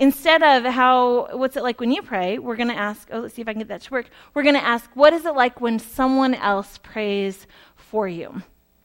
instead 0.00 0.42
of 0.42 0.64
how, 0.64 1.28
what's 1.36 1.56
it 1.56 1.62
like 1.62 1.78
when 1.78 1.92
you 1.92 2.02
pray, 2.02 2.38
we're 2.38 2.56
going 2.56 2.70
to 2.70 2.76
ask, 2.76 3.08
oh, 3.12 3.20
let's 3.20 3.34
see 3.34 3.42
if 3.42 3.48
I 3.48 3.52
can 3.52 3.60
get 3.60 3.68
that 3.68 3.82
to 3.82 3.90
work. 3.92 4.06
We're 4.34 4.42
going 4.42 4.56
to 4.56 4.64
ask, 4.64 4.90
what 4.94 5.12
is 5.12 5.24
it 5.26 5.34
like 5.34 5.60
when 5.60 5.78
someone 5.78 6.34
else 6.34 6.78
prays 6.78 7.46
for 7.76 8.08
you? 8.08 8.42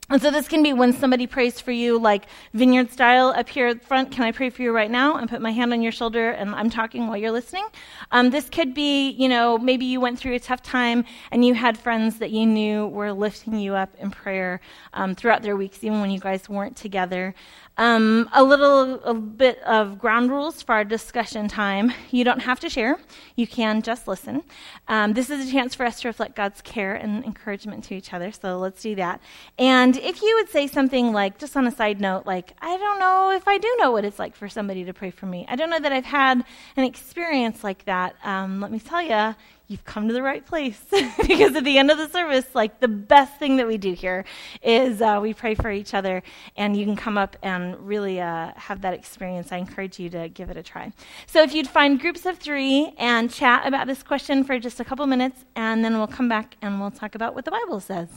And 0.07 0.21
so 0.21 0.29
this 0.29 0.47
can 0.47 0.61
be 0.61 0.71
when 0.71 0.93
somebody 0.93 1.25
prays 1.25 1.59
for 1.59 1.71
you, 1.71 1.97
like 1.97 2.27
vineyard 2.53 2.91
style 2.91 3.29
up 3.29 3.49
here 3.49 3.65
at 3.65 3.83
front. 3.83 4.11
Can 4.11 4.23
I 4.23 4.31
pray 4.31 4.51
for 4.51 4.61
you 4.61 4.71
right 4.71 4.91
now? 4.91 5.17
And 5.17 5.27
put 5.27 5.41
my 5.41 5.49
hand 5.49 5.73
on 5.73 5.81
your 5.81 5.91
shoulder 5.91 6.29
and 6.29 6.53
I'm 6.53 6.69
talking 6.69 7.07
while 7.07 7.17
you're 7.17 7.31
listening. 7.31 7.65
Um, 8.11 8.29
this 8.29 8.47
could 8.47 8.75
be, 8.75 9.09
you 9.09 9.27
know, 9.27 9.57
maybe 9.57 9.85
you 9.85 9.99
went 9.99 10.19
through 10.19 10.35
a 10.35 10.39
tough 10.39 10.61
time 10.61 11.05
and 11.31 11.43
you 11.43 11.55
had 11.55 11.75
friends 11.75 12.19
that 12.19 12.29
you 12.29 12.45
knew 12.45 12.85
were 12.85 13.13
lifting 13.13 13.57
you 13.57 13.73
up 13.73 13.95
in 13.97 14.11
prayer 14.11 14.61
um, 14.93 15.15
throughout 15.15 15.41
their 15.41 15.55
weeks, 15.55 15.83
even 15.83 16.01
when 16.01 16.11
you 16.11 16.19
guys 16.19 16.47
weren't 16.47 16.77
together. 16.77 17.33
Um, 17.77 18.29
a 18.31 18.41
little 18.41 19.03
a 19.03 19.13
bit 19.13 19.61
of 19.63 19.99
ground 19.99 20.31
rules 20.31 20.61
for 20.61 20.73
our 20.73 20.85
discussion 20.85 21.49
time. 21.49 21.91
You 22.09 22.23
don't 22.23 22.39
have 22.39 22.61
to 22.61 22.69
share, 22.69 22.99
you 23.35 23.47
can 23.47 23.81
just 23.81 24.07
listen. 24.07 24.43
Um, 24.87 25.11
this 25.11 25.29
is 25.29 25.49
a 25.49 25.51
chance 25.51 25.75
for 25.75 25.85
us 25.85 25.99
to 26.01 26.07
reflect 26.07 26.35
God's 26.35 26.61
care 26.61 26.95
and 26.95 27.25
encouragement 27.25 27.83
to 27.85 27.95
each 27.95 28.13
other, 28.13 28.31
so 28.31 28.57
let's 28.59 28.81
do 28.81 28.95
that. 28.95 29.19
And 29.59 29.97
if 29.97 30.21
you 30.21 30.35
would 30.39 30.49
say 30.49 30.67
something 30.67 31.11
like, 31.11 31.37
just 31.37 31.57
on 31.57 31.67
a 31.67 31.71
side 31.71 31.99
note, 31.99 32.25
like, 32.25 32.53
I 32.61 32.77
don't 32.77 32.99
know 32.99 33.31
if 33.31 33.45
I 33.45 33.57
do 33.57 33.75
know 33.79 33.91
what 33.91 34.05
it's 34.05 34.19
like 34.19 34.35
for 34.35 34.47
somebody 34.47 34.85
to 34.85 34.93
pray 34.93 35.11
for 35.11 35.25
me. 35.25 35.45
I 35.49 35.57
don't 35.57 35.69
know 35.69 35.79
that 35.79 35.91
I've 35.91 36.05
had 36.05 36.45
an 36.77 36.83
experience 36.85 37.61
like 37.61 37.83
that. 37.85 38.15
Um, 38.23 38.61
let 38.61 38.71
me 38.71 38.79
tell 38.79 39.01
you, 39.01 39.35
you've 39.67 39.83
come 39.83 40.07
to 40.07 40.13
the 40.13 40.21
right 40.21 40.45
place. 40.45 40.81
Because 41.27 41.55
at 41.55 41.63
the 41.63 41.77
end 41.77 41.89
of 41.91 41.97
the 41.97 42.07
service 42.09 42.45
like 42.53 42.79
the 42.79 42.87
best 42.87 43.37
thing 43.37 43.57
that 43.57 43.67
we 43.67 43.77
do 43.77 43.93
here 43.93 44.25
is 44.61 45.01
uh, 45.01 45.19
we 45.21 45.33
pray 45.33 45.55
for 45.55 45.71
each 45.71 45.93
other 45.93 46.21
and 46.55 46.77
you 46.77 46.85
can 46.85 46.95
come 46.95 47.17
up 47.17 47.35
and 47.41 47.77
really 47.79 48.21
uh, 48.21 48.51
have 48.55 48.81
that 48.81 48.93
experience. 48.93 49.51
I 49.51 49.57
encourage 49.57 49.99
you 49.99 50.09
to 50.11 50.29
give 50.29 50.49
it 50.49 50.57
a 50.57 50.63
try. 50.63 50.93
So 51.25 51.41
if 51.41 51.53
you'd 51.53 51.67
find 51.67 51.99
groups 51.99 52.25
of 52.25 52.37
three 52.37 52.93
and 52.97 53.31
chat 53.31 53.67
about 53.67 53.87
this 53.87 54.03
question 54.03 54.43
for 54.43 54.59
just 54.59 54.79
a 54.79 54.85
couple 54.85 55.05
minutes 55.07 55.45
and 55.55 55.83
then 55.83 55.97
we'll 55.97 56.07
come 56.07 56.29
back 56.29 56.55
and 56.61 56.79
we'll 56.79 56.91
talk 56.91 57.15
about 57.15 57.33
what 57.33 57.45
the 57.45 57.51
bible 57.51 57.79
says. 57.79 58.09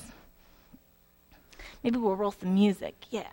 Maybe 1.83 1.97
we'll 1.97 2.17
roll 2.17 2.33
some 2.33 2.55
music. 2.55 2.95
Yeah 3.11 3.29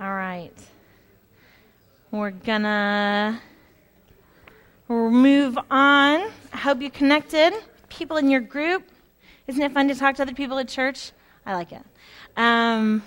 All 0.00 0.14
right. 0.14 0.56
We're 2.10 2.30
gonna 2.30 3.38
move 4.88 5.58
on. 5.58 5.66
I 5.70 6.56
hope 6.56 6.80
you 6.80 6.90
connected. 6.90 7.52
People 7.90 8.16
in 8.16 8.30
your 8.30 8.40
group. 8.40 8.84
Isn't 9.46 9.60
it 9.60 9.72
fun 9.72 9.88
to 9.88 9.94
talk 9.94 10.16
to 10.16 10.22
other 10.22 10.32
people 10.32 10.58
at 10.58 10.68
church? 10.68 11.12
I 11.44 11.54
like 11.54 11.72
it. 11.72 11.82
Um, 12.34 13.02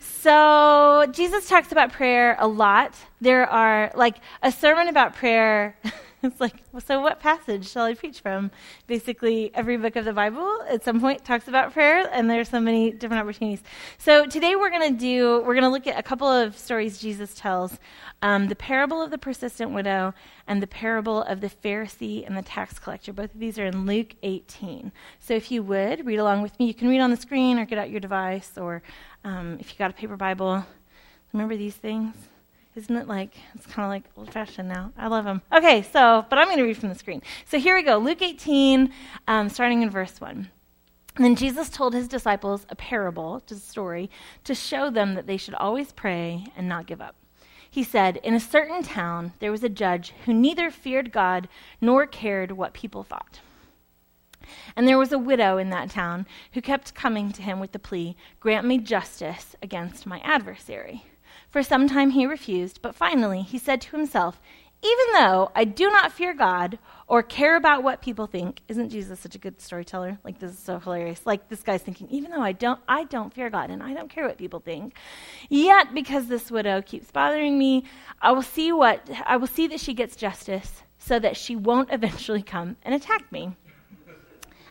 so, 0.00 1.06
Jesus 1.12 1.48
talks 1.48 1.70
about 1.70 1.92
prayer 1.92 2.34
a 2.40 2.48
lot. 2.48 2.96
There 3.20 3.48
are, 3.48 3.92
like, 3.94 4.16
a 4.42 4.50
sermon 4.50 4.88
about 4.88 5.14
prayer 5.14 5.78
it's 6.22 6.40
like, 6.40 6.54
so 6.84 7.00
what 7.00 7.20
passage 7.20 7.68
shall 7.68 7.84
I 7.84 7.94
preach 7.94 8.20
from? 8.20 8.50
Basically, 8.86 9.50
every 9.54 9.76
book 9.76 9.96
of 9.96 10.04
the 10.04 10.12
Bible 10.12 10.62
at 10.68 10.82
some 10.82 11.00
point 11.00 11.24
talks 11.24 11.46
about 11.46 11.72
prayer, 11.72 12.08
and 12.10 12.30
there's 12.30 12.48
so 12.48 12.60
many 12.60 12.90
different 12.90 13.22
opportunities. 13.22 13.62
So 13.98 14.24
today 14.26 14.56
we're 14.56 14.70
going 14.70 14.92
to 14.94 14.98
do, 14.98 15.40
we're 15.40 15.54
going 15.54 15.64
to 15.64 15.68
look 15.68 15.86
at 15.86 15.98
a 15.98 16.02
couple 16.02 16.28
of 16.28 16.56
stories 16.56 16.98
Jesus 16.98 17.34
tells 17.34 17.78
um, 18.22 18.48
the 18.48 18.56
parable 18.56 19.02
of 19.02 19.10
the 19.10 19.18
persistent 19.18 19.72
widow 19.72 20.14
and 20.46 20.62
the 20.62 20.66
parable 20.66 21.22
of 21.22 21.40
the 21.40 21.50
Pharisee 21.50 22.26
and 22.26 22.36
the 22.36 22.42
tax 22.42 22.78
collector. 22.78 23.12
Both 23.12 23.34
of 23.34 23.40
these 23.40 23.58
are 23.58 23.66
in 23.66 23.84
Luke 23.84 24.14
18. 24.22 24.92
So 25.18 25.34
if 25.34 25.50
you 25.50 25.62
would, 25.64 26.06
read 26.06 26.18
along 26.18 26.40
with 26.42 26.58
me. 26.58 26.66
You 26.66 26.74
can 26.74 26.88
read 26.88 27.00
on 27.00 27.10
the 27.10 27.16
screen 27.16 27.58
or 27.58 27.66
get 27.66 27.78
out 27.78 27.90
your 27.90 28.00
device, 28.00 28.52
or 28.56 28.82
um, 29.24 29.58
if 29.60 29.70
you 29.70 29.78
got 29.78 29.90
a 29.90 29.94
paper 29.94 30.16
Bible, 30.16 30.64
remember 31.32 31.56
these 31.56 31.74
things? 31.74 32.14
Isn't 32.76 32.96
it 32.96 33.08
like, 33.08 33.32
it's 33.54 33.64
kind 33.64 33.86
of 33.86 33.90
like 33.90 34.04
old 34.18 34.30
fashioned 34.30 34.68
now? 34.68 34.92
I 34.98 35.06
love 35.06 35.24
them. 35.24 35.40
Okay, 35.50 35.80
so, 35.80 36.26
but 36.28 36.38
I'm 36.38 36.44
going 36.44 36.58
to 36.58 36.62
read 36.62 36.76
from 36.76 36.90
the 36.90 36.94
screen. 36.94 37.22
So 37.46 37.58
here 37.58 37.74
we 37.74 37.82
go 37.82 37.96
Luke 37.96 38.20
18, 38.20 38.92
um, 39.26 39.48
starting 39.48 39.80
in 39.80 39.88
verse 39.88 40.20
1. 40.20 40.50
Then 41.16 41.36
Jesus 41.36 41.70
told 41.70 41.94
his 41.94 42.06
disciples 42.06 42.66
a 42.68 42.76
parable, 42.76 43.42
just 43.46 43.66
a 43.66 43.70
story, 43.70 44.10
to 44.44 44.54
show 44.54 44.90
them 44.90 45.14
that 45.14 45.26
they 45.26 45.38
should 45.38 45.54
always 45.54 45.92
pray 45.92 46.44
and 46.54 46.68
not 46.68 46.86
give 46.86 47.00
up. 47.00 47.14
He 47.70 47.82
said, 47.82 48.18
In 48.18 48.34
a 48.34 48.40
certain 48.40 48.82
town 48.82 49.32
there 49.38 49.50
was 49.50 49.64
a 49.64 49.70
judge 49.70 50.12
who 50.26 50.34
neither 50.34 50.70
feared 50.70 51.12
God 51.12 51.48
nor 51.80 52.06
cared 52.06 52.52
what 52.52 52.74
people 52.74 53.02
thought. 53.02 53.40
And 54.76 54.86
there 54.86 54.98
was 54.98 55.12
a 55.12 55.18
widow 55.18 55.56
in 55.56 55.70
that 55.70 55.90
town 55.90 56.26
who 56.52 56.60
kept 56.60 56.94
coming 56.94 57.32
to 57.32 57.42
him 57.42 57.58
with 57.58 57.72
the 57.72 57.78
plea, 57.78 58.16
Grant 58.38 58.66
me 58.66 58.76
justice 58.76 59.56
against 59.62 60.06
my 60.06 60.20
adversary. 60.20 61.04
For 61.50 61.62
some 61.62 61.88
time 61.88 62.10
he 62.10 62.26
refused, 62.26 62.82
but 62.82 62.94
finally 62.94 63.42
he 63.42 63.58
said 63.58 63.80
to 63.82 63.96
himself, 63.96 64.40
Even 64.82 65.06
though 65.14 65.50
I 65.54 65.64
do 65.64 65.90
not 65.90 66.12
fear 66.12 66.34
God 66.34 66.78
or 67.08 67.22
care 67.22 67.56
about 67.56 67.82
what 67.82 68.02
people 68.02 68.26
think, 68.26 68.60
isn't 68.68 68.90
Jesus 68.90 69.20
such 69.20 69.34
a 69.34 69.38
good 69.38 69.60
storyteller? 69.60 70.18
Like 70.24 70.38
this 70.38 70.52
is 70.52 70.58
so 70.58 70.78
hilarious. 70.78 71.24
Like 71.24 71.48
this 71.48 71.62
guy's 71.62 71.82
thinking, 71.82 72.08
even 72.10 72.30
though 72.30 72.42
I 72.42 72.52
don't 72.52 72.80
I 72.88 73.04
don't 73.04 73.32
fear 73.32 73.48
God 73.48 73.70
and 73.70 73.82
I 73.82 73.94
don't 73.94 74.10
care 74.10 74.26
what 74.26 74.38
people 74.38 74.60
think, 74.60 74.96
yet 75.48 75.94
because 75.94 76.26
this 76.26 76.50
widow 76.50 76.82
keeps 76.82 77.10
bothering 77.10 77.58
me, 77.58 77.84
I 78.20 78.32
will 78.32 78.42
see 78.42 78.72
what 78.72 79.08
I 79.24 79.36
will 79.36 79.46
see 79.46 79.66
that 79.68 79.80
she 79.80 79.94
gets 79.94 80.16
justice 80.16 80.82
so 80.98 81.18
that 81.18 81.36
she 81.36 81.54
won't 81.56 81.92
eventually 81.92 82.42
come 82.42 82.76
and 82.82 82.94
attack 82.94 83.30
me. 83.30 83.56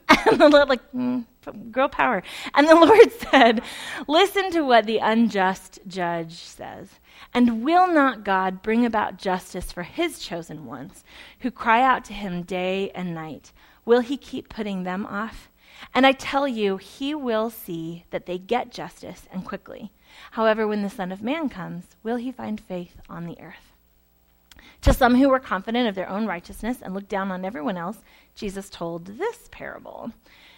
And 0.28 0.40
the 0.40 0.50
like, 0.50 0.92
mm, 0.92 1.26
girl 1.72 1.88
power. 1.88 2.24
And 2.54 2.68
the 2.68 2.76
Lord 2.86 3.12
said, 3.12 3.62
Listen 4.08 4.52
to 4.52 4.62
what 4.62 4.86
the 4.86 4.98
unjust 4.98 5.80
judge 5.88 6.36
says. 6.36 6.90
And 7.34 7.64
will 7.64 7.88
not 7.88 8.24
God 8.24 8.62
bring 8.62 8.86
about 8.86 9.18
justice 9.18 9.72
for 9.72 9.84
his 9.84 10.20
chosen 10.20 10.66
ones 10.66 11.04
who 11.40 11.52
cry 11.52 11.82
out 11.82 12.06
to 12.06 12.14
him 12.14 12.44
day 12.44 12.92
and 12.92 13.14
night? 13.14 13.52
Will 13.86 14.02
he 14.02 14.18
keep 14.18 14.50
putting 14.50 14.84
them 14.84 15.06
off? 15.06 15.50
And 15.94 16.06
I 16.06 16.14
tell 16.14 16.48
you, 16.48 16.78
he 16.78 17.14
will 17.14 17.50
see 17.50 18.06
that 18.10 18.26
they 18.26 18.38
get 18.38 18.72
justice 18.72 19.28
and 19.32 19.46
quickly. 19.46 19.92
However, 20.32 20.68
when 20.68 20.82
the 20.82 20.90
Son 20.90 21.12
of 21.12 21.22
Man 21.22 21.50
comes, 21.50 21.96
will 22.04 22.16
he 22.16 22.32
find 22.32 22.60
faith 22.60 23.02
on 23.10 23.26
the 23.26 23.40
earth? 23.40 23.74
To 24.82 24.94
some 24.94 25.16
who 25.16 25.30
were 25.30 25.40
confident 25.40 25.88
of 25.88 25.96
their 25.96 26.10
own 26.10 26.26
righteousness 26.26 26.82
and 26.82 26.94
looked 26.94 27.10
down 27.10 27.32
on 27.32 27.44
everyone 27.44 27.78
else, 27.78 27.98
Jesus 28.36 28.70
told 28.70 29.06
this 29.06 29.50
parable. 29.52 30.12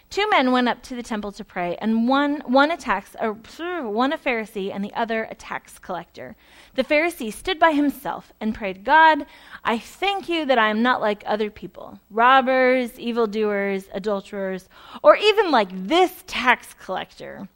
Two 0.10 0.30
men 0.30 0.54
went 0.54 0.70
up 0.70 0.82
to 0.84 0.96
the 0.96 1.04
temple 1.04 1.34
to 1.34 1.44
pray, 1.44 1.76
and 1.82 2.08
one, 2.08 2.42
one 2.46 2.72
attacks 2.72 3.14
a, 3.20 3.32
one 3.32 4.14
a 4.14 4.18
Pharisee 4.18 4.74
and 4.74 4.84
the 4.84 4.94
other 4.94 5.28
a 5.30 5.36
tax 5.36 5.78
collector. 5.80 6.36
The 6.76 6.84
Pharisee 6.86 7.32
stood 7.32 7.60
by 7.60 7.74
himself 7.74 8.32
and 8.40 8.56
prayed, 8.56 8.86
God, 8.86 9.26
I 9.66 9.78
thank 9.78 10.30
you 10.30 10.46
that 10.46 10.58
I 10.58 10.70
am 10.70 10.82
not 10.82 11.02
like 11.02 11.24
other 11.26 11.50
people, 11.50 12.00
robbers, 12.10 12.98
evildoers, 12.98 13.90
adulterers, 13.92 14.70
or 15.04 15.18
even 15.18 15.52
like 15.52 15.70
this 15.74 16.24
tax 16.26 16.74
collector. 16.74 17.50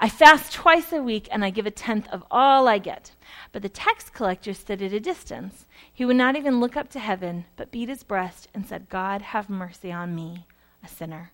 I 0.00 0.08
fast 0.08 0.52
twice 0.52 0.92
a 0.92 1.00
week 1.00 1.28
and 1.30 1.44
I 1.44 1.50
give 1.50 1.66
a 1.66 1.70
tenth 1.70 2.08
of 2.08 2.24
all 2.28 2.66
I 2.66 2.78
get. 2.78 3.12
But 3.52 3.62
the 3.62 3.68
tax 3.68 4.10
collector 4.10 4.52
stood 4.52 4.82
at 4.82 4.92
a 4.92 4.98
distance. 4.98 5.66
He 5.92 6.04
would 6.04 6.16
not 6.16 6.34
even 6.34 6.58
look 6.58 6.76
up 6.76 6.90
to 6.90 6.98
heaven, 6.98 7.44
but 7.56 7.70
beat 7.70 7.88
his 7.88 8.02
breast 8.02 8.48
and 8.52 8.66
said, 8.66 8.88
God, 8.88 9.22
have 9.22 9.48
mercy 9.48 9.92
on 9.92 10.14
me, 10.14 10.46
a 10.82 10.88
sinner. 10.88 11.30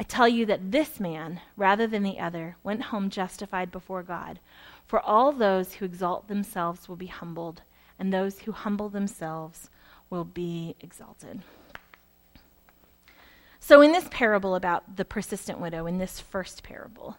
I 0.00 0.04
tell 0.04 0.28
you 0.28 0.46
that 0.46 0.70
this 0.70 1.00
man, 1.00 1.40
rather 1.56 1.86
than 1.86 2.02
the 2.02 2.20
other, 2.20 2.56
went 2.62 2.82
home 2.84 3.10
justified 3.10 3.72
before 3.72 4.02
God. 4.02 4.38
For 4.86 5.00
all 5.00 5.32
those 5.32 5.74
who 5.74 5.84
exalt 5.84 6.28
themselves 6.28 6.88
will 6.88 6.96
be 6.96 7.06
humbled, 7.06 7.62
and 7.98 8.12
those 8.12 8.40
who 8.40 8.52
humble 8.52 8.88
themselves 8.88 9.70
will 10.08 10.24
be 10.24 10.76
exalted. 10.80 11.42
So, 13.60 13.82
in 13.82 13.92
this 13.92 14.08
parable 14.10 14.54
about 14.54 14.96
the 14.96 15.04
persistent 15.04 15.58
widow, 15.58 15.86
in 15.86 15.98
this 15.98 16.20
first 16.20 16.62
parable, 16.62 17.18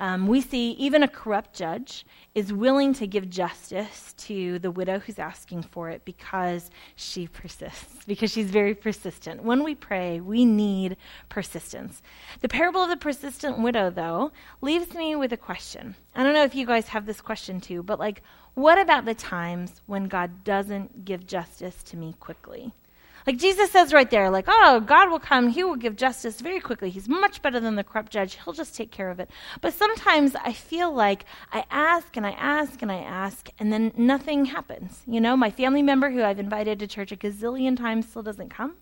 um, 0.00 0.26
we 0.26 0.40
see 0.40 0.70
even 0.72 1.02
a 1.02 1.08
corrupt 1.08 1.54
judge 1.54 2.06
is 2.34 2.54
willing 2.54 2.94
to 2.94 3.06
give 3.06 3.28
justice 3.28 4.14
to 4.14 4.58
the 4.60 4.70
widow 4.70 4.98
who's 4.98 5.18
asking 5.18 5.62
for 5.62 5.90
it 5.90 6.06
because 6.06 6.70
she 6.96 7.28
persists, 7.28 8.04
because 8.06 8.32
she's 8.32 8.50
very 8.50 8.74
persistent. 8.74 9.42
When 9.42 9.62
we 9.62 9.74
pray, 9.74 10.18
we 10.20 10.46
need 10.46 10.96
persistence. 11.28 12.00
The 12.40 12.48
parable 12.48 12.82
of 12.82 12.88
the 12.88 12.96
persistent 12.96 13.58
widow, 13.58 13.90
though, 13.90 14.32
leaves 14.62 14.94
me 14.94 15.16
with 15.16 15.34
a 15.34 15.36
question. 15.36 15.94
I 16.14 16.22
don't 16.22 16.34
know 16.34 16.44
if 16.44 16.54
you 16.54 16.66
guys 16.66 16.88
have 16.88 17.04
this 17.04 17.20
question 17.20 17.60
too, 17.60 17.82
but 17.82 17.98
like, 17.98 18.22
what 18.54 18.78
about 18.78 19.04
the 19.04 19.14
times 19.14 19.82
when 19.84 20.08
God 20.08 20.44
doesn't 20.44 21.04
give 21.04 21.26
justice 21.26 21.82
to 21.84 21.98
me 21.98 22.14
quickly? 22.18 22.72
Like 23.26 23.38
Jesus 23.38 23.70
says 23.70 23.92
right 23.92 24.10
there, 24.10 24.30
like, 24.30 24.46
oh, 24.48 24.80
God 24.80 25.10
will 25.10 25.18
come, 25.18 25.48
he 25.48 25.62
will 25.64 25.76
give 25.76 25.96
justice 25.96 26.40
very 26.40 26.60
quickly. 26.60 26.90
He's 26.90 27.08
much 27.08 27.42
better 27.42 27.60
than 27.60 27.76
the 27.76 27.84
corrupt 27.84 28.12
judge. 28.12 28.38
He'll 28.44 28.54
just 28.54 28.74
take 28.74 28.90
care 28.90 29.10
of 29.10 29.20
it. 29.20 29.30
But 29.60 29.74
sometimes 29.74 30.34
I 30.36 30.52
feel 30.52 30.92
like 30.92 31.24
I 31.52 31.64
ask 31.70 32.16
and 32.16 32.26
I 32.26 32.32
ask 32.32 32.82
and 32.82 32.90
I 32.90 32.98
ask, 32.98 33.48
and 33.58 33.72
then 33.72 33.92
nothing 33.96 34.46
happens. 34.46 35.02
You 35.06 35.20
know, 35.20 35.36
my 35.36 35.50
family 35.50 35.82
member 35.82 36.10
who 36.10 36.22
I've 36.22 36.38
invited 36.38 36.78
to 36.78 36.86
church 36.86 37.12
a 37.12 37.16
gazillion 37.16 37.76
times 37.76 38.08
still 38.08 38.22
doesn't 38.22 38.50
come. 38.50 38.74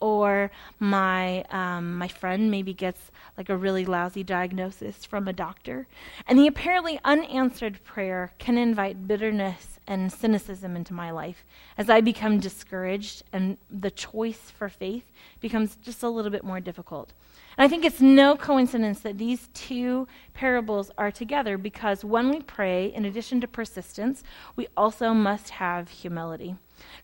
Or 0.00 0.50
my 0.78 1.44
um, 1.50 1.96
my 1.98 2.08
friend 2.08 2.50
maybe 2.50 2.74
gets 2.74 3.10
like 3.36 3.48
a 3.48 3.56
really 3.56 3.84
lousy 3.84 4.22
diagnosis 4.22 5.04
from 5.04 5.28
a 5.28 5.32
doctor. 5.32 5.86
And 6.26 6.38
the 6.38 6.46
apparently 6.46 7.00
unanswered 7.04 7.82
prayer 7.84 8.32
can 8.38 8.58
invite 8.58 9.06
bitterness 9.06 9.73
and 9.86 10.12
cynicism 10.12 10.76
into 10.76 10.94
my 10.94 11.10
life 11.10 11.44
as 11.76 11.90
I 11.90 12.00
become 12.00 12.40
discouraged 12.40 13.22
and 13.32 13.58
the 13.70 13.90
choice 13.90 14.50
for 14.50 14.68
faith 14.68 15.04
becomes 15.40 15.76
just 15.76 16.02
a 16.02 16.08
little 16.08 16.30
bit 16.30 16.44
more 16.44 16.60
difficult. 16.60 17.12
And 17.56 17.64
I 17.64 17.68
think 17.68 17.84
it's 17.84 18.00
no 18.00 18.36
coincidence 18.36 19.00
that 19.00 19.18
these 19.18 19.48
two 19.54 20.08
parables 20.32 20.90
are 20.98 21.10
together 21.10 21.56
because 21.58 22.04
when 22.04 22.30
we 22.30 22.40
pray, 22.40 22.86
in 22.86 23.04
addition 23.04 23.40
to 23.42 23.48
persistence, 23.48 24.22
we 24.56 24.68
also 24.76 25.12
must 25.12 25.50
have 25.50 25.88
humility. 25.88 26.56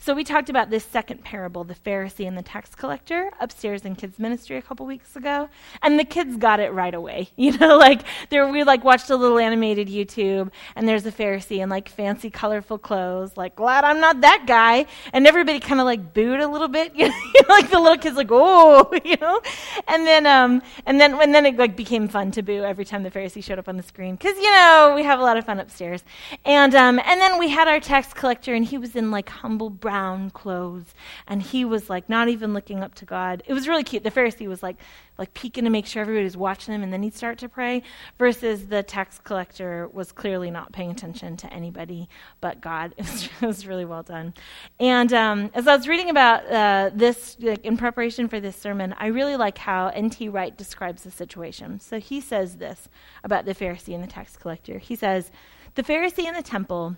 So 0.03 0.15
we 0.15 0.25
talked 0.25 0.49
about 0.49 0.71
this 0.71 0.83
second 0.83 1.23
parable, 1.25 1.63
the 1.63 1.75
Pharisee 1.75 2.27
and 2.27 2.37
the 2.37 2.43
tax 2.43 2.75
collector, 2.75 3.31
upstairs 3.39 3.85
in 3.85 3.97
kids 3.97 4.19
ministry 4.19 4.57
a 4.57 4.63
couple 4.63 4.87
weeks 4.87 5.15
ago, 5.15 5.51
and 5.83 5.99
the 5.99 6.05
kids 6.05 6.39
got 6.39 6.59
it 6.59 6.73
right 6.73 6.95
away. 6.95 7.29
You 7.41 7.57
know, 7.59 7.79
like 7.79 8.03
there 8.29 8.47
we 8.47 8.65
like 8.65 8.85
watched 8.85 9.09
a 9.11 9.17
little 9.17 9.39
animated 9.39 9.89
YouTube, 9.89 10.51
and 10.77 10.87
there's 10.87 11.07
a 11.07 11.11
Pharisee 11.11 11.63
in 11.63 11.69
like 11.69 11.89
fancy, 11.89 12.31
colorful 12.31 12.79
clothes, 12.79 13.37
like 13.37 13.57
glad 13.57 13.83
I'm 13.83 13.99
not 13.99 14.21
that 14.21 14.45
guy, 14.47 14.87
and 15.13 15.27
everybody 15.27 15.59
kind 15.59 15.81
of 15.81 15.87
like 15.87 16.13
booed 16.15 16.41
a 16.41 16.47
little 16.47 16.69
bit, 16.69 16.95
you 16.97 17.09
know, 17.09 17.15
like 17.49 17.71
the 17.71 17.79
little 17.79 17.97
kids 17.97 18.17
like 18.17 18.29
oh, 18.31 18.91
you 19.05 19.17
know, 19.17 19.41
and 19.89 20.07
then 20.07 20.27
um 20.27 20.63
and 20.87 21.01
then 21.01 21.15
and 21.21 21.35
then 21.35 21.47
it 21.47 21.57
like 21.57 21.77
became 21.77 22.09
fun 22.09 22.31
to 22.33 22.43
boo 22.43 22.63
every 22.63 22.85
time 22.85 23.03
the 23.03 23.11
Pharisee 23.11 23.43
showed 23.43 23.59
up 23.59 23.69
on 23.69 23.77
the 23.77 23.83
screen. 23.83 24.17
Because 24.17 24.37
you 24.37 24.51
know 24.51 24.93
we 24.95 25.03
have 25.03 25.19
a 25.19 25.23
lot 25.23 25.37
of 25.37 25.45
fun 25.45 25.59
upstairs, 25.59 26.05
and 26.45 26.75
um 26.75 27.01
and 27.05 27.21
then 27.21 27.39
we 27.39 27.49
had 27.49 27.69
our 27.69 27.81
tax 27.81 28.13
collector, 28.13 28.55
and 28.55 28.65
he 28.65 28.79
was 28.79 28.95
in 28.95 29.11
like 29.11 29.29
humble 29.29 29.70
brown 29.71 30.31
clothes, 30.31 30.95
and 31.27 31.43
he 31.43 31.65
was 31.65 31.89
like 31.89 32.09
not 32.09 32.29
even 32.29 32.53
looking 32.53 32.83
up 32.83 32.95
to 32.97 33.05
God. 33.05 33.43
It 33.47 33.55
was 33.55 33.69
really 33.69 33.85
cute. 33.85 34.03
The 34.03 34.11
Pharisee 34.11 34.49
was 34.49 34.63
like 34.63 34.77
like 35.19 35.35
peeking 35.35 35.65
to 35.65 35.71
make 35.71 35.87
sure 35.87 36.01
everybody 36.01 36.25
was 36.25 36.37
watching 36.37 36.75
him, 36.75 36.83
and 36.83 36.93
then 36.93 37.03
he'd 37.03 37.15
start 37.15 37.39
to 37.39 37.49
pray. 37.49 37.83
Versus 38.19 38.67
the 38.67 38.83
tax 38.83 39.19
collector 39.19 39.89
was 39.93 40.13
clearly 40.13 40.51
not 40.51 40.73
paying 40.73 40.91
attention 40.91 41.37
to 41.37 41.53
anybody 41.53 42.09
but 42.41 42.61
God. 42.61 42.95
It 43.01 43.07
was, 43.07 43.29
it 43.41 43.47
was 43.47 43.67
really 43.67 43.85
well 43.85 44.03
done. 44.03 44.35
And 44.79 45.13
um, 45.13 45.51
as 45.55 45.67
I 45.67 45.75
was 45.77 45.89
reading 45.89 46.11
about 46.11 46.47
uh, 46.47 46.91
this 46.95 47.37
like, 47.41 47.65
in 47.65 47.77
preparation 47.77 48.29
for 48.29 48.41
this 48.41 48.57
sermon, 48.57 48.95
I 48.99 49.07
really 49.07 49.37
like 49.37 49.59
how 49.59 49.89
N.T. 49.89 50.29
Wright 50.29 50.57
describes 50.57 51.03
the 51.03 51.11
situation. 51.11 51.81
So 51.81 51.99
he 51.99 52.21
says 52.21 52.57
this 52.57 52.89
about 53.25 53.47
the 53.47 53.55
Pharisee 53.55 53.95
and 53.95 54.03
the 54.03 54.09
tax 54.09 54.37
collector. 54.37 54.79
He 54.79 54.97
says, 54.97 55.31
"The 55.75 55.83
Pharisee 55.83 56.27
in 56.27 56.35
the 56.35 56.43
temple." 56.43 56.97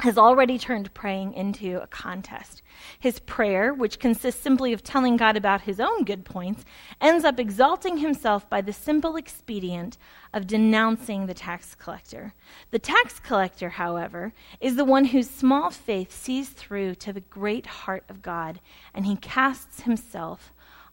Has 0.00 0.18
already 0.18 0.58
turned 0.58 0.92
praying 0.94 1.34
into 1.34 1.80
a 1.82 1.86
contest. 1.86 2.62
His 2.98 3.18
prayer, 3.20 3.72
which 3.74 3.98
consists 3.98 4.42
simply 4.42 4.72
of 4.72 4.82
telling 4.82 5.16
God 5.16 5.36
about 5.36 5.62
his 5.62 5.80
own 5.80 6.04
good 6.04 6.24
points, 6.24 6.64
ends 7.00 7.24
up 7.24 7.38
exalting 7.38 7.98
himself 7.98 8.48
by 8.48 8.60
the 8.60 8.72
simple 8.72 9.16
expedient 9.16 9.98
of 10.32 10.46
denouncing 10.46 11.26
the 11.26 11.34
tax 11.34 11.74
collector. 11.74 12.34
The 12.70 12.78
tax 12.78 13.20
collector, 13.20 13.70
however, 13.70 14.32
is 14.60 14.76
the 14.76 14.84
one 14.84 15.06
whose 15.06 15.28
small 15.28 15.70
faith 15.70 16.12
sees 16.12 16.48
through 16.50 16.96
to 16.96 17.12
the 17.12 17.20
great 17.20 17.66
heart 17.66 18.04
of 18.08 18.22
God, 18.22 18.60
and 18.94 19.06
he 19.06 19.16
casts 19.16 19.82
himself 19.82 20.52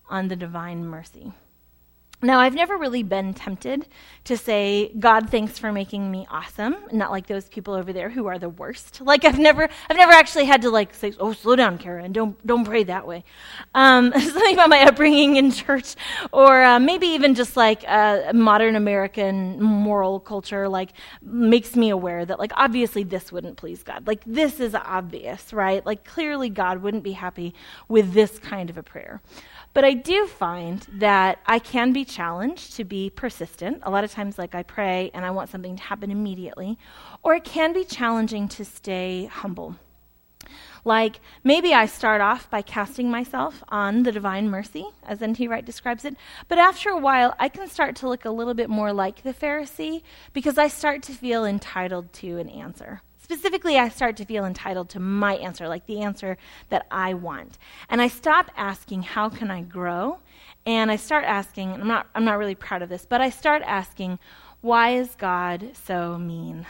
on 0.10 0.28
the 0.28 0.36
divine 0.36 0.86
mercy. 0.86 1.34
Now, 2.20 2.40
I've 2.40 2.56
never 2.56 2.78
really 2.78 3.04
been 3.04 3.36
tempted 3.36 3.88
to 4.24 4.38
say, 4.38 4.92
God, 5.00 5.30
thanks 5.30 5.60
for 5.60 5.72
making 5.72 6.10
me 6.10 6.26
awesome. 6.32 6.76
Not 6.92 7.12
like 7.12 7.28
those 7.28 7.48
people 7.48 7.76
over 7.76 7.94
there 7.94 8.10
who 8.10 8.26
are 8.26 8.40
the 8.40 8.50
worst. 8.50 9.02
Like, 9.02 9.24
I've 9.24 9.38
never, 9.38 9.70
I've 9.88 9.98
never 9.98 10.12
actually 10.12 10.46
had 10.46 10.64
to, 10.64 10.72
like, 10.72 10.96
say, 10.96 11.14
oh, 11.20 11.32
slow 11.32 11.56
down, 11.56 11.78
Kara, 11.78 12.04
and 12.04 12.14
don't, 12.16 12.46
don't 12.46 12.66
pray 12.66 12.84
that 12.86 13.06
way. 13.08 13.24
Um, 13.76 14.12
something 14.20 14.54
about 14.56 14.70
my 14.70 14.82
upbringing 14.82 15.36
in 15.36 15.52
church, 15.52 15.96
or 16.32 16.64
uh, 16.64 16.80
maybe 16.80 17.06
even 17.06 17.36
just 17.36 17.56
like 17.56 17.86
uh, 17.88 18.34
modern 18.34 18.76
American 18.76 19.62
moral 19.62 20.20
culture, 20.20 20.68
like, 20.68 20.94
makes 21.22 21.76
me 21.76 21.92
aware 21.92 22.26
that, 22.26 22.40
like, 22.40 22.52
obviously 22.56 23.04
this 23.04 23.32
wouldn't 23.32 23.58
please 23.58 23.84
God. 23.84 24.08
Like, 24.08 24.24
this 24.26 24.60
is 24.60 24.74
obvious, 24.74 25.54
right? 25.54 25.86
Like, 25.86 26.04
clearly 26.04 26.50
God 26.50 26.82
wouldn't 26.82 27.04
be 27.04 27.12
happy 27.12 27.54
with 27.88 28.14
this 28.14 28.40
kind 28.40 28.72
of 28.72 28.78
a 28.78 28.84
prayer. 28.84 29.22
But 29.78 29.86
I 29.86 29.94
do 29.94 30.26
find 30.26 30.80
that 30.94 31.38
I 31.46 31.60
can 31.60 31.94
be 31.94 32.04
challenged 32.04 32.78
to 32.78 32.84
be 32.84 33.12
persistent. 33.12 33.84
A 33.84 33.92
lot 33.92 34.04
of 34.04 34.12
times, 34.12 34.40
like 34.40 34.56
I 34.56 34.64
pray 34.64 35.12
and 35.14 35.24
I 35.24 35.30
want 35.30 35.52
something 35.52 35.76
to 35.76 35.84
happen 35.84 36.10
immediately. 36.10 36.80
Or 37.22 37.36
it 37.36 37.44
can 37.44 37.74
be 37.74 37.84
challenging 37.84 38.48
to 38.48 38.66
stay 38.66 39.26
humble. 39.26 39.76
Like 40.84 41.20
maybe 41.44 41.76
I 41.76 41.86
start 41.86 42.22
off 42.22 42.50
by 42.50 42.64
casting 42.64 43.12
myself 43.12 43.64
on 43.68 44.02
the 44.02 44.12
divine 44.12 44.50
mercy, 44.50 44.88
as 45.06 45.22
N.T. 45.22 45.48
Wright 45.48 45.64
describes 45.64 46.06
it, 46.06 46.16
but 46.48 46.58
after 46.58 46.90
a 46.90 46.98
while 46.98 47.36
I 47.38 47.48
can 47.48 47.70
start 47.70 47.96
to 47.98 48.10
look 48.10 48.26
a 48.26 48.32
little 48.32 48.56
bit 48.56 48.72
more 48.72 48.92
like 48.92 49.22
the 49.22 49.32
Pharisee 49.32 50.02
because 50.34 50.58
I 50.58 50.70
start 50.70 51.04
to 51.04 51.12
feel 51.12 51.46
entitled 51.46 52.14
to 52.14 52.40
an 52.40 52.50
answer. 52.50 53.04
Specifically, 53.30 53.78
I 53.78 53.90
start 53.90 54.16
to 54.18 54.26
feel 54.26 54.46
entitled 54.46 54.88
to 54.92 55.02
my 55.02 55.36
answer, 55.36 55.68
like 55.68 55.86
the 55.86 56.00
answer 56.00 56.38
that 56.70 56.88
I 56.90 57.14
want. 57.14 57.58
And 57.90 58.02
I 58.02 58.08
stop 58.08 58.50
asking, 58.56 59.02
how 59.02 59.28
can 59.28 59.52
I 59.52 59.64
grow? 59.64 60.20
And 60.66 60.90
I 60.90 60.96
start 60.96 61.26
asking, 61.26 61.74
I'm 61.74 61.90
not, 61.90 62.08
I'm 62.16 62.24
not 62.24 62.38
really 62.38 62.56
proud 62.56 62.82
of 62.82 62.88
this, 62.88 63.06
but 63.06 63.20
I 63.20 63.30
start 63.30 63.64
asking, 63.66 64.20
why 64.62 64.92
is 64.92 65.14
God 65.16 65.72
so 65.74 66.18
mean? 66.18 66.66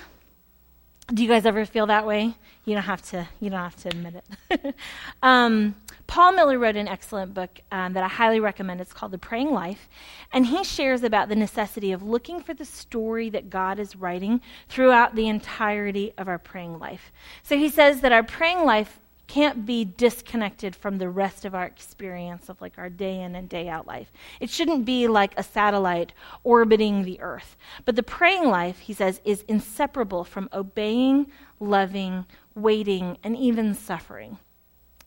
Do 1.13 1.23
you 1.23 1.29
guys 1.29 1.45
ever 1.45 1.65
feel 1.65 1.85
that 1.85 2.05
way? 2.05 2.35
You 2.65 2.73
don't 2.73 2.83
have 2.83 3.01
to. 3.11 3.29
You 3.39 3.49
don't 3.49 3.61
have 3.61 3.77
to 3.77 3.89
admit 3.89 4.23
it. 4.49 4.75
um, 5.23 5.75
Paul 6.05 6.33
Miller 6.33 6.59
wrote 6.59 6.75
an 6.75 6.89
excellent 6.89 7.33
book 7.33 7.61
um, 7.71 7.93
that 7.93 8.03
I 8.03 8.09
highly 8.09 8.41
recommend. 8.41 8.81
It's 8.81 8.91
called 8.91 9.13
The 9.13 9.17
Praying 9.17 9.51
Life. 9.51 9.87
And 10.33 10.45
he 10.47 10.65
shares 10.65 11.03
about 11.03 11.29
the 11.29 11.35
necessity 11.35 11.93
of 11.93 12.03
looking 12.03 12.41
for 12.41 12.53
the 12.53 12.65
story 12.65 13.29
that 13.29 13.49
God 13.49 13.79
is 13.79 13.95
writing 13.95 14.41
throughout 14.67 15.15
the 15.15 15.29
entirety 15.29 16.13
of 16.17 16.27
our 16.27 16.37
praying 16.37 16.77
life. 16.77 17.13
So 17.41 17.57
he 17.57 17.69
says 17.69 18.01
that 18.01 18.11
our 18.11 18.23
praying 18.23 18.65
life 18.65 18.99
can't 19.27 19.65
be 19.65 19.85
disconnected 19.85 20.75
from 20.75 20.97
the 20.97 21.09
rest 21.09 21.45
of 21.45 21.53
our 21.53 21.65
experience 21.65 22.49
of 22.49 22.59
like 22.61 22.77
our 22.77 22.89
day 22.89 23.21
in 23.21 23.35
and 23.35 23.49
day 23.49 23.67
out 23.67 23.85
life. 23.85 24.11
It 24.39 24.49
shouldn't 24.49 24.85
be 24.85 25.07
like 25.07 25.33
a 25.37 25.43
satellite 25.43 26.13
orbiting 26.43 27.03
the 27.03 27.19
earth. 27.19 27.57
But 27.85 27.95
the 27.95 28.03
praying 28.03 28.45
life, 28.45 28.79
he 28.79 28.93
says, 28.93 29.21
is 29.25 29.43
inseparable 29.47 30.23
from 30.23 30.49
obeying, 30.53 31.27
loving, 31.59 32.25
waiting, 32.55 33.17
and 33.23 33.37
even 33.37 33.73
suffering 33.73 34.37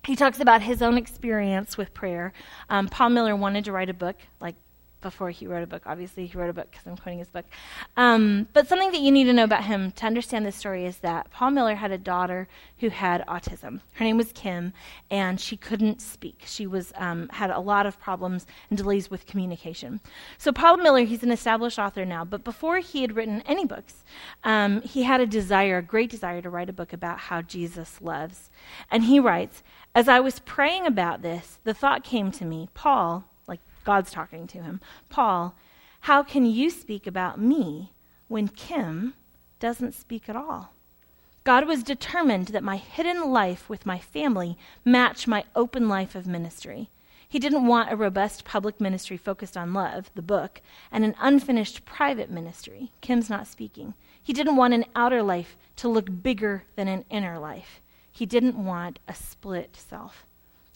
he 0.04 0.16
talks 0.16 0.40
about 0.40 0.62
his 0.62 0.80
own 0.82 0.96
experience 0.96 1.76
with 1.76 1.92
prayer. 1.92 2.32
Um, 2.68 2.88
Paul 2.88 3.10
Miller 3.10 3.36
wanted 3.36 3.64
to 3.66 3.72
write 3.72 3.90
a 3.90 3.94
book, 3.94 4.16
like 4.40 4.56
before 5.00 5.30
he 5.30 5.46
wrote 5.46 5.62
a 5.62 5.66
book. 5.66 5.82
Obviously, 5.86 6.26
he 6.26 6.36
wrote 6.38 6.50
a 6.50 6.52
book 6.52 6.70
because 6.70 6.86
I'm 6.86 6.96
quoting 6.96 7.18
his 7.18 7.28
book. 7.28 7.44
Um, 7.96 8.48
but 8.52 8.68
something 8.68 8.92
that 8.92 9.00
you 9.00 9.10
need 9.10 9.24
to 9.24 9.32
know 9.32 9.44
about 9.44 9.64
him 9.64 9.92
to 9.92 10.06
understand 10.06 10.46
this 10.46 10.56
story 10.56 10.86
is 10.86 10.98
that 10.98 11.30
Paul 11.30 11.50
Miller 11.52 11.74
had 11.74 11.90
a 11.90 11.98
daughter 11.98 12.48
who 12.78 12.88
had 12.88 13.26
autism. 13.26 13.80
Her 13.94 14.04
name 14.04 14.16
was 14.16 14.32
Kim, 14.32 14.72
and 15.10 15.40
she 15.40 15.56
couldn't 15.56 16.00
speak. 16.00 16.42
She 16.46 16.66
was 16.66 16.92
um, 16.96 17.28
had 17.30 17.50
a 17.50 17.60
lot 17.60 17.86
of 17.86 18.00
problems 18.00 18.46
and 18.68 18.78
delays 18.78 19.10
with 19.10 19.26
communication. 19.26 20.00
So 20.38 20.52
Paul 20.52 20.76
Miller, 20.78 21.04
he's 21.04 21.22
an 21.22 21.30
established 21.30 21.78
author 21.78 22.04
now, 22.04 22.24
but 22.24 22.44
before 22.44 22.78
he 22.78 23.02
had 23.02 23.16
written 23.16 23.42
any 23.46 23.64
books, 23.64 24.04
um, 24.44 24.82
he 24.82 25.02
had 25.02 25.20
a 25.20 25.26
desire, 25.26 25.78
a 25.78 25.82
great 25.82 26.10
desire, 26.10 26.42
to 26.42 26.50
write 26.50 26.68
a 26.68 26.74
book 26.74 26.92
about 26.92 27.18
how 27.18 27.42
Jesus 27.42 28.00
loves. 28.00 28.50
And 28.90 29.04
he 29.04 29.20
writes, 29.20 29.62
as 29.94 30.08
I 30.08 30.20
was 30.20 30.38
praying 30.40 30.86
about 30.86 31.22
this, 31.22 31.58
the 31.64 31.74
thought 31.74 32.04
came 32.04 32.30
to 32.32 32.44
me, 32.44 32.68
Paul 32.74 33.24
God's 33.84 34.10
talking 34.10 34.46
to 34.48 34.62
him. 34.62 34.80
Paul, 35.08 35.54
how 36.00 36.22
can 36.22 36.46
you 36.46 36.70
speak 36.70 37.06
about 37.06 37.40
me 37.40 37.92
when 38.28 38.48
Kim 38.48 39.14
doesn't 39.58 39.94
speak 39.94 40.28
at 40.28 40.36
all? 40.36 40.72
God 41.44 41.66
was 41.66 41.82
determined 41.82 42.48
that 42.48 42.62
my 42.62 42.76
hidden 42.76 43.30
life 43.30 43.68
with 43.68 43.86
my 43.86 43.98
family 43.98 44.58
match 44.84 45.26
my 45.26 45.44
open 45.56 45.88
life 45.88 46.14
of 46.14 46.26
ministry. 46.26 46.90
He 47.28 47.38
didn't 47.38 47.66
want 47.66 47.92
a 47.92 47.96
robust 47.96 48.44
public 48.44 48.80
ministry 48.80 49.16
focused 49.16 49.56
on 49.56 49.72
love, 49.72 50.10
the 50.14 50.22
book, 50.22 50.60
and 50.90 51.04
an 51.04 51.14
unfinished 51.20 51.84
private 51.84 52.28
ministry. 52.28 52.92
Kim's 53.00 53.30
not 53.30 53.46
speaking. 53.46 53.94
He 54.22 54.32
didn't 54.32 54.56
want 54.56 54.74
an 54.74 54.84
outer 54.94 55.22
life 55.22 55.56
to 55.76 55.88
look 55.88 56.22
bigger 56.22 56.64
than 56.76 56.88
an 56.88 57.04
inner 57.08 57.38
life. 57.38 57.80
He 58.10 58.26
didn't 58.26 58.62
want 58.62 58.98
a 59.08 59.14
split 59.14 59.76
self. 59.76 60.26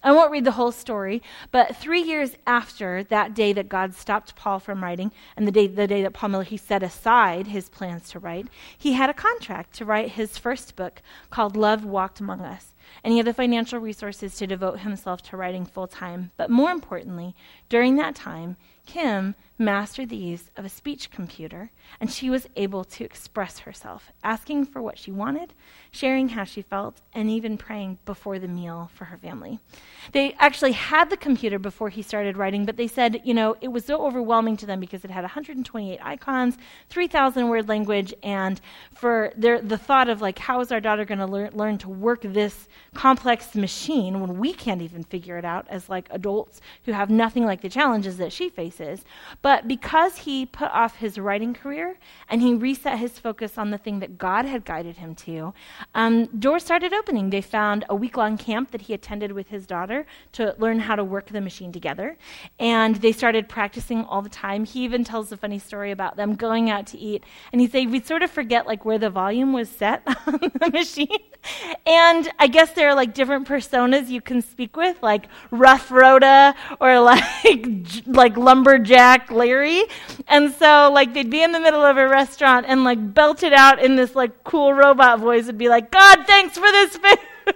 I 0.05 0.13
won't 0.13 0.31
read 0.31 0.45
the 0.45 0.53
whole 0.53 0.71
story, 0.71 1.23
but 1.51 1.75
three 1.75 2.03
years 2.03 2.37
after 2.47 3.03
that 3.05 3.33
day 3.33 3.55
that 3.55 3.71
God 3.71 3.95
stopped 3.95 4.37
Paul 4.37 4.59
from 4.59 4.83
writing, 4.85 5.11
and 5.35 5.49
the 5.49 5.53
day, 5.53 5.67
the 5.67 5.87
day 5.87 6.03
that 6.03 6.13
Paul 6.13 6.29
Miller 6.29 6.45
he 6.45 6.59
set 6.59 6.83
aside 6.83 7.47
his 7.47 7.71
plans 7.71 8.11
to 8.11 8.19
write, 8.19 8.49
he 8.77 8.93
had 8.93 9.09
a 9.09 9.15
contract 9.15 9.73
to 9.77 9.87
write 9.87 10.11
his 10.11 10.37
first 10.37 10.77
book 10.77 11.01
called 11.31 11.57
Love 11.57 11.87
Walked 11.87 12.21
Among 12.21 12.43
Us. 12.43 12.75
and 13.03 13.13
he 13.13 13.17
had 13.19 13.27
the 13.27 13.35
financial 13.35 13.79
resources 13.79 14.37
to 14.37 14.47
devote 14.47 14.81
himself 14.81 15.23
to 15.23 15.37
writing 15.37 15.65
full 15.65 15.87
time. 15.87 16.31
But 16.37 16.51
more 16.51 16.71
importantly, 16.71 17.35
during 17.69 17.97
that 17.97 18.15
time, 18.15 18.57
Kim 18.87 19.35
mastered 19.57 20.09
the 20.09 20.17
use 20.17 20.51
of 20.57 20.65
a 20.65 20.69
speech 20.69 21.11
computer, 21.11 21.71
and 22.01 22.11
she 22.11 22.29
was 22.29 22.49
able 22.57 22.85
to 22.85 23.05
express 23.05 23.61
herself, 23.61 24.11
asking 24.23 24.67
for 24.67 24.83
what 24.83 24.99
she 24.99 25.13
wanted, 25.13 25.55
sharing 25.93 26.31
how 26.31 26.43
she 26.43 26.61
felt, 26.61 27.01
and 27.13 27.31
even 27.31 27.57
praying 27.57 27.99
before 28.05 28.39
the 28.39 28.49
meal 28.49 28.91
for 28.95 29.05
her 29.05 29.17
family. 29.17 29.61
They 30.13 30.33
actually 30.39 30.73
had 30.73 31.09
the 31.09 31.17
computer 31.17 31.59
before 31.59 31.89
he 31.89 32.03
started 32.03 32.37
writing, 32.37 32.65
but 32.65 32.77
they 32.77 32.89
said, 32.89 33.21
you 33.25 33.33
know, 33.33 33.57
it 33.61 33.69
was 33.69 33.85
so 33.85 34.05
overwhelming 34.05 34.57
to 34.59 34.67
them 34.67 34.81
because 34.81 35.05
it 35.05 35.11
had 35.11 35.23
128 35.23 35.99
icons, 36.03 36.59
3,000 36.91 37.49
word 37.49 37.69
language, 37.69 38.13
and 38.23 38.61
for 38.93 39.33
their, 39.37 39.61
the 39.61 39.79
thought 39.79 40.09
of, 40.09 40.21
like, 40.21 40.39
how 40.39 40.61
is 40.61 40.73
our 40.73 40.81
daughter 40.81 41.05
going 41.05 41.19
to 41.19 41.27
learn, 41.27 41.51
learn 41.55 41.79
to 41.79 41.89
work 41.89 42.23
this 42.23 42.69
complex 42.93 43.55
machine 43.55 44.21
when 44.21 44.39
we 44.39 44.53
can't 44.53 44.83
even 44.83 45.05
figure 45.05 45.39
it 45.39 45.45
out 45.45 45.67
as, 45.69 45.89
like, 45.89 46.09
adults 46.11 46.61
who 46.85 46.93
have 46.93 47.09
nothing 47.09 47.45
like 47.45 47.61
the 47.61 47.69
challenges 47.69 48.17
that 48.17 48.33
she 48.33 48.49
faces. 48.49 49.05
But 49.45 49.69
because 49.69 50.17
he 50.17 50.47
put 50.47 50.71
off 50.71 50.97
his 50.97 51.19
writing 51.19 51.53
career 51.53 51.99
and 52.31 52.41
he 52.41 52.55
reset 52.55 52.99
his 52.99 53.19
focus 53.19 53.59
on 53.59 53.71
the 53.71 53.77
thing 53.77 53.99
that 53.99 54.17
God 54.17 54.47
had 54.47 54.65
guided 54.65 54.97
him 54.97 55.15
to, 55.17 55.53
um, 55.95 56.25
doors 56.29 56.65
started 56.65 56.95
opening. 56.95 57.29
They 57.29 57.43
found 57.43 57.85
a 57.91 57.95
week 57.95 58.17
long 58.17 58.39
camp 58.39 58.71
that 58.71 58.81
he 58.81 58.95
attended 58.95 59.33
with 59.33 59.49
his 59.49 59.67
daughter 59.67 60.07
to 60.33 60.55
learn 60.57 60.79
how 60.79 60.97
to 60.97 61.05
work 61.05 61.27
the 61.27 61.43
machine 61.43 61.73
together. 61.73 62.17
And 62.59 62.97
they 62.97 63.13
started 63.13 63.47
practicing 63.47 64.03
all 64.07 64.23
the 64.23 64.31
time. 64.31 64.65
He 64.65 64.83
even 64.83 65.05
tells 65.05 65.31
a 65.31 65.37
funny 65.37 65.59
story 65.59 65.91
about 65.91 66.17
them 66.17 66.37
going 66.37 66.71
out 66.71 66.87
to 66.87 66.99
eat. 66.99 67.23
And 67.53 67.61
he 67.61 67.67
said, 67.67 67.91
we'd 67.91 68.07
sort 68.07 68.23
of 68.23 68.31
forget 68.31 68.67
like 68.67 68.87
where 68.87 68.99
the 68.99 69.11
volume 69.11 69.53
was 69.53 69.69
set 69.69 70.01
on 70.27 70.41
the 70.59 70.71
machine. 70.73 71.19
And 71.85 72.31
I 72.39 72.47
guess 72.47 72.73
there 72.73 72.89
are 72.89 72.95
like 72.95 73.13
different 73.13 73.47
personas 73.47 74.09
you 74.09 74.23
can 74.23 74.41
speak 74.41 74.75
with, 74.75 75.03
like 75.03 75.27
Rough 75.51 75.91
Rhoda 75.91 76.55
or 76.81 76.99
like, 77.01 77.67
like 78.07 78.39
Lumberjack 78.39 79.33
Larry. 79.35 79.85
And 80.27 80.53
so, 80.55 80.91
like, 80.93 81.15
they'd 81.15 81.31
be 81.31 81.43
in 81.43 81.53
the 81.53 81.61
middle 81.61 81.83
of 81.83 81.97
a 81.97 82.09
restaurant 82.09 82.67
and, 82.69 82.85
like, 82.85 83.15
belt 83.15 83.43
it 83.43 83.53
out 83.53 83.83
in 83.83 83.97
this, 83.97 84.15
like, 84.15 84.45
cool 84.45 84.73
robot 84.73 85.21
voice 85.21 85.49
and 85.49 85.59
be 85.59 85.69
like, 85.69 85.91
God, 85.91 86.27
thanks 86.27 86.55
for 86.55 86.71
this 86.71 86.97
food. 86.97 87.19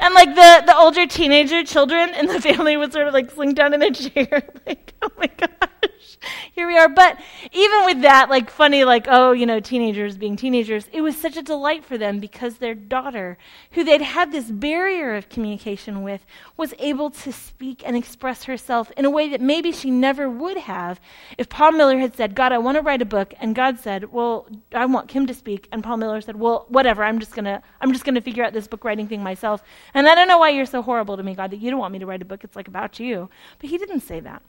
and, 0.00 0.14
like, 0.14 0.34
the, 0.34 0.62
the 0.66 0.76
older 0.76 1.06
teenager 1.06 1.62
children 1.64 2.14
in 2.14 2.26
the 2.26 2.40
family 2.40 2.76
would 2.76 2.92
sort 2.92 3.06
of, 3.06 3.14
like, 3.14 3.30
slink 3.30 3.56
down 3.56 3.74
in 3.74 3.80
their 3.80 3.90
chair, 3.90 4.42
like, 4.66 4.94
oh 5.02 5.10
my 5.18 5.30
gosh, 5.36 5.80
here 6.52 6.66
we 6.66 6.78
are. 6.78 6.88
But 6.88 7.18
even 7.52 7.84
with 7.84 8.02
that, 8.02 8.30
like, 8.30 8.50
funny, 8.50 8.84
like, 8.84 9.06
oh, 9.08 9.32
you 9.32 9.46
know, 9.46 9.60
teenagers 9.60 10.16
being 10.16 10.36
teenagers, 10.36 10.88
it 10.92 11.00
was 11.00 11.16
such 11.16 11.36
a 11.36 11.42
delight 11.42 11.84
for 11.84 11.98
them 11.98 12.20
because 12.20 12.56
their 12.56 12.74
daughter, 12.74 13.38
who 13.72 13.84
they'd 13.84 14.02
had 14.02 14.32
this 14.32 14.50
barrier 14.50 15.14
of 15.14 15.28
communication 15.28 16.02
with, 16.02 16.24
was 16.56 16.74
able 16.78 17.10
to 17.10 17.32
speak 17.32 17.82
and 17.84 17.96
express 17.96 18.44
herself 18.44 18.90
in 18.96 19.04
a 19.04 19.10
way 19.10 19.28
that 19.28 19.40
maybe 19.40 19.72
she 19.72 19.90
never 19.90 20.28
would 20.28 20.56
have 20.56 21.00
if 21.38 21.48
Paul 21.48 21.72
Miller 21.72 21.98
had 21.98 22.14
said, 22.14 22.34
God, 22.34 22.52
I 22.52 22.58
want 22.58 22.76
to 22.76 22.82
write 22.82 23.02
a 23.02 23.06
book, 23.06 23.34
and 23.40 23.54
God 23.54 23.78
said, 23.78 24.12
Well, 24.12 24.48
I 24.72 24.86
want 24.86 25.08
Kim 25.08 25.26
to 25.26 25.34
speak, 25.34 25.68
and 25.72 25.82
Paul 25.82 25.98
Miller 25.98 26.20
said, 26.20 26.36
Well, 26.36 26.66
whatever, 26.68 27.04
I'm 27.04 27.18
just 27.18 27.34
gonna 27.34 27.62
I'm 27.80 27.92
just 27.92 28.04
gonna 28.04 28.20
figure 28.20 28.44
out 28.44 28.52
this 28.52 28.68
book 28.68 28.84
writing 28.84 29.08
thing 29.08 29.22
myself. 29.22 29.62
And 29.94 30.08
I 30.08 30.14
don't 30.14 30.28
know 30.28 30.38
why 30.38 30.50
you're 30.50 30.66
so 30.66 30.82
horrible 30.82 31.16
to 31.16 31.22
me, 31.22 31.34
God, 31.34 31.50
that 31.50 31.60
you 31.60 31.70
don't 31.70 31.80
want 31.80 31.92
me 31.92 31.98
to 31.98 32.06
write 32.06 32.22
a 32.22 32.26
book. 32.26 32.44
It's 32.44 32.56
like 32.56 32.68
about 32.68 32.98
you. 32.98 33.28
But 33.58 33.70
he 33.70 33.78
didn't 33.78 34.00
say 34.00 34.20
that. 34.20 34.42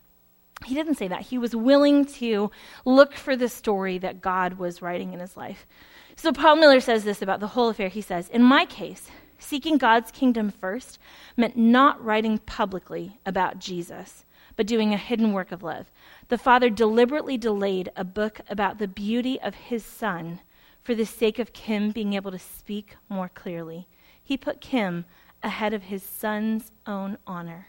He 0.65 0.73
didn't 0.73 0.95
say 0.95 1.07
that. 1.07 1.21
He 1.23 1.37
was 1.37 1.55
willing 1.55 2.05
to 2.05 2.51
look 2.83 3.13
for 3.13 3.35
the 3.35 3.49
story 3.49 3.97
that 3.99 4.21
God 4.21 4.57
was 4.57 4.81
writing 4.81 5.13
in 5.13 5.19
his 5.19 5.37
life. 5.37 5.67
So 6.15 6.31
Paul 6.33 6.55
Miller 6.55 6.79
says 6.79 7.03
this 7.03 7.21
about 7.21 7.39
the 7.39 7.47
whole 7.47 7.69
affair. 7.69 7.89
He 7.89 8.01
says, 8.01 8.27
In 8.29 8.41
my 8.41 8.65
case, 8.65 9.09
seeking 9.37 9.77
God's 9.77 10.11
kingdom 10.11 10.49
first 10.49 10.99
meant 11.35 11.55
not 11.55 12.03
writing 12.03 12.39
publicly 12.39 13.19
about 13.25 13.59
Jesus, 13.59 14.25
but 14.55 14.65
doing 14.65 14.93
a 14.93 14.97
hidden 14.97 15.31
work 15.31 15.51
of 15.51 15.61
love. 15.61 15.91
The 16.29 16.37
Father 16.37 16.69
deliberately 16.69 17.37
delayed 17.37 17.91
a 17.95 18.03
book 18.03 18.41
about 18.49 18.79
the 18.79 18.87
beauty 18.87 19.39
of 19.39 19.53
his 19.53 19.85
Son 19.85 20.41
for 20.83 20.95
the 20.95 21.05
sake 21.05 21.37
of 21.37 21.53
Kim 21.53 21.91
being 21.91 22.13
able 22.13 22.31
to 22.31 22.39
speak 22.39 22.97
more 23.09 23.29
clearly. 23.29 23.87
He 24.23 24.37
put 24.37 24.59
Kim 24.59 25.05
ahead 25.43 25.73
of 25.73 25.83
his 25.83 26.01
Son's 26.01 26.71
own 26.87 27.17
honor 27.27 27.67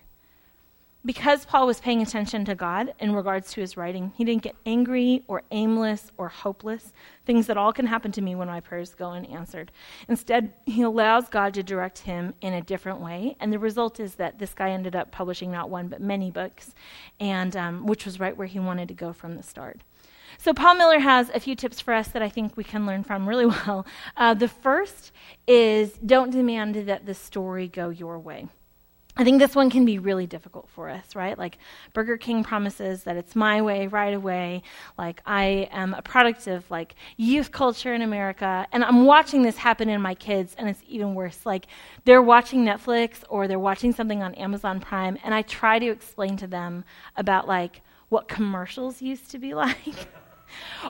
because 1.08 1.46
Paul 1.46 1.66
was 1.66 1.80
paying 1.80 2.02
attention 2.02 2.44
to 2.44 2.54
God 2.54 2.92
in 2.98 3.14
regards 3.14 3.50
to 3.52 3.62
his 3.62 3.78
writing, 3.78 4.12
he 4.14 4.26
didn't 4.26 4.42
get 4.42 4.54
angry 4.66 5.24
or 5.26 5.42
aimless 5.50 6.12
or 6.18 6.28
hopeless, 6.28 6.92
things 7.24 7.46
that 7.46 7.56
all 7.56 7.72
can 7.72 7.86
happen 7.86 8.12
to 8.12 8.20
me 8.20 8.34
when 8.34 8.46
my 8.46 8.60
prayers 8.60 8.92
go 8.92 9.12
unanswered. 9.12 9.72
Instead, 10.06 10.52
he 10.66 10.82
allows 10.82 11.30
God 11.30 11.54
to 11.54 11.62
direct 11.62 12.00
him 12.00 12.34
in 12.42 12.52
a 12.52 12.60
different 12.60 13.00
way, 13.00 13.38
and 13.40 13.50
the 13.50 13.58
result 13.58 13.98
is 13.98 14.16
that 14.16 14.38
this 14.38 14.52
guy 14.52 14.68
ended 14.68 14.94
up 14.94 15.10
publishing 15.10 15.50
not 15.50 15.70
one 15.70 15.88
but 15.88 16.02
many 16.02 16.30
books, 16.30 16.74
and 17.18 17.56
um, 17.56 17.86
which 17.86 18.04
was 18.04 18.20
right 18.20 18.36
where 18.36 18.46
he 18.46 18.58
wanted 18.58 18.88
to 18.88 18.94
go 18.94 19.14
from 19.14 19.34
the 19.34 19.42
start. 19.42 19.80
So, 20.36 20.52
Paul 20.52 20.74
Miller 20.74 20.98
has 20.98 21.30
a 21.30 21.40
few 21.40 21.54
tips 21.54 21.80
for 21.80 21.94
us 21.94 22.08
that 22.08 22.20
I 22.20 22.28
think 22.28 22.54
we 22.54 22.64
can 22.64 22.84
learn 22.84 23.02
from 23.02 23.26
really 23.26 23.46
well. 23.46 23.86
Uh, 24.14 24.34
the 24.34 24.46
first 24.46 25.12
is 25.46 25.92
don't 26.04 26.30
demand 26.30 26.74
that 26.74 27.06
the 27.06 27.14
story 27.14 27.66
go 27.66 27.88
your 27.88 28.18
way. 28.18 28.48
I 29.18 29.24
think 29.24 29.40
this 29.40 29.56
one 29.56 29.68
can 29.68 29.84
be 29.84 29.98
really 29.98 30.28
difficult 30.28 30.68
for 30.68 30.88
us, 30.88 31.16
right? 31.16 31.36
Like 31.36 31.58
Burger 31.92 32.16
King 32.16 32.44
promises 32.44 33.02
that 33.02 33.16
it's 33.16 33.34
my 33.34 33.60
way 33.60 33.88
right 33.88 34.14
away. 34.14 34.62
Like 34.96 35.20
I 35.26 35.68
am 35.72 35.92
a 35.92 36.02
product 36.02 36.46
of 36.46 36.70
like 36.70 36.94
youth 37.16 37.50
culture 37.50 37.92
in 37.92 38.00
America, 38.02 38.64
and 38.70 38.84
I'm 38.84 39.06
watching 39.06 39.42
this 39.42 39.56
happen 39.56 39.88
in 39.88 40.00
my 40.00 40.14
kids, 40.14 40.54
and 40.56 40.68
it's 40.68 40.82
even 40.86 41.16
worse. 41.16 41.44
Like 41.44 41.66
they're 42.04 42.22
watching 42.22 42.64
Netflix 42.64 43.24
or 43.28 43.48
they're 43.48 43.58
watching 43.58 43.92
something 43.92 44.22
on 44.22 44.36
Amazon 44.36 44.78
Prime, 44.78 45.18
and 45.24 45.34
I 45.34 45.42
try 45.42 45.80
to 45.80 45.90
explain 45.90 46.36
to 46.36 46.46
them 46.46 46.84
about 47.16 47.48
like 47.48 47.82
what 48.10 48.28
commercials 48.28 49.02
used 49.02 49.32
to 49.32 49.38
be 49.40 49.52
like. 49.64 49.96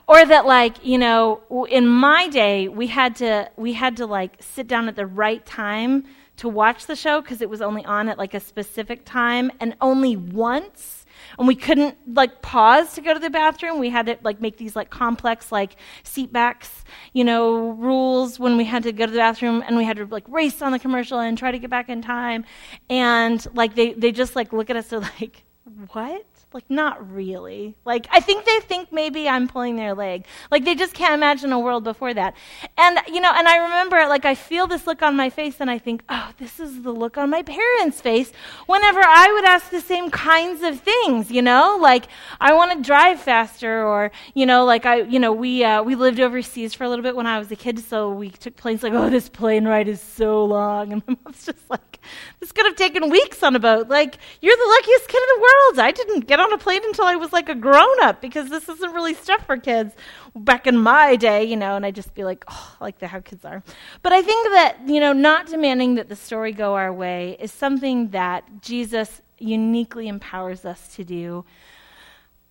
or 0.07 0.23
that 0.25 0.45
like 0.45 0.85
you 0.85 0.97
know 0.97 1.41
in 1.69 1.85
my 1.85 2.29
day 2.29 2.69
we 2.69 2.87
had 2.87 3.13
to 3.13 3.49
we 3.57 3.73
had 3.73 3.97
to 3.97 4.05
like 4.05 4.37
sit 4.39 4.67
down 4.67 4.87
at 4.87 4.95
the 4.95 5.05
right 5.05 5.45
time 5.45 6.05
to 6.39 6.47
watch 6.47 6.85
the 6.85 6.95
show 6.95 7.21
because 7.21 7.41
it 7.41 7.49
was 7.49 7.61
only 7.61 7.83
on 7.83 8.07
at 8.07 8.17
like 8.17 8.33
a 8.33 8.39
specific 8.39 9.03
time 9.03 9.51
and 9.59 9.75
only 9.81 10.15
once. 10.15 11.05
And 11.37 11.47
we 11.47 11.55
couldn't 11.55 11.97
like 12.15 12.41
pause 12.41 12.93
to 12.93 13.01
go 13.01 13.13
to 13.13 13.19
the 13.19 13.29
bathroom. 13.29 13.77
We 13.77 13.89
had 13.89 14.05
to 14.05 14.17
like 14.23 14.39
make 14.39 14.57
these 14.57 14.73
like 14.73 14.89
complex 14.89 15.51
like 15.51 15.75
seat 16.03 16.31
backs 16.31 16.83
you 17.13 17.23
know 17.23 17.71
rules 17.71 18.39
when 18.39 18.55
we 18.55 18.63
had 18.63 18.83
to 18.83 18.93
go 18.93 19.05
to 19.05 19.11
the 19.11 19.17
bathroom 19.17 19.63
and 19.67 19.75
we 19.75 19.83
had 19.83 19.97
to 19.97 20.05
like 20.05 20.23
race 20.29 20.61
on 20.61 20.71
the 20.71 20.79
commercial 20.79 21.19
and 21.19 21.37
try 21.37 21.51
to 21.51 21.59
get 21.59 21.69
back 21.69 21.89
in 21.89 22.01
time. 22.01 22.45
And 22.89 23.45
like 23.53 23.75
they 23.75 23.93
they 23.93 24.11
just 24.11 24.35
like 24.35 24.53
look 24.53 24.69
at 24.69 24.77
us 24.77 24.91
and 24.93 25.03
like 25.19 25.43
what 25.91 26.25
like, 26.51 26.69
not 26.69 27.13
really. 27.13 27.75
Like, 27.85 28.07
I 28.11 28.19
think 28.19 28.45
they 28.45 28.59
think 28.61 28.91
maybe 28.91 29.29
I'm 29.29 29.47
pulling 29.47 29.75
their 29.75 29.93
leg. 29.93 30.25
Like, 30.49 30.65
they 30.65 30.73
just 30.73 30.95
can't 30.95 31.13
imagine 31.13 31.51
a 31.51 31.59
world 31.59 31.83
before 31.83 32.13
that. 32.13 32.35
And, 32.75 32.99
you 33.07 33.21
know, 33.21 33.31
and 33.33 33.47
I 33.47 33.57
remember, 33.57 34.07
like, 34.07 34.25
I 34.25 34.33
feel 34.33 34.65
this 34.65 34.87
look 34.87 35.03
on 35.03 35.15
my 35.15 35.29
face, 35.29 35.57
and 35.59 35.69
I 35.69 35.77
think, 35.77 36.03
oh, 36.09 36.31
this 36.39 36.59
is 36.59 36.81
the 36.81 36.91
look 36.91 37.17
on 37.17 37.29
my 37.29 37.43
parents' 37.43 38.01
face 38.01 38.31
whenever 38.65 38.99
I 38.99 39.31
would 39.31 39.45
ask 39.45 39.69
the 39.69 39.79
same 39.79 40.09
kinds 40.09 40.63
of 40.63 40.79
things, 40.79 41.29
you 41.29 41.43
know? 41.43 41.77
Like, 41.79 42.07
I 42.41 42.53
want 42.53 42.71
to 42.71 42.81
drive 42.81 43.19
faster, 43.19 43.85
or, 43.85 44.11
you 44.33 44.47
know, 44.47 44.65
like, 44.65 44.87
I, 44.87 45.01
you 45.01 45.19
know, 45.19 45.31
we, 45.31 45.63
uh, 45.63 45.83
we 45.83 45.95
lived 45.95 46.19
overseas 46.19 46.73
for 46.73 46.83
a 46.83 46.89
little 46.89 47.03
bit 47.03 47.15
when 47.15 47.27
I 47.27 47.37
was 47.37 47.51
a 47.51 47.55
kid, 47.55 47.77
so 47.79 48.11
we 48.11 48.31
took 48.31 48.55
planes, 48.55 48.81
like, 48.81 48.93
oh, 48.93 49.09
this 49.09 49.29
plane 49.29 49.67
ride 49.67 49.87
is 49.87 50.01
so 50.01 50.43
long. 50.45 50.89
And 50.99 51.03
my 51.07 51.17
mom's 51.23 51.45
just 51.45 51.69
like, 51.69 51.99
this 52.39 52.51
could 52.51 52.65
have 52.65 52.75
taken 52.75 53.09
weeks 53.09 53.43
on 53.43 53.55
a 53.55 53.59
boat. 53.59 53.89
Like, 53.89 54.17
you're 54.41 54.55
the 54.55 54.75
luckiest 54.77 55.07
kid 55.07 55.21
in 55.21 55.35
the 55.35 55.41
world. 55.41 55.79
I 55.79 55.91
didn't 55.91 56.27
get 56.27 56.38
on 56.39 56.53
a 56.53 56.57
plane 56.57 56.81
until 56.85 57.05
I 57.05 57.15
was 57.15 57.33
like 57.33 57.49
a 57.49 57.55
grown 57.55 58.01
up 58.03 58.21
because 58.21 58.49
this 58.49 58.69
isn't 58.69 58.93
really 58.93 59.13
stuff 59.13 59.45
for 59.45 59.57
kids 59.57 59.93
back 60.35 60.67
in 60.67 60.77
my 60.77 61.15
day, 61.15 61.43
you 61.43 61.55
know, 61.55 61.75
and 61.75 61.85
I 61.85 61.91
just 61.91 62.13
be 62.13 62.23
like, 62.23 62.43
oh, 62.47 62.75
like 62.79 62.99
the 62.99 63.07
how 63.07 63.19
kids 63.19 63.45
are. 63.45 63.63
But 64.01 64.13
I 64.13 64.21
think 64.21 64.47
that, 64.49 64.77
you 64.85 64.99
know, 64.99 65.13
not 65.13 65.47
demanding 65.47 65.95
that 65.95 66.09
the 66.09 66.15
story 66.15 66.51
go 66.51 66.75
our 66.75 66.93
way 66.93 67.37
is 67.39 67.51
something 67.51 68.09
that 68.09 68.61
Jesus 68.61 69.21
uniquely 69.37 70.07
empowers 70.07 70.65
us 70.65 70.95
to 70.95 71.03
do 71.03 71.45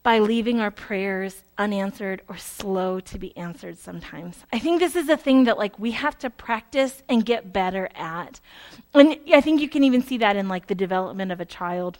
by 0.02 0.20
leaving 0.20 0.60
our 0.60 0.70
prayers 0.70 1.44
unanswered 1.58 2.22
or 2.28 2.36
slow 2.38 3.00
to 3.00 3.18
be 3.18 3.36
answered 3.36 3.76
sometimes. 3.76 4.44
I 4.52 4.58
think 4.58 4.80
this 4.80 4.96
is 4.96 5.08
a 5.08 5.16
thing 5.16 5.44
that 5.44 5.58
like 5.58 5.78
we 5.78 5.90
have 5.90 6.16
to 6.20 6.30
practice 6.30 7.02
and 7.08 7.24
get 7.26 7.52
better 7.52 7.90
at. 7.94 8.40
And 8.94 9.18
I 9.32 9.40
think 9.40 9.60
you 9.60 9.68
can 9.68 9.84
even 9.84 10.02
see 10.02 10.16
that 10.18 10.36
in 10.36 10.48
like 10.48 10.68
the 10.68 10.74
development 10.74 11.32
of 11.32 11.40
a 11.40 11.44
child 11.44 11.98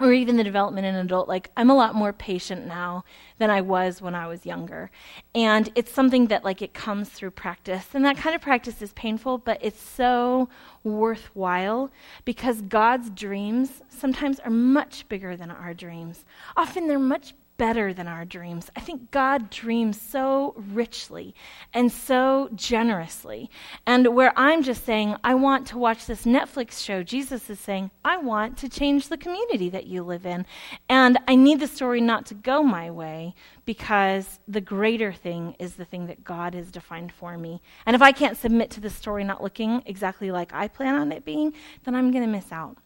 or 0.00 0.12
even 0.12 0.36
the 0.36 0.44
development 0.44 0.86
in 0.86 0.94
an 0.94 1.04
adult, 1.06 1.28
like 1.28 1.50
I'm 1.56 1.70
a 1.70 1.76
lot 1.76 1.94
more 1.94 2.12
patient 2.12 2.66
now 2.66 3.04
than 3.38 3.50
I 3.50 3.60
was 3.60 4.00
when 4.00 4.14
I 4.14 4.26
was 4.26 4.46
younger. 4.46 4.90
And 5.34 5.70
it's 5.74 5.92
something 5.92 6.26
that 6.28 6.44
like 6.44 6.62
it 6.62 6.72
comes 6.72 7.08
through 7.08 7.32
practice. 7.32 7.88
And 7.94 8.04
that 8.04 8.16
kind 8.16 8.34
of 8.34 8.40
practice 8.40 8.80
is 8.80 8.92
painful, 8.92 9.38
but 9.38 9.58
it's 9.60 9.82
so 9.82 10.48
worthwhile 10.84 11.90
because 12.24 12.62
God's 12.62 13.10
dreams 13.10 13.82
sometimes 13.88 14.38
are 14.40 14.50
much 14.50 15.08
bigger 15.08 15.36
than 15.36 15.50
our 15.50 15.74
dreams. 15.74 16.24
Often 16.56 16.86
they're 16.86 16.98
much 16.98 17.34
better 17.58 17.92
than 17.92 18.08
our 18.08 18.24
dreams. 18.24 18.70
I 18.74 18.80
think 18.80 19.10
God 19.10 19.50
dreams 19.50 20.00
so 20.00 20.54
richly 20.56 21.34
and 21.74 21.92
so 21.92 22.48
generously. 22.54 23.50
And 23.84 24.14
where 24.14 24.32
I'm 24.36 24.62
just 24.62 24.86
saying, 24.86 25.16
I 25.22 25.34
want 25.34 25.66
to 25.68 25.78
watch 25.78 26.06
this 26.06 26.24
Netflix 26.24 26.82
show, 26.82 27.02
Jesus 27.02 27.50
is 27.50 27.58
saying, 27.58 27.90
I 28.04 28.16
want 28.16 28.56
to 28.58 28.68
change 28.68 29.08
the 29.08 29.18
community 29.18 29.68
that 29.70 29.86
you 29.86 30.02
live 30.02 30.24
in. 30.24 30.46
And 30.88 31.18
I 31.28 31.34
need 31.34 31.60
the 31.60 31.66
story 31.66 32.00
not 32.00 32.24
to 32.26 32.34
go 32.34 32.62
my 32.62 32.90
way 32.90 33.34
because 33.66 34.38
the 34.48 34.60
greater 34.60 35.12
thing 35.12 35.56
is 35.58 35.74
the 35.74 35.84
thing 35.84 36.06
that 36.06 36.24
God 36.24 36.54
has 36.54 36.70
defined 36.70 37.12
for 37.12 37.36
me. 37.36 37.60
And 37.84 37.94
if 37.94 38.00
I 38.00 38.12
can't 38.12 38.36
submit 38.36 38.70
to 38.70 38.80
the 38.80 38.88
story 38.88 39.24
not 39.24 39.42
looking 39.42 39.82
exactly 39.84 40.30
like 40.30 40.54
I 40.54 40.68
plan 40.68 40.94
on 40.94 41.12
it 41.12 41.24
being, 41.24 41.52
then 41.84 41.94
I'm 41.94 42.10
going 42.12 42.24
to 42.24 42.30
miss 42.30 42.52
out. 42.52 42.78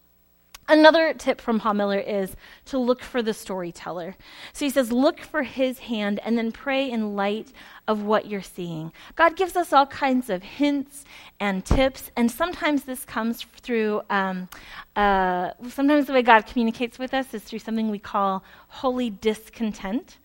Another 0.67 1.13
tip 1.13 1.41
from 1.41 1.59
Paul 1.59 1.73
Miller 1.73 1.99
is 1.99 2.35
to 2.65 2.77
look 2.77 3.01
for 3.01 3.21
the 3.21 3.33
storyteller. 3.33 4.15
So 4.53 4.65
he 4.65 4.71
says, 4.71 4.91
look 4.91 5.19
for 5.19 5.43
his 5.43 5.79
hand 5.79 6.19
and 6.23 6.37
then 6.37 6.51
pray 6.51 6.89
in 6.89 7.15
light 7.15 7.51
of 7.87 8.03
what 8.03 8.27
you're 8.27 8.41
seeing. 8.41 8.91
God 9.15 9.35
gives 9.35 9.55
us 9.55 9.73
all 9.73 9.85
kinds 9.85 10.29
of 10.29 10.41
hints 10.41 11.03
and 11.39 11.65
tips, 11.65 12.11
and 12.15 12.31
sometimes 12.31 12.83
this 12.83 13.03
comes 13.03 13.45
through, 13.61 14.01
um, 14.09 14.47
uh, 14.95 15.51
sometimes 15.69 16.07
the 16.07 16.13
way 16.13 16.21
God 16.21 16.45
communicates 16.45 16.97
with 16.97 17.13
us 17.13 17.33
is 17.33 17.43
through 17.43 17.59
something 17.59 17.89
we 17.89 17.99
call 17.99 18.43
holy 18.67 19.09
discontent. 19.09 20.17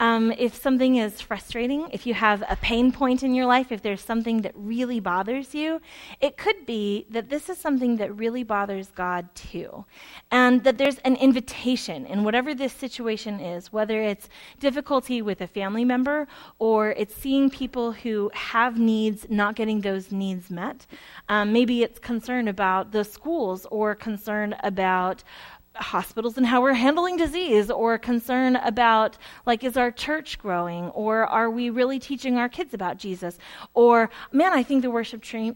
Um, 0.00 0.32
if 0.32 0.54
something 0.54 0.96
is 0.96 1.20
frustrating, 1.20 1.88
if 1.92 2.06
you 2.06 2.14
have 2.14 2.42
a 2.48 2.56
pain 2.56 2.90
point 2.90 3.22
in 3.22 3.34
your 3.34 3.46
life, 3.46 3.70
if 3.70 3.82
there's 3.82 4.00
something 4.00 4.42
that 4.42 4.52
really 4.56 4.98
bothers 4.98 5.54
you, 5.54 5.80
it 6.20 6.36
could 6.36 6.66
be 6.66 7.06
that 7.10 7.28
this 7.28 7.48
is 7.48 7.58
something 7.58 7.96
that 7.96 8.16
really 8.16 8.42
bothers 8.42 8.88
God 8.94 9.32
too. 9.34 9.84
And 10.30 10.64
that 10.64 10.78
there's 10.78 10.98
an 10.98 11.16
invitation 11.16 12.06
in 12.06 12.24
whatever 12.24 12.54
this 12.54 12.72
situation 12.72 13.38
is, 13.38 13.72
whether 13.72 14.02
it's 14.02 14.28
difficulty 14.58 15.22
with 15.22 15.40
a 15.40 15.46
family 15.46 15.84
member 15.84 16.26
or 16.58 16.92
it's 17.02 17.16
seeing 17.16 17.50
people 17.50 17.90
who 17.90 18.30
have 18.32 18.78
needs 18.78 19.26
not 19.28 19.56
getting 19.56 19.80
those 19.80 20.12
needs 20.12 20.50
met. 20.50 20.86
Um, 21.28 21.52
maybe 21.52 21.82
it's 21.82 21.98
concern 21.98 22.46
about 22.46 22.92
the 22.92 23.02
schools 23.02 23.66
or 23.72 23.96
concern 23.96 24.54
about 24.62 25.24
hospitals 25.76 26.36
and 26.36 26.46
how 26.46 26.60
we're 26.60 26.74
handling 26.74 27.16
disease 27.16 27.70
or 27.70 27.96
concern 27.98 28.56
about 28.56 29.16
like 29.46 29.64
is 29.64 29.76
our 29.76 29.90
church 29.90 30.38
growing 30.38 30.84
or 30.90 31.24
are 31.26 31.50
we 31.50 31.70
really 31.70 31.98
teaching 31.98 32.36
our 32.36 32.48
kids 32.48 32.74
about 32.74 32.98
jesus? 32.98 33.38
Or 33.74 34.10
man 34.32 34.52
i 34.52 34.62
think 34.62 34.82
the 34.82 34.90
worship 34.90 35.22
team 35.22 35.54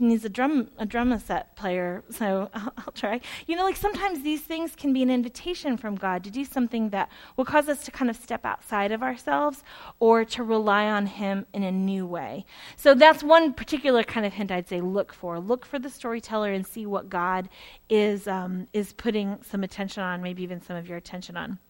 needs 0.00 0.24
a 0.24 0.28
drum 0.28 0.70
a 0.78 0.84
drum 0.84 1.18
set 1.18 1.56
player 1.56 2.04
so 2.10 2.50
I'll, 2.54 2.72
I'll, 2.78 2.92
try. 2.92 3.20
You 3.46 3.56
know 3.56 3.64
like 3.64 3.76
sometimes 3.76 4.22
these 4.22 4.42
things 4.42 4.74
can 4.76 4.92
be 4.92 5.02
an 5.02 5.10
invitation 5.10 5.76
from 5.76 5.96
god 5.96 6.24
to 6.24 6.30
do 6.30 6.44
something 6.44 6.90
that 6.90 7.08
will 7.36 7.44
cause 7.44 7.68
us 7.68 7.84
to 7.84 7.90
kind 7.90 8.10
of 8.10 8.16
step 8.16 8.44
outside 8.44 8.92
of 8.92 9.02
ourselves 9.02 9.62
or 9.98 10.24
to 10.26 10.42
rely 10.42 10.86
on 10.86 11.06
him 11.06 11.46
in 11.52 11.62
a 11.62 11.72
new 11.72 12.06
way. 12.06 12.44
So 12.76 12.94
that's 12.94 13.22
one 13.22 13.52
particular 13.54 14.02
kind 14.02 14.26
of 14.26 14.32
hint 14.34 14.50
i'd 14.50 14.68
say 14.68 14.80
look 14.80 15.12
for. 15.12 15.40
Look 15.40 15.64
for 15.64 15.78
the 15.78 15.90
storyteller 15.90 16.52
and 16.52 16.66
see 16.66 16.86
what 16.86 17.08
god 17.08 17.48
is 17.88 18.26
um, 18.28 18.66
is 18.72 18.92
putting 18.92 19.38
some 19.54 19.62
attention 19.62 20.02
on, 20.02 20.20
maybe 20.20 20.42
even 20.42 20.60
some 20.60 20.74
of 20.74 20.88
your 20.88 20.98
attention 20.98 21.36
on. 21.36 21.60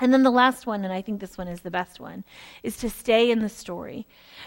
And 0.00 0.12
then 0.12 0.22
the 0.22 0.30
last 0.30 0.66
one, 0.66 0.84
and 0.84 0.92
I 0.92 1.02
think 1.02 1.20
this 1.20 1.36
one 1.36 1.48
is 1.48 1.60
the 1.60 1.70
best 1.70 2.00
one, 2.00 2.24
is 2.62 2.76
to 2.78 2.88
stay 2.88 3.30
in 3.30 3.40
the 3.40 3.48
story. 3.48 4.06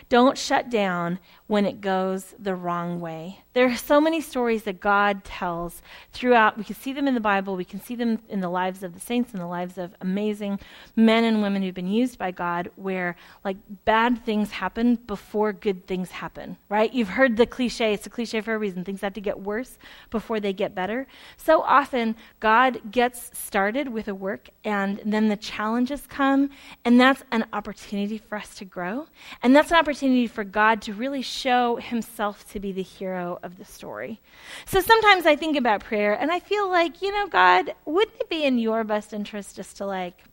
Don't 0.09 0.37
shut 0.37 0.69
down 0.69 1.19
when 1.47 1.65
it 1.65 1.81
goes 1.81 2.33
the 2.39 2.55
wrong 2.55 2.99
way. 2.99 3.39
There 3.53 3.67
are 3.67 3.75
so 3.75 4.01
many 4.01 4.19
stories 4.19 4.63
that 4.63 4.79
God 4.79 5.23
tells 5.23 5.83
throughout. 6.11 6.57
We 6.57 6.63
can 6.63 6.75
see 6.75 6.91
them 6.91 7.07
in 7.07 7.13
the 7.13 7.19
Bible, 7.19 7.55
we 7.55 7.65
can 7.65 7.79
see 7.79 7.95
them 7.95 8.19
in 8.27 8.39
the 8.39 8.49
lives 8.49 8.81
of 8.81 8.95
the 8.95 8.99
saints, 8.99 9.33
in 9.33 9.39
the 9.39 9.45
lives 9.45 9.77
of 9.77 9.93
amazing 10.01 10.59
men 10.95 11.23
and 11.23 11.41
women 11.41 11.61
who've 11.61 11.73
been 11.73 11.87
used 11.87 12.17
by 12.17 12.31
God, 12.31 12.71
where 12.75 13.15
like 13.45 13.57
bad 13.85 14.25
things 14.25 14.49
happen 14.49 14.95
before 14.95 15.53
good 15.53 15.85
things 15.85 16.09
happen, 16.09 16.57
right? 16.69 16.91
You've 16.91 17.09
heard 17.09 17.37
the 17.37 17.45
cliche, 17.45 17.93
it's 17.93 18.07
a 18.07 18.09
cliche 18.09 18.41
for 18.41 18.55
a 18.55 18.57
reason. 18.57 18.83
Things 18.83 19.01
have 19.01 19.13
to 19.13 19.21
get 19.21 19.39
worse 19.39 19.77
before 20.09 20.39
they 20.39 20.53
get 20.53 20.73
better. 20.73 21.05
So 21.37 21.61
often, 21.61 22.15
God 22.39 22.91
gets 22.91 23.29
started 23.37 23.89
with 23.89 24.07
a 24.07 24.15
work, 24.15 24.49
and 24.63 24.99
then 25.05 25.27
the 25.27 25.37
challenges 25.43 26.05
come, 26.07 26.49
and 26.83 26.99
that's 26.99 27.23
an 27.31 27.45
opportunity 27.53 28.17
for 28.17 28.37
us 28.37 28.55
to 28.55 28.65
grow. 28.65 29.07
And 29.41 29.55
that's 29.55 29.71
an 29.71 29.77
opportunity 29.77 30.27
for 30.27 30.43
God 30.43 30.81
to 30.83 30.93
really 30.93 31.21
show 31.21 31.75
himself 31.75 32.49
to 32.51 32.59
be 32.59 32.71
the 32.71 32.81
hero 32.81 33.39
of 33.43 33.57
the 33.57 33.65
story. 33.65 34.21
So 34.65 34.81
sometimes 34.81 35.25
I 35.25 35.35
think 35.35 35.57
about 35.57 35.83
prayer 35.83 36.13
and 36.13 36.31
I 36.31 36.39
feel 36.39 36.69
like, 36.69 37.01
you 37.01 37.11
know, 37.11 37.27
God, 37.27 37.73
wouldn't 37.85 38.19
it 38.19 38.29
be 38.29 38.43
in 38.43 38.57
your 38.57 38.83
best 38.83 39.13
interest 39.13 39.55
just 39.55 39.77
to 39.77 39.85
like 39.85 40.23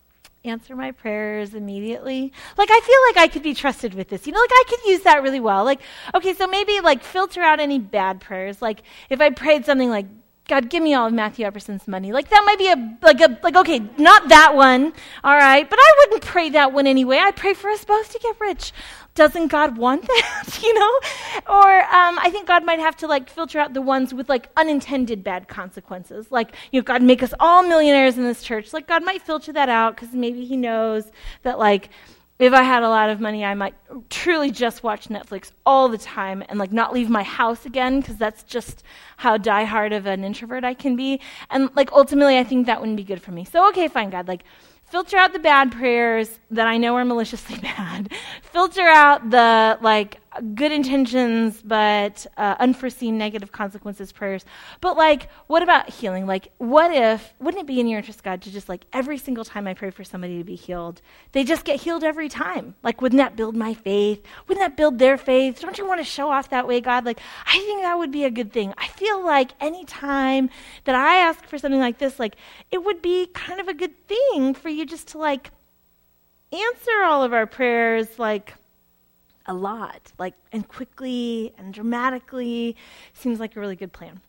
answer 0.45 0.75
my 0.75 0.91
prayers 0.91 1.55
immediately. 1.55 2.33
Like 2.57 2.71
I 2.71 2.81
feel 2.81 3.23
like 3.23 3.25
I 3.25 3.33
could 3.33 3.43
be 3.43 3.55
trusted 3.55 3.95
with 3.95 4.09
this. 4.09 4.27
You 4.27 4.33
know, 4.33 4.41
like 4.41 4.51
I 4.51 4.65
could 4.69 4.85
use 4.87 5.03
that 5.03 5.23
really 5.23 5.41
well. 5.41 5.65
Like 5.65 5.81
okay, 6.15 6.35
so 6.35 6.47
maybe 6.47 6.81
like 6.81 7.03
filter 7.03 7.43
out 7.43 7.61
any 7.61 7.79
bad 7.79 8.21
prayers. 8.21 8.63
Like 8.63 8.83
if 9.11 9.21
I 9.21 9.31
prayed 9.31 9.67
something 9.67 9.91
like 9.91 10.07
God, 10.51 10.69
give 10.69 10.83
me 10.83 10.95
all 10.95 11.07
of 11.07 11.13
Matthew 11.13 11.47
Epperson's 11.47 11.87
money. 11.87 12.11
Like 12.11 12.29
that 12.31 12.43
might 12.45 12.59
be 12.59 12.67
a 12.67 12.99
like 13.03 13.21
a 13.21 13.39
like 13.41 13.55
okay, 13.55 13.79
not 13.99 14.29
that 14.31 14.57
one, 14.57 14.93
all 15.23 15.37
right. 15.37 15.71
But 15.71 15.79
I 15.81 15.95
wouldn't 15.99 16.23
pray 16.23 16.51
that 16.51 16.73
one 16.73 16.89
anyway. 16.89 17.19
I 17.19 17.31
pray 17.31 17.55
for 17.55 17.71
us 17.71 17.85
both 17.85 18.11
to 18.11 18.19
get 18.19 18.35
rich. 18.41 18.73
Doesn't 19.15 19.47
God 19.47 19.79
want 19.79 20.03
that? 20.09 20.59
you 20.61 20.75
know, 20.75 21.01
or 21.49 21.83
um, 21.83 22.19
I 22.19 22.31
think 22.33 22.49
God 22.49 22.65
might 22.65 22.81
have 22.81 22.97
to 22.97 23.07
like 23.07 23.31
filter 23.31 23.61
out 23.61 23.75
the 23.75 23.81
ones 23.81 24.13
with 24.13 24.29
like 24.29 24.51
unintended 24.57 25.23
bad 25.23 25.47
consequences. 25.47 26.33
Like 26.33 26.57
you 26.73 26.81
know, 26.81 26.85
God 26.85 27.01
make 27.01 27.23
us 27.23 27.33
all 27.39 27.63
millionaires 27.63 28.19
in 28.19 28.25
this 28.25 28.43
church. 28.43 28.73
Like 28.73 28.89
God 28.89 29.05
might 29.05 29.23
filter 29.23 29.53
that 29.53 29.69
out 29.69 29.95
because 29.95 30.13
maybe 30.13 30.45
He 30.45 30.57
knows 30.57 31.13
that 31.45 31.61
like 31.61 31.91
if 32.41 32.55
I 32.55 32.63
had 32.63 32.83
a 32.83 32.89
lot 32.89 33.11
of 33.11 33.21
money, 33.21 33.45
I 33.45 33.53
might 33.53 33.75
truly 34.09 34.51
just 34.51 34.83
watch 34.83 35.09
Netflix 35.09 35.53
all 35.67 35.91
the 35.91 35.99
time 35.99 36.43
and 36.49 36.59
like 36.59 36.73
not 36.73 36.95
leave 36.95 37.11
my 37.11 37.23
house 37.23 37.67
again 37.67 38.01
because 38.01 38.17
that's 38.17 38.43
just 38.45 38.83
how 39.19 39.37
diehard 39.37 39.95
of 39.95 40.07
an 40.07 40.25
introvert 40.25 40.65
I 40.65 40.73
can 40.73 40.97
be. 40.97 41.21
And 41.51 41.69
like 41.77 41.93
ultimately, 41.93 42.39
I 42.39 42.45
think 42.45 42.67
that 42.67 42.81
wouldn't 42.81 42.97
be 42.97 43.05
good 43.05 43.21
for 43.21 43.31
me. 43.31 43.45
So 43.45 43.69
okay, 43.69 43.89
fine, 43.89 44.09
God, 44.09 44.27
like 44.27 44.45
filter 44.85 45.19
out 45.19 45.35
the 45.35 45.39
bad 45.39 45.71
prayers 45.71 46.41
that 46.51 46.67
I 46.67 46.79
know 46.79 46.97
are 46.97 47.05
maliciously 47.05 47.59
bad. 47.63 48.11
filter 48.43 48.89
out 48.89 49.29
the 49.29 49.79
like 49.83 50.19
good 50.55 50.73
intentions 50.73 51.61
but 51.63 52.27
uh, 52.37 52.55
unforeseen 52.61 53.19
negative 53.19 53.53
consequences 53.53 54.13
prayers. 54.13 54.45
But 54.81 54.97
like 54.97 55.29
what 55.47 55.63
about 55.63 55.91
healing? 55.91 56.27
Like 56.27 56.53
what 56.59 56.93
if 56.95 57.35
wouldn't 57.41 57.63
it 57.63 57.67
be 57.67 57.81
in 57.81 57.87
your 57.87 57.99
interest 57.99 58.23
god 58.23 58.43
to 58.43 58.51
just 58.51 58.69
like 58.69 58.85
every 58.93 59.19
single 59.19 59.45
time 59.45 59.67
i 59.67 59.75
pray 59.75 59.91
for 59.91 60.05
somebody 60.05 60.39
to 60.39 60.45
be 60.45 60.55
healed 60.55 61.03
they 61.33 61.45
just 61.45 61.65
get 61.65 61.81
healed 61.81 62.05
every 62.05 62.29
time? 62.29 62.75
Like 62.83 63.01
wouldn't 63.01 63.19
that 63.19 63.37
build 63.37 63.57
my 63.57 63.75
faith? 63.75 64.25
Wouldn't 64.47 64.65
that 64.65 64.77
build 64.77 64.99
their 64.99 65.19
faith? 65.19 65.61
Don't 65.61 65.79
you 65.79 65.87
want 65.87 66.01
to 66.01 66.05
show 66.05 66.31
off 66.31 66.51
that 66.51 66.67
way 66.67 66.81
god? 66.81 67.05
Like 67.05 67.21
i 67.47 67.59
think 67.59 67.83
that 67.83 67.99
would 67.99 68.13
be 68.13 68.25
a 68.25 68.31
good 68.31 68.53
thing. 68.53 68.75
I 68.79 68.89
feel 68.89 69.25
like 69.25 69.53
any 69.61 69.85
time 69.85 70.51
that 70.85 70.95
i 70.95 71.17
ask 71.17 71.45
for 71.47 71.59
something 71.59 71.81
like 71.81 71.99
this 71.99 72.19
like 72.19 72.37
it 72.71 72.85
would 72.85 73.03
be 73.03 73.27
kind 73.27 73.61
of 73.61 73.69
a 73.69 73.75
good 73.75 74.07
thing 74.07 74.55
for 74.55 74.69
you 74.69 74.87
just 74.87 75.09
to 75.09 75.19
like 75.19 75.51
answer 76.53 77.03
all 77.05 77.23
of 77.23 77.33
our 77.33 77.47
prayers 77.47 78.19
like 78.19 78.55
a 79.51 79.55
lot, 79.55 80.13
like 80.17 80.35
and 80.53 80.67
quickly 80.67 81.53
and 81.59 81.75
dramatically. 81.75 82.77
Seems 83.13 83.41
like 83.41 83.57
a 83.57 83.61
really 83.61 83.77
good 83.77 83.93
plan. 83.93 84.21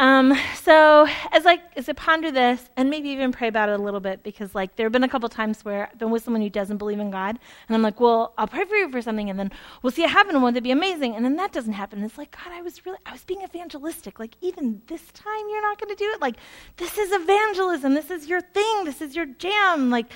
Um, 0.00 0.38
so 0.62 1.08
as 1.32 1.44
I 1.44 1.60
as 1.76 1.88
I 1.88 1.92
ponder 1.92 2.30
this 2.30 2.70
and 2.76 2.88
maybe 2.88 3.08
even 3.08 3.32
pray 3.32 3.48
about 3.48 3.68
it 3.68 3.78
a 3.78 3.82
little 3.82 3.98
bit, 4.00 4.22
because 4.22 4.54
like 4.54 4.76
there 4.76 4.86
have 4.86 4.92
been 4.92 5.02
a 5.04 5.08
couple 5.08 5.28
times 5.28 5.64
where 5.64 5.88
I've 5.90 5.98
been 5.98 6.10
with 6.10 6.22
someone 6.22 6.40
who 6.40 6.48
doesn't 6.48 6.78
believe 6.78 7.00
in 7.00 7.10
God, 7.10 7.38
and 7.68 7.76
I'm 7.76 7.82
like, 7.82 8.00
well, 8.00 8.32
I'll 8.38 8.46
pray 8.46 8.64
for 8.64 8.76
you 8.76 8.88
for 8.90 9.02
something, 9.02 9.28
and 9.28 9.38
then 9.38 9.50
we'll 9.82 9.90
see 9.90 10.04
it 10.04 10.10
happen, 10.10 10.34
and 10.34 10.42
won't 10.42 10.56
it 10.56 10.62
be 10.62 10.70
amazing? 10.70 11.14
And 11.16 11.24
then 11.24 11.34
that 11.36 11.52
doesn't 11.52 11.72
happen. 11.72 11.98
And 11.98 12.08
It's 12.08 12.16
like 12.16 12.30
God, 12.30 12.52
I 12.52 12.62
was 12.62 12.86
really 12.86 12.98
I 13.04 13.12
was 13.12 13.24
being 13.24 13.42
evangelistic. 13.42 14.18
Like 14.18 14.36
even 14.40 14.80
this 14.86 15.04
time, 15.12 15.44
you're 15.50 15.62
not 15.62 15.78
going 15.80 15.94
to 15.94 16.02
do 16.02 16.10
it. 16.14 16.22
Like 16.22 16.36
this 16.76 16.96
is 16.96 17.10
evangelism. 17.12 17.94
This 17.94 18.10
is 18.10 18.28
your 18.28 18.40
thing. 18.40 18.84
This 18.84 19.02
is 19.02 19.14
your 19.14 19.26
jam. 19.26 19.90
Like 19.90 20.12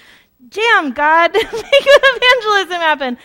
jam, 0.48 0.92
God, 0.92 1.32
make 1.34 1.44
evangelism 1.52 2.80
happen. 2.80 3.18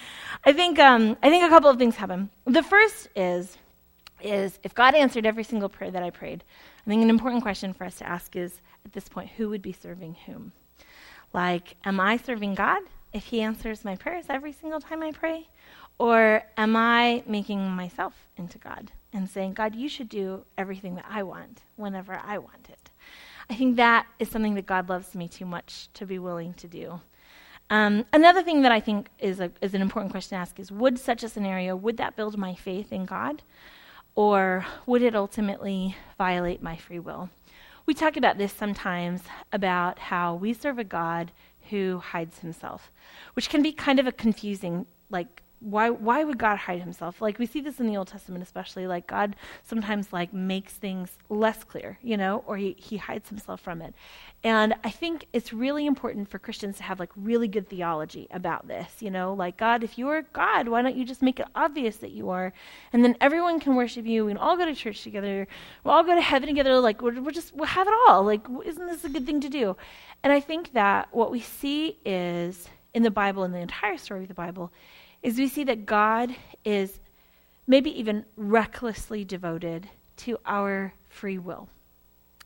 I 0.48 0.54
think, 0.54 0.80
um, 0.80 1.18
I 1.22 1.30
think 1.30 1.44
a 1.44 1.50
couple 1.50 1.70
of 1.70 1.78
things 1.78 1.98
happen. 1.98 2.30
The 2.46 2.64
first 2.64 3.10
is, 3.18 3.58
is 4.22 4.60
if 4.64 4.74
God 4.74 4.96
answered 4.96 5.26
every 5.26 5.44
single 5.44 5.68
prayer 5.68 5.92
that 5.92 6.02
I 6.02 6.10
prayed, 6.10 6.42
I 6.86 6.90
think 6.90 7.04
an 7.04 7.10
important 7.10 7.42
question 7.42 7.74
for 7.74 7.84
us 7.84 7.96
to 7.96 8.08
ask 8.08 8.34
is 8.38 8.62
at 8.86 8.94
this 8.94 9.10
point, 9.10 9.30
who 9.32 9.50
would 9.50 9.62
be 9.62 9.74
serving 9.74 10.16
whom? 10.26 10.54
Like, 11.34 11.76
am 11.84 12.00
I 12.00 12.16
serving 12.16 12.56
God 12.56 12.82
if 13.12 13.26
He 13.26 13.42
answers 13.42 13.84
my 13.84 13.98
prayers 13.98 14.28
every 14.30 14.54
single 14.54 14.80
time 14.80 15.04
I 15.04 15.12
pray? 15.12 15.50
Or 16.00 16.42
am 16.56 16.78
I 16.78 17.24
making 17.28 17.70
myself 17.72 18.14
into 18.38 18.58
God 18.58 18.90
and 19.12 19.30
saying, 19.30 19.52
God, 19.52 19.76
you 19.76 19.90
should 19.90 20.08
do 20.08 20.46
everything 20.58 20.96
that 20.96 21.08
I 21.10 21.24
want 21.24 21.64
whenever 21.76 22.22
I 22.24 22.38
want 22.38 22.70
it? 22.70 22.90
I 23.50 23.56
think 23.56 23.76
that 23.76 24.08
is 24.18 24.30
something 24.30 24.56
that 24.56 24.66
God 24.66 24.88
loves 24.88 25.14
me 25.14 25.28
too 25.28 25.46
much 25.46 25.90
to 25.96 26.06
be 26.06 26.20
willing 26.20 26.54
to 26.54 26.68
do. 26.70 27.02
Um, 27.70 28.06
another 28.14 28.42
thing 28.44 28.62
that 28.62 28.72
I 28.72 28.80
think 28.80 29.10
is, 29.20 29.40
a, 29.40 29.52
is 29.62 29.74
an 29.74 29.82
important 29.82 30.12
question 30.12 30.38
to 30.38 30.42
ask 30.42 30.60
is 30.60 30.72
would 30.72 30.98
such 30.98 31.24
a 31.24 31.30
scenario, 31.30 31.76
would 31.76 31.98
that 31.98 32.16
build 32.16 32.38
my 32.38 32.56
faith 32.56 32.94
in 32.94 33.06
God? 33.06 33.42
Or 34.16 34.66
would 34.86 35.04
it 35.04 35.16
ultimately 35.16 35.96
violate 36.18 36.62
my 36.62 36.76
free 36.76 37.00
will? 37.00 37.30
We 37.86 37.94
talk 37.94 38.18
about 38.18 38.38
this 38.38 38.52
sometimes 38.52 39.22
about 39.54 40.00
how 40.00 40.36
we 40.36 40.54
serve 40.54 40.80
a 40.80 40.84
God 40.84 41.32
who 41.70 42.00
hides 42.00 42.40
himself, 42.40 42.92
which 43.34 43.50
can 43.50 43.62
be 43.62 43.72
kind 43.72 44.00
of 44.00 44.08
a 44.08 44.12
confusing 44.12 44.86
like 45.10 45.44
why 45.60 45.90
why 45.90 46.24
would 46.24 46.38
God 46.38 46.58
hide 46.58 46.82
himself? 46.82 47.22
Like 47.22 47.40
we 47.40 47.46
see 47.46 47.62
this 47.62 47.80
in 47.80 47.88
the 47.88 47.98
Old 47.98 48.08
Testament 48.08 48.44
especially, 48.44 48.86
like 48.86 49.08
God 49.08 49.36
sometimes 49.64 50.14
like 50.14 50.32
makes 50.32 50.74
things 50.74 51.18
less 51.30 51.64
clear, 51.64 51.98
you 52.04 52.16
know, 52.16 52.44
or 52.46 52.58
he, 52.58 52.76
he 52.78 52.98
hides 52.98 53.30
himself 53.30 53.60
from 53.62 53.82
it. 53.82 53.94
And 54.44 54.76
I 54.84 54.92
think 54.92 55.26
it's 55.34 55.52
really 55.52 55.88
important 55.88 56.30
for 56.30 56.38
Christians 56.38 56.78
to 56.78 56.84
have 56.84 57.00
like 57.00 57.10
really 57.16 57.48
good 57.48 57.68
theology 57.70 58.28
about 58.30 58.68
this, 58.68 59.02
you 59.02 59.10
know, 59.10 59.34
like 59.34 59.58
God, 59.58 59.84
if 59.84 59.98
you 59.98 60.08
are 60.10 60.22
God, 60.34 60.68
why 60.68 60.82
don't 60.84 60.96
you 60.96 61.06
just 61.06 61.24
make 61.24 61.40
it 61.40 61.48
obvious 61.56 61.98
that 61.98 62.12
you 62.12 62.30
are? 62.30 62.54
And 62.94 63.04
then 63.04 63.18
everyone 63.20 63.60
can 63.60 63.76
worship 63.76 64.06
you. 64.06 64.26
We 64.26 64.32
can 64.32 64.38
all 64.38 64.58
go 64.58 64.66
to 64.66 64.76
church 64.76 65.02
together. 65.04 65.48
We'll 65.84 65.96
all 65.96 66.04
go 66.04 66.14
to 66.14 66.22
heaven 66.22 66.48
together. 66.48 66.80
Like 66.80 67.02
we're, 67.02 67.20
we're 67.20 67.32
just 67.32 67.56
we'll 67.56 67.66
have 67.66 67.88
it 67.88 67.94
all. 68.08 68.24
Like 68.24 68.46
isn't 68.66 68.88
this 68.88 69.04
a 69.04 69.10
good 69.10 69.26
thing 69.26 69.42
to 69.42 69.50
do? 69.50 69.76
And 70.24 70.32
I 70.32 70.40
think 70.40 70.74
that 70.74 71.08
what 71.12 71.32
we 71.32 71.40
see 71.40 71.98
is 72.06 72.68
in 72.94 73.04
the 73.04 73.12
Bible, 73.12 73.44
in 73.44 73.52
the 73.52 73.60
entire 73.60 73.98
story 73.98 74.24
of 74.24 74.28
the 74.28 74.34
Bible, 74.34 74.72
is 75.24 75.38
we 75.38 75.48
see 75.48 75.64
that 75.66 75.86
God 75.86 76.36
is 76.64 77.00
maybe 77.68 77.98
even 78.00 78.26
recklessly 78.36 79.24
devoted 79.26 79.90
to 80.18 80.40
our 80.46 80.94
free 81.10 81.38
will. 81.38 81.70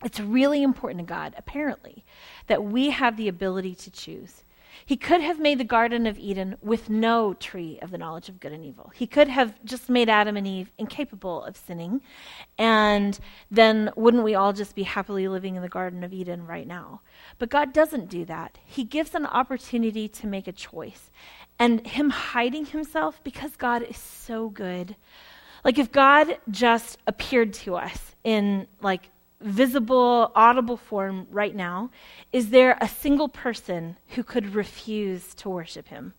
It's 0.04 0.20
really 0.20 0.64
important 0.64 1.00
to 1.00 1.06
God, 1.06 1.36
apparently, 1.38 2.04
that 2.48 2.64
we 2.64 2.90
have 2.90 3.18
the 3.18 3.28
ability 3.28 3.76
to 3.76 3.92
choose. 3.92 4.44
He 4.86 4.98
could 4.98 5.22
have 5.22 5.40
made 5.40 5.58
the 5.58 5.64
Garden 5.64 6.08
of 6.08 6.18
Eden 6.18 6.58
with 6.62 6.90
no 6.90 7.34
tree 7.34 7.80
of 7.82 7.92
the 7.92 7.98
knowledge 7.98 8.30
of 8.30 8.40
good 8.40 8.52
and 8.52 8.66
evil. 8.66 8.92
He 8.96 9.08
could 9.08 9.28
have 9.28 9.64
just 9.64 9.90
made 9.90 10.10
Adam 10.10 10.38
and 10.38 10.48
Eve 10.48 10.72
incapable 10.78 11.44
of 11.44 11.56
sinning, 11.58 12.02
and 12.58 13.20
then 13.50 13.92
wouldn't 13.96 14.24
we 14.24 14.36
all 14.36 14.54
just 14.54 14.76
be 14.76 14.84
happily 14.84 15.28
living 15.28 15.56
in 15.56 15.62
the 15.62 15.70
Garden 15.70 16.04
of 16.04 16.14
Eden 16.14 16.46
right 16.46 16.68
now? 16.68 17.02
But 17.40 17.50
God 17.50 17.74
doesn't 17.74 18.10
do 18.10 18.26
that. 18.26 18.58
He 18.66 18.84
gives 18.84 19.16
an 19.16 19.26
opportunity 19.26 20.08
to 20.10 20.28
make 20.28 20.48
a 20.48 20.52
choice. 20.52 21.10
And 21.60 21.86
Him 21.86 22.10
hiding 22.10 22.66
Himself, 22.66 23.24
because 23.24 23.56
God 23.56 23.84
is 23.84 23.98
so 23.98 24.50
good. 24.50 24.96
Like 25.64 25.78
if 25.78 25.92
God 25.92 26.38
just 26.50 26.98
appeared 27.06 27.54
to 27.54 27.76
us 27.76 28.16
in 28.24 28.68
like 28.82 29.10
visible, 29.42 30.32
audible 30.36 30.78
form 30.78 31.28
right 31.32 31.56
now, 31.56 31.90
is 32.32 32.50
there 32.50 32.78
a 32.80 32.88
single 32.88 33.28
person 33.28 33.98
who 34.10 34.24
could 34.24 34.56
refuse 34.56 35.34
to 35.36 35.50
worship 35.50 35.88
him? 35.88 36.14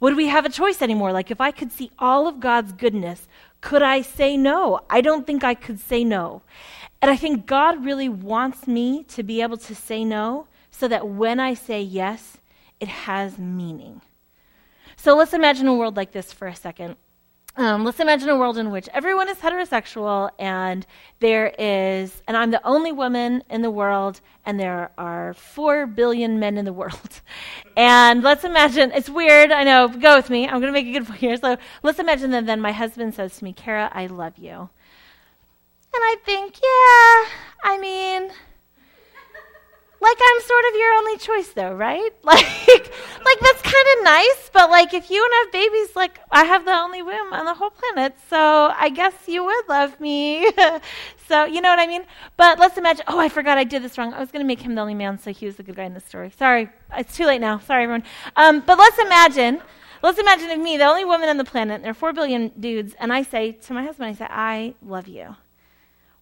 Would 0.00 0.16
we 0.16 0.28
have 0.28 0.46
a 0.46 0.50
choice 0.50 0.80
anymore? 0.80 1.12
Like, 1.12 1.30
if 1.30 1.40
I 1.40 1.50
could 1.50 1.72
see 1.72 1.90
all 1.98 2.26
of 2.26 2.40
God's 2.40 2.72
goodness, 2.72 3.28
could 3.60 3.82
I 3.82 4.00
say 4.00 4.36
no? 4.36 4.80
I 4.88 5.02
don't 5.02 5.26
think 5.26 5.44
I 5.44 5.54
could 5.54 5.78
say 5.78 6.04
no. 6.04 6.42
And 7.02 7.10
I 7.10 7.16
think 7.16 7.46
God 7.46 7.84
really 7.84 8.08
wants 8.08 8.66
me 8.66 9.04
to 9.04 9.22
be 9.22 9.42
able 9.42 9.58
to 9.58 9.74
say 9.74 10.04
no 10.04 10.46
so 10.70 10.88
that 10.88 11.08
when 11.08 11.38
I 11.38 11.54
say 11.54 11.82
yes, 11.82 12.38
it 12.78 12.88
has 12.88 13.38
meaning. 13.38 14.00
So 14.96 15.16
let's 15.16 15.34
imagine 15.34 15.66
a 15.66 15.74
world 15.74 15.96
like 15.96 16.12
this 16.12 16.32
for 16.32 16.48
a 16.48 16.54
second. 16.54 16.96
Um, 17.56 17.84
let's 17.84 17.98
imagine 17.98 18.28
a 18.28 18.36
world 18.36 18.58
in 18.58 18.70
which 18.70 18.88
everyone 18.94 19.28
is 19.28 19.38
heterosexual 19.38 20.30
and 20.38 20.86
there 21.18 21.52
is, 21.58 22.22
and 22.28 22.36
I'm 22.36 22.52
the 22.52 22.64
only 22.66 22.92
woman 22.92 23.42
in 23.50 23.62
the 23.62 23.70
world, 23.70 24.20
and 24.46 24.58
there 24.58 24.92
are 24.96 25.34
four 25.34 25.86
billion 25.86 26.38
men 26.38 26.56
in 26.56 26.64
the 26.64 26.72
world. 26.72 27.20
And 27.76 28.22
let's 28.22 28.44
imagine, 28.44 28.92
it's 28.92 29.08
weird, 29.08 29.52
I 29.52 29.64
know, 29.64 29.88
go 29.88 30.16
with 30.16 30.28
me, 30.28 30.44
I'm 30.46 30.60
going 30.60 30.66
to 30.66 30.72
make 30.72 30.86
a 30.86 30.92
good 30.92 31.06
point 31.06 31.20
here. 31.20 31.36
So 31.36 31.56
let's 31.82 31.98
imagine 31.98 32.30
that 32.32 32.44
then 32.44 32.60
my 32.60 32.72
husband 32.72 33.14
says 33.14 33.38
to 33.38 33.44
me, 33.44 33.54
Kara, 33.54 33.88
I 33.94 34.06
love 34.06 34.36
you. 34.36 34.52
And 34.52 34.68
I 35.94 36.16
think, 36.24 36.56
yeah, 36.56 37.70
I 37.70 37.78
mean, 37.80 38.30
like 40.00 40.18
I'm 40.22 40.42
sort 40.42 40.64
of 40.68 40.74
your 40.76 40.92
only 40.94 41.16
choice 41.18 41.48
though, 41.48 41.72
right? 41.74 42.10
Like 42.22 42.92
like 43.24 43.40
that's 43.40 43.62
kind 43.62 43.86
of 43.98 44.04
nice, 44.04 44.50
but 44.52 44.70
like 44.70 44.94
if 44.94 45.10
you 45.10 45.20
want 45.20 45.32
to 45.32 45.58
have 45.58 45.64
babies, 45.64 45.96
like 45.96 46.20
I 46.30 46.44
have 46.44 46.64
the 46.64 46.72
only 46.72 47.02
womb 47.02 47.32
on 47.32 47.44
the 47.44 47.54
whole 47.54 47.70
planet, 47.70 48.14
so 48.28 48.72
I 48.76 48.88
guess 48.88 49.14
you 49.26 49.44
would 49.44 49.68
love 49.68 49.98
me. 50.00 50.50
so 51.28 51.44
you 51.44 51.60
know 51.60 51.70
what 51.70 51.78
I 51.78 51.86
mean? 51.86 52.04
But 52.36 52.58
let's 52.58 52.78
imagine 52.78 53.04
oh, 53.08 53.18
I 53.18 53.28
forgot 53.28 53.58
I 53.58 53.64
did 53.64 53.82
this 53.82 53.98
wrong. 53.98 54.12
I 54.12 54.20
was 54.20 54.30
going 54.30 54.44
to 54.44 54.46
make 54.46 54.60
him 54.60 54.74
the 54.74 54.80
only 54.80 54.94
man 54.94 55.18
so 55.18 55.32
he 55.32 55.46
was 55.46 55.56
the 55.56 55.62
good 55.62 55.76
guy 55.76 55.84
in 55.84 55.94
the 55.94 56.00
story. 56.00 56.30
Sorry. 56.38 56.68
It's 56.96 57.16
too 57.16 57.26
late 57.26 57.40
now. 57.40 57.58
Sorry 57.58 57.84
everyone. 57.84 58.04
Um, 58.36 58.60
but 58.60 58.78
let's 58.78 58.98
imagine 58.98 59.62
Let's 60.02 60.18
imagine 60.18 60.48
if 60.48 60.58
me, 60.58 60.78
the 60.78 60.84
only 60.84 61.04
woman 61.04 61.28
on 61.28 61.36
the 61.36 61.44
planet, 61.44 61.74
and 61.74 61.84
there 61.84 61.90
are 61.90 61.94
four 61.94 62.14
billion 62.14 62.48
dudes, 62.58 62.94
and 62.98 63.12
I 63.12 63.22
say 63.22 63.52
to 63.52 63.74
my 63.74 63.84
husband, 63.84 64.08
I 64.08 64.14
say, 64.14 64.26
I 64.30 64.74
love 64.82 65.06
you. 65.06 65.36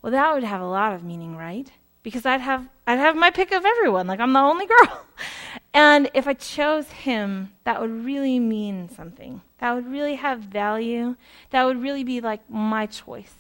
Well, 0.03 0.11
that 0.11 0.35
would 0.35 0.43
have 0.43 0.61
a 0.61 0.67
lot 0.67 0.95
of 0.95 1.05
meaning, 1.05 1.37
right? 1.37 1.71
Because 2.09 2.25
I'd 2.25 2.41
have 2.41 2.67
I'd 2.87 2.99
have 2.99 3.17
my 3.17 3.31
pick 3.31 3.53
of 3.53 3.67
everyone. 3.67 4.07
Like 4.07 4.19
I'm 4.19 4.33
the 4.33 4.39
only 4.39 4.65
girl. 4.65 5.05
and 5.75 6.11
if 6.15 6.27
I 6.27 6.33
chose 6.33 6.91
him, 6.91 7.53
that 7.65 7.83
would 7.83 7.91
really 8.07 8.39
mean 8.39 8.89
something. 8.89 9.43
That 9.59 9.75
would 9.75 9.87
really 9.87 10.15
have 10.15 10.41
value. 10.41 11.17
That 11.51 11.65
would 11.65 11.83
really 11.83 12.05
be 12.05 12.23
like 12.23 12.49
my 12.49 12.87
choice. 12.87 13.35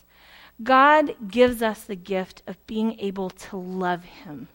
God 0.63 1.17
gives 1.27 1.63
us 1.63 1.83
the 1.85 1.97
gift 1.97 2.43
of 2.47 2.67
being 2.67 3.01
able 3.01 3.31
to 3.31 3.57
love 3.57 4.05
him 4.05 4.49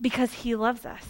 because 0.00 0.32
he 0.32 0.54
loves 0.54 0.86
us. 0.86 1.08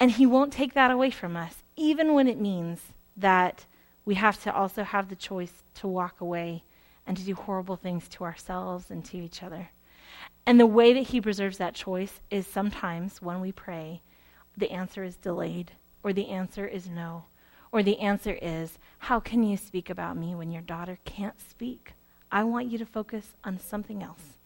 And 0.00 0.10
he 0.10 0.26
won't 0.26 0.52
take 0.52 0.74
that 0.74 0.90
away 0.90 1.10
from 1.10 1.36
us, 1.36 1.62
even 1.76 2.12
when 2.12 2.26
it 2.26 2.40
means 2.40 2.80
that 3.16 3.66
we 4.04 4.16
have 4.16 4.42
to 4.42 4.52
also 4.52 4.82
have 4.82 5.08
the 5.08 5.14
choice 5.14 5.62
to 5.74 5.86
walk 5.86 6.20
away 6.20 6.64
and 7.06 7.16
to 7.16 7.22
do 7.22 7.36
horrible 7.36 7.76
things 7.76 8.08
to 8.08 8.24
ourselves 8.24 8.90
and 8.90 9.04
to 9.04 9.16
each 9.16 9.44
other. 9.44 9.70
And 10.46 10.60
the 10.60 10.66
way 10.66 10.92
that 10.92 11.08
he 11.08 11.20
preserves 11.20 11.58
that 11.58 11.74
choice 11.74 12.20
is 12.30 12.46
sometimes 12.46 13.22
when 13.22 13.40
we 13.40 13.50
pray, 13.50 14.02
the 14.56 14.70
answer 14.70 15.02
is 15.02 15.16
delayed, 15.16 15.72
or 16.02 16.12
the 16.12 16.28
answer 16.28 16.66
is 16.66 16.88
no, 16.88 17.24
or 17.72 17.82
the 17.82 17.98
answer 17.98 18.38
is, 18.40 18.78
How 18.98 19.20
can 19.20 19.42
you 19.42 19.56
speak 19.56 19.88
about 19.88 20.16
me 20.16 20.34
when 20.34 20.50
your 20.50 20.62
daughter 20.62 20.98
can't 21.04 21.40
speak? 21.40 21.94
I 22.30 22.44
want 22.44 22.70
you 22.70 22.78
to 22.78 22.86
focus 22.86 23.34
on 23.42 23.58
something 23.58 24.02
else. 24.02 24.38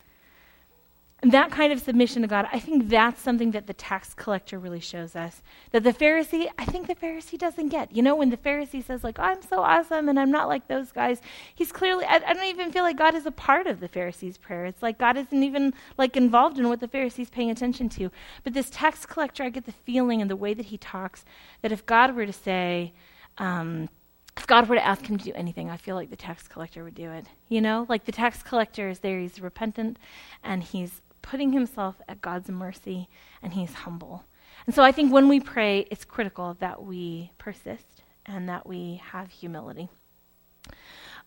And 1.20 1.32
that 1.32 1.50
kind 1.50 1.72
of 1.72 1.80
submission 1.80 2.22
to 2.22 2.28
God, 2.28 2.46
I 2.52 2.60
think 2.60 2.88
that's 2.88 3.20
something 3.20 3.50
that 3.50 3.66
the 3.66 3.74
tax 3.74 4.14
collector 4.14 4.56
really 4.56 4.78
shows 4.78 5.16
us. 5.16 5.42
That 5.72 5.82
the 5.82 5.92
Pharisee, 5.92 6.46
I 6.56 6.64
think 6.64 6.86
the 6.86 6.94
Pharisee 6.94 7.36
doesn't 7.36 7.70
get. 7.70 7.90
You 7.90 8.02
know, 8.02 8.14
when 8.14 8.30
the 8.30 8.36
Pharisee 8.36 8.84
says, 8.84 9.02
like, 9.02 9.18
I'm 9.18 9.42
so 9.42 9.60
awesome 9.60 10.08
and 10.08 10.18
I'm 10.18 10.30
not 10.30 10.46
like 10.46 10.68
those 10.68 10.92
guys, 10.92 11.20
he's 11.52 11.72
clearly, 11.72 12.04
I, 12.04 12.22
I, 12.24 12.34
don't 12.34 12.46
even 12.46 12.70
feel 12.70 12.84
like 12.84 12.96
God 12.96 13.16
is 13.16 13.26
a 13.26 13.32
part 13.32 13.66
of 13.66 13.80
the 13.80 13.88
Pharisee's 13.88 14.38
prayer. 14.38 14.64
It's 14.64 14.80
like 14.80 14.96
God 14.96 15.16
isn't 15.16 15.42
even 15.42 15.74
like 15.96 16.16
involved 16.16 16.56
in 16.56 16.68
what 16.68 16.78
the 16.78 16.86
Pharisee's 16.86 17.30
paying 17.30 17.50
attention 17.50 17.88
to. 17.90 18.12
But 18.44 18.54
this 18.54 18.70
tax 18.70 19.04
collector, 19.04 19.42
I 19.42 19.48
get 19.48 19.66
the 19.66 19.72
feeling 19.72 20.22
and 20.22 20.30
the 20.30 20.36
way 20.36 20.54
that 20.54 20.66
he 20.66 20.78
talks 20.78 21.24
that 21.62 21.72
if 21.72 21.84
God 21.84 22.14
were 22.14 22.26
to 22.26 22.32
say, 22.32 22.92
um, 23.38 23.88
if 24.36 24.46
God 24.46 24.68
were 24.68 24.76
to 24.76 24.86
ask 24.86 25.04
him 25.04 25.18
to 25.18 25.24
do 25.24 25.32
anything, 25.34 25.68
I 25.68 25.78
feel 25.78 25.96
like 25.96 26.10
the 26.10 26.16
tax 26.16 26.46
collector 26.46 26.84
would 26.84 26.94
do 26.94 27.10
it. 27.10 27.26
You 27.48 27.60
know, 27.60 27.86
like 27.88 28.04
the 28.04 28.12
tax 28.12 28.40
collector 28.40 28.88
is 28.88 29.00
there, 29.00 29.18
he's 29.18 29.40
repentant, 29.40 29.98
and 30.44 30.62
he's 30.62 31.02
putting 31.28 31.52
himself 31.52 32.00
at 32.08 32.22
God's 32.22 32.48
mercy 32.48 33.08
and 33.42 33.52
he's 33.52 33.74
humble. 33.74 34.24
And 34.66 34.74
so 34.74 34.82
I 34.82 34.92
think 34.92 35.12
when 35.12 35.28
we 35.28 35.40
pray, 35.40 35.86
it's 35.90 36.04
critical 36.04 36.56
that 36.60 36.82
we 36.82 37.32
persist 37.36 38.02
and 38.24 38.48
that 38.48 38.66
we 38.66 39.00
have 39.12 39.30
humility. 39.30 39.88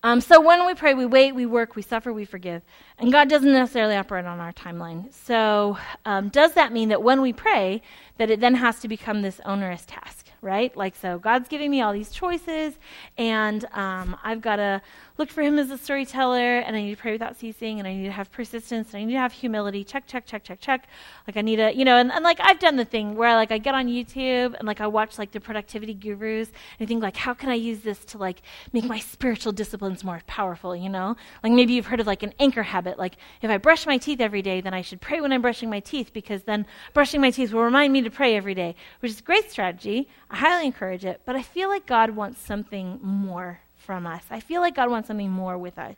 Um, 0.02 0.20
so 0.20 0.40
when 0.40 0.66
we 0.66 0.74
pray, 0.74 0.94
we 0.94 1.06
wait, 1.06 1.36
we 1.36 1.46
work, 1.46 1.76
we 1.76 1.82
suffer, 1.82 2.12
we 2.12 2.24
forgive. 2.24 2.62
And 2.98 3.12
God 3.12 3.28
doesn't 3.28 3.52
necessarily 3.52 3.94
operate 3.94 4.24
on 4.24 4.40
our 4.40 4.52
timeline. 4.52 5.12
So 5.14 5.78
um, 6.04 6.28
does 6.28 6.54
that 6.54 6.72
mean 6.72 6.88
that 6.88 7.04
when 7.04 7.22
we 7.22 7.32
pray, 7.32 7.80
that 8.18 8.28
it 8.28 8.40
then 8.40 8.56
has 8.56 8.80
to 8.80 8.88
become 8.88 9.22
this 9.22 9.40
onerous 9.44 9.84
task? 9.86 10.22
right? 10.42 10.76
Like, 10.76 10.94
so 10.96 11.18
God's 11.18 11.48
giving 11.48 11.70
me 11.70 11.80
all 11.80 11.92
these 11.92 12.10
choices, 12.10 12.74
and 13.16 13.64
um, 13.72 14.16
I've 14.22 14.42
got 14.42 14.56
to 14.56 14.82
look 15.18 15.30
for 15.30 15.42
Him 15.42 15.58
as 15.58 15.70
a 15.70 15.78
storyteller, 15.78 16.58
and 16.58 16.76
I 16.76 16.82
need 16.82 16.94
to 16.94 17.00
pray 17.00 17.12
without 17.12 17.36
ceasing, 17.36 17.78
and 17.78 17.86
I 17.86 17.94
need 17.94 18.04
to 18.04 18.12
have 18.12 18.30
persistence, 18.30 18.92
and 18.92 19.02
I 19.02 19.04
need 19.04 19.14
to 19.14 19.18
have 19.18 19.32
humility. 19.32 19.84
Check, 19.84 20.06
check, 20.06 20.26
check, 20.26 20.44
check, 20.44 20.60
check. 20.60 20.86
Like, 21.26 21.36
I 21.36 21.40
need 21.40 21.56
to, 21.56 21.74
you 21.74 21.84
know, 21.84 21.96
and, 21.96 22.12
and 22.12 22.24
like 22.24 22.38
I've 22.40 22.58
done 22.58 22.76
the 22.76 22.84
thing 22.84 23.16
where 23.16 23.34
like 23.34 23.52
I 23.52 23.58
get 23.58 23.74
on 23.74 23.86
YouTube 23.86 24.54
and 24.58 24.66
like 24.66 24.80
I 24.80 24.86
watch 24.86 25.18
like 25.18 25.32
the 25.32 25.40
productivity 25.40 25.94
gurus, 25.94 26.48
and 26.78 26.86
I 26.86 26.86
think 26.86 27.02
like, 27.02 27.16
how 27.16 27.34
can 27.34 27.48
I 27.48 27.54
use 27.54 27.80
this 27.80 28.04
to 28.06 28.18
like 28.18 28.42
make 28.72 28.84
my 28.84 28.98
spiritual 28.98 29.52
disciplines 29.52 30.04
more 30.04 30.22
powerful? 30.26 30.76
You 30.76 30.88
know, 30.88 31.16
like 31.42 31.52
maybe 31.52 31.72
you've 31.72 31.86
heard 31.86 32.00
of 32.00 32.06
like 32.06 32.22
an 32.22 32.34
anchor 32.38 32.62
habit. 32.62 32.98
Like, 32.98 33.16
if 33.40 33.50
I 33.50 33.58
brush 33.58 33.86
my 33.86 33.98
teeth 33.98 34.20
every 34.20 34.42
day, 34.42 34.60
then 34.60 34.74
I 34.74 34.82
should 34.82 35.00
pray 35.00 35.20
when 35.20 35.32
I'm 35.32 35.42
brushing 35.42 35.70
my 35.70 35.80
teeth 35.80 36.12
because 36.12 36.42
then 36.44 36.66
brushing 36.92 37.20
my 37.20 37.30
teeth 37.30 37.52
will 37.52 37.62
remind 37.62 37.92
me 37.92 38.02
to 38.02 38.10
pray 38.10 38.36
every 38.36 38.54
day, 38.54 38.74
which 39.00 39.12
is 39.12 39.20
a 39.20 39.22
great 39.22 39.50
strategy. 39.50 40.08
I 40.30 40.36
highly 40.36 40.66
encourage 40.66 41.04
it, 41.04 41.20
but 41.24 41.36
I 41.36 41.42
feel 41.42 41.68
like 41.68 41.86
God 41.86 42.10
wants 42.10 42.40
something 42.40 42.98
more 43.02 43.61
from 43.82 44.06
us. 44.06 44.24
I 44.30 44.40
feel 44.40 44.60
like 44.60 44.74
God 44.74 44.90
wants 44.90 45.08
something 45.08 45.30
more 45.30 45.58
with 45.58 45.78
us. 45.78 45.96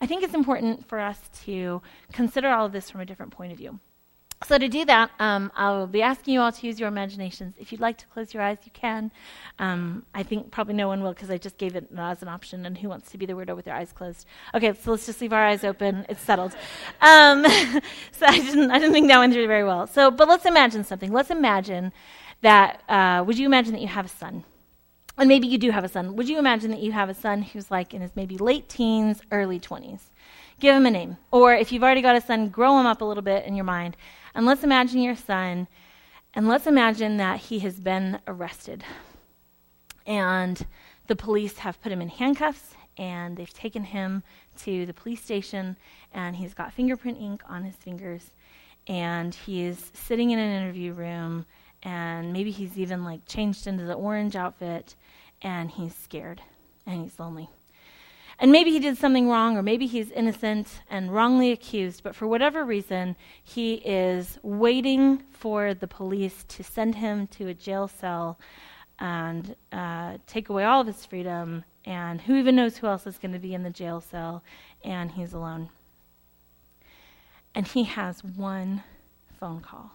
I 0.00 0.06
think 0.06 0.22
it's 0.22 0.34
important 0.34 0.88
for 0.88 1.00
us 1.00 1.18
to 1.44 1.82
consider 2.12 2.48
all 2.48 2.66
of 2.66 2.72
this 2.72 2.90
from 2.90 3.00
a 3.00 3.06
different 3.06 3.32
point 3.32 3.52
of 3.52 3.58
view. 3.58 3.80
So, 4.46 4.58
to 4.58 4.68
do 4.68 4.84
that, 4.86 5.10
um, 5.20 5.52
I'll 5.54 5.86
be 5.86 6.02
asking 6.02 6.34
you 6.34 6.40
all 6.40 6.50
to 6.50 6.66
use 6.66 6.80
your 6.80 6.88
imaginations. 6.88 7.54
If 7.60 7.70
you'd 7.70 7.80
like 7.80 7.98
to 7.98 8.06
close 8.06 8.34
your 8.34 8.42
eyes, 8.42 8.58
you 8.64 8.72
can. 8.72 9.12
Um, 9.60 10.04
I 10.14 10.24
think 10.24 10.50
probably 10.50 10.74
no 10.74 10.88
one 10.88 11.00
will 11.02 11.12
because 11.12 11.30
I 11.30 11.38
just 11.38 11.58
gave 11.58 11.76
it 11.76 11.88
as 11.96 12.22
an 12.22 12.28
option. 12.28 12.66
And 12.66 12.76
who 12.76 12.88
wants 12.88 13.10
to 13.12 13.18
be 13.18 13.26
the 13.26 13.34
weirdo 13.34 13.54
with 13.54 13.66
their 13.66 13.74
eyes 13.74 13.92
closed? 13.92 14.26
Okay, 14.52 14.72
so 14.72 14.90
let's 14.90 15.06
just 15.06 15.20
leave 15.20 15.32
our 15.32 15.44
eyes 15.44 15.62
open. 15.62 16.04
It's 16.08 16.22
settled. 16.22 16.56
Um, 17.00 17.44
so 18.12 18.26
I 18.26 18.38
didn't, 18.38 18.70
I 18.72 18.78
didn't 18.78 18.92
think 18.92 19.08
that 19.08 19.18
went 19.18 19.32
through 19.32 19.46
very 19.46 19.64
well. 19.64 19.86
So, 19.86 20.10
but 20.10 20.26
let's 20.26 20.44
imagine 20.44 20.82
something. 20.82 21.12
Let's 21.12 21.30
imagine 21.30 21.92
that. 22.40 22.82
Uh, 22.88 23.22
would 23.24 23.38
you 23.38 23.46
imagine 23.46 23.72
that 23.74 23.80
you 23.80 23.88
have 23.88 24.06
a 24.06 24.08
son? 24.08 24.44
And 25.18 25.28
maybe 25.28 25.46
you 25.46 25.58
do 25.58 25.70
have 25.70 25.84
a 25.84 25.88
son. 25.88 26.16
Would 26.16 26.28
you 26.28 26.38
imagine 26.38 26.70
that 26.70 26.80
you 26.80 26.92
have 26.92 27.08
a 27.08 27.14
son 27.14 27.42
who's 27.42 27.70
like 27.70 27.92
in 27.94 28.00
his 28.00 28.16
maybe 28.16 28.38
late 28.38 28.68
teens, 28.68 29.20
early 29.30 29.60
twenties? 29.60 30.10
Give 30.58 30.74
him 30.74 30.86
a 30.86 30.90
name. 30.90 31.16
Or 31.30 31.54
if 31.54 31.70
you've 31.70 31.82
already 31.82 32.02
got 32.02 32.16
a 32.16 32.20
son, 32.20 32.48
grow 32.48 32.78
him 32.78 32.86
up 32.86 33.00
a 33.00 33.04
little 33.04 33.22
bit 33.22 33.44
in 33.44 33.54
your 33.54 33.64
mind 33.64 33.96
and 34.34 34.46
let's 34.46 34.64
imagine 34.64 35.02
your 35.02 35.16
son, 35.16 35.68
and 36.34 36.48
let's 36.48 36.66
imagine 36.66 37.18
that 37.18 37.38
he 37.40 37.58
has 37.60 37.78
been 37.78 38.18
arrested. 38.26 38.84
And 40.06 40.64
the 41.06 41.16
police 41.16 41.58
have 41.58 41.80
put 41.82 41.92
him 41.92 42.00
in 42.00 42.08
handcuffs, 42.08 42.74
and 42.96 43.36
they've 43.36 43.52
taken 43.52 43.84
him 43.84 44.22
to 44.60 44.86
the 44.86 44.94
police 44.94 45.22
station, 45.22 45.76
and 46.12 46.36
he's 46.36 46.54
got 46.54 46.72
fingerprint 46.72 47.18
ink 47.20 47.42
on 47.48 47.64
his 47.64 47.76
fingers, 47.76 48.32
and 48.86 49.34
he 49.34 49.64
is 49.64 49.90
sitting 49.92 50.30
in 50.30 50.38
an 50.38 50.62
interview 50.62 50.92
room, 50.92 51.44
and 51.82 52.32
maybe 52.32 52.50
he's 52.50 52.78
even 52.78 53.04
like 53.04 53.26
changed 53.26 53.66
into 53.66 53.84
the 53.84 53.94
orange 53.94 54.36
outfit, 54.36 54.94
and 55.40 55.70
he's 55.70 55.94
scared, 55.94 56.40
and 56.86 57.02
he's 57.02 57.18
lonely. 57.18 57.48
And 58.38 58.50
maybe 58.50 58.72
he 58.72 58.80
did 58.80 58.98
something 58.98 59.28
wrong, 59.28 59.56
or 59.56 59.62
maybe 59.62 59.86
he's 59.86 60.10
innocent 60.10 60.82
and 60.90 61.14
wrongly 61.14 61.52
accused, 61.52 62.02
but 62.02 62.16
for 62.16 62.26
whatever 62.26 62.64
reason, 62.64 63.14
he 63.44 63.74
is 63.74 64.38
waiting 64.42 65.22
for 65.30 65.74
the 65.74 65.86
police 65.86 66.44
to 66.48 66.64
send 66.64 66.96
him 66.96 67.28
to 67.28 67.46
a 67.48 67.54
jail 67.54 67.86
cell 67.86 68.38
and 68.98 69.54
uh, 69.70 70.18
take 70.26 70.48
away 70.48 70.64
all 70.64 70.80
of 70.80 70.86
his 70.86 71.04
freedom. 71.06 71.64
And 71.84 72.20
who 72.20 72.36
even 72.36 72.56
knows 72.56 72.76
who 72.76 72.86
else 72.86 73.06
is 73.06 73.18
going 73.18 73.32
to 73.32 73.38
be 73.38 73.54
in 73.54 73.62
the 73.62 73.70
jail 73.70 74.00
cell? 74.00 74.42
And 74.84 75.10
he's 75.12 75.32
alone. 75.32 75.68
And 77.54 77.66
he 77.66 77.84
has 77.84 78.24
one 78.24 78.82
phone 79.38 79.60
call. 79.60 79.92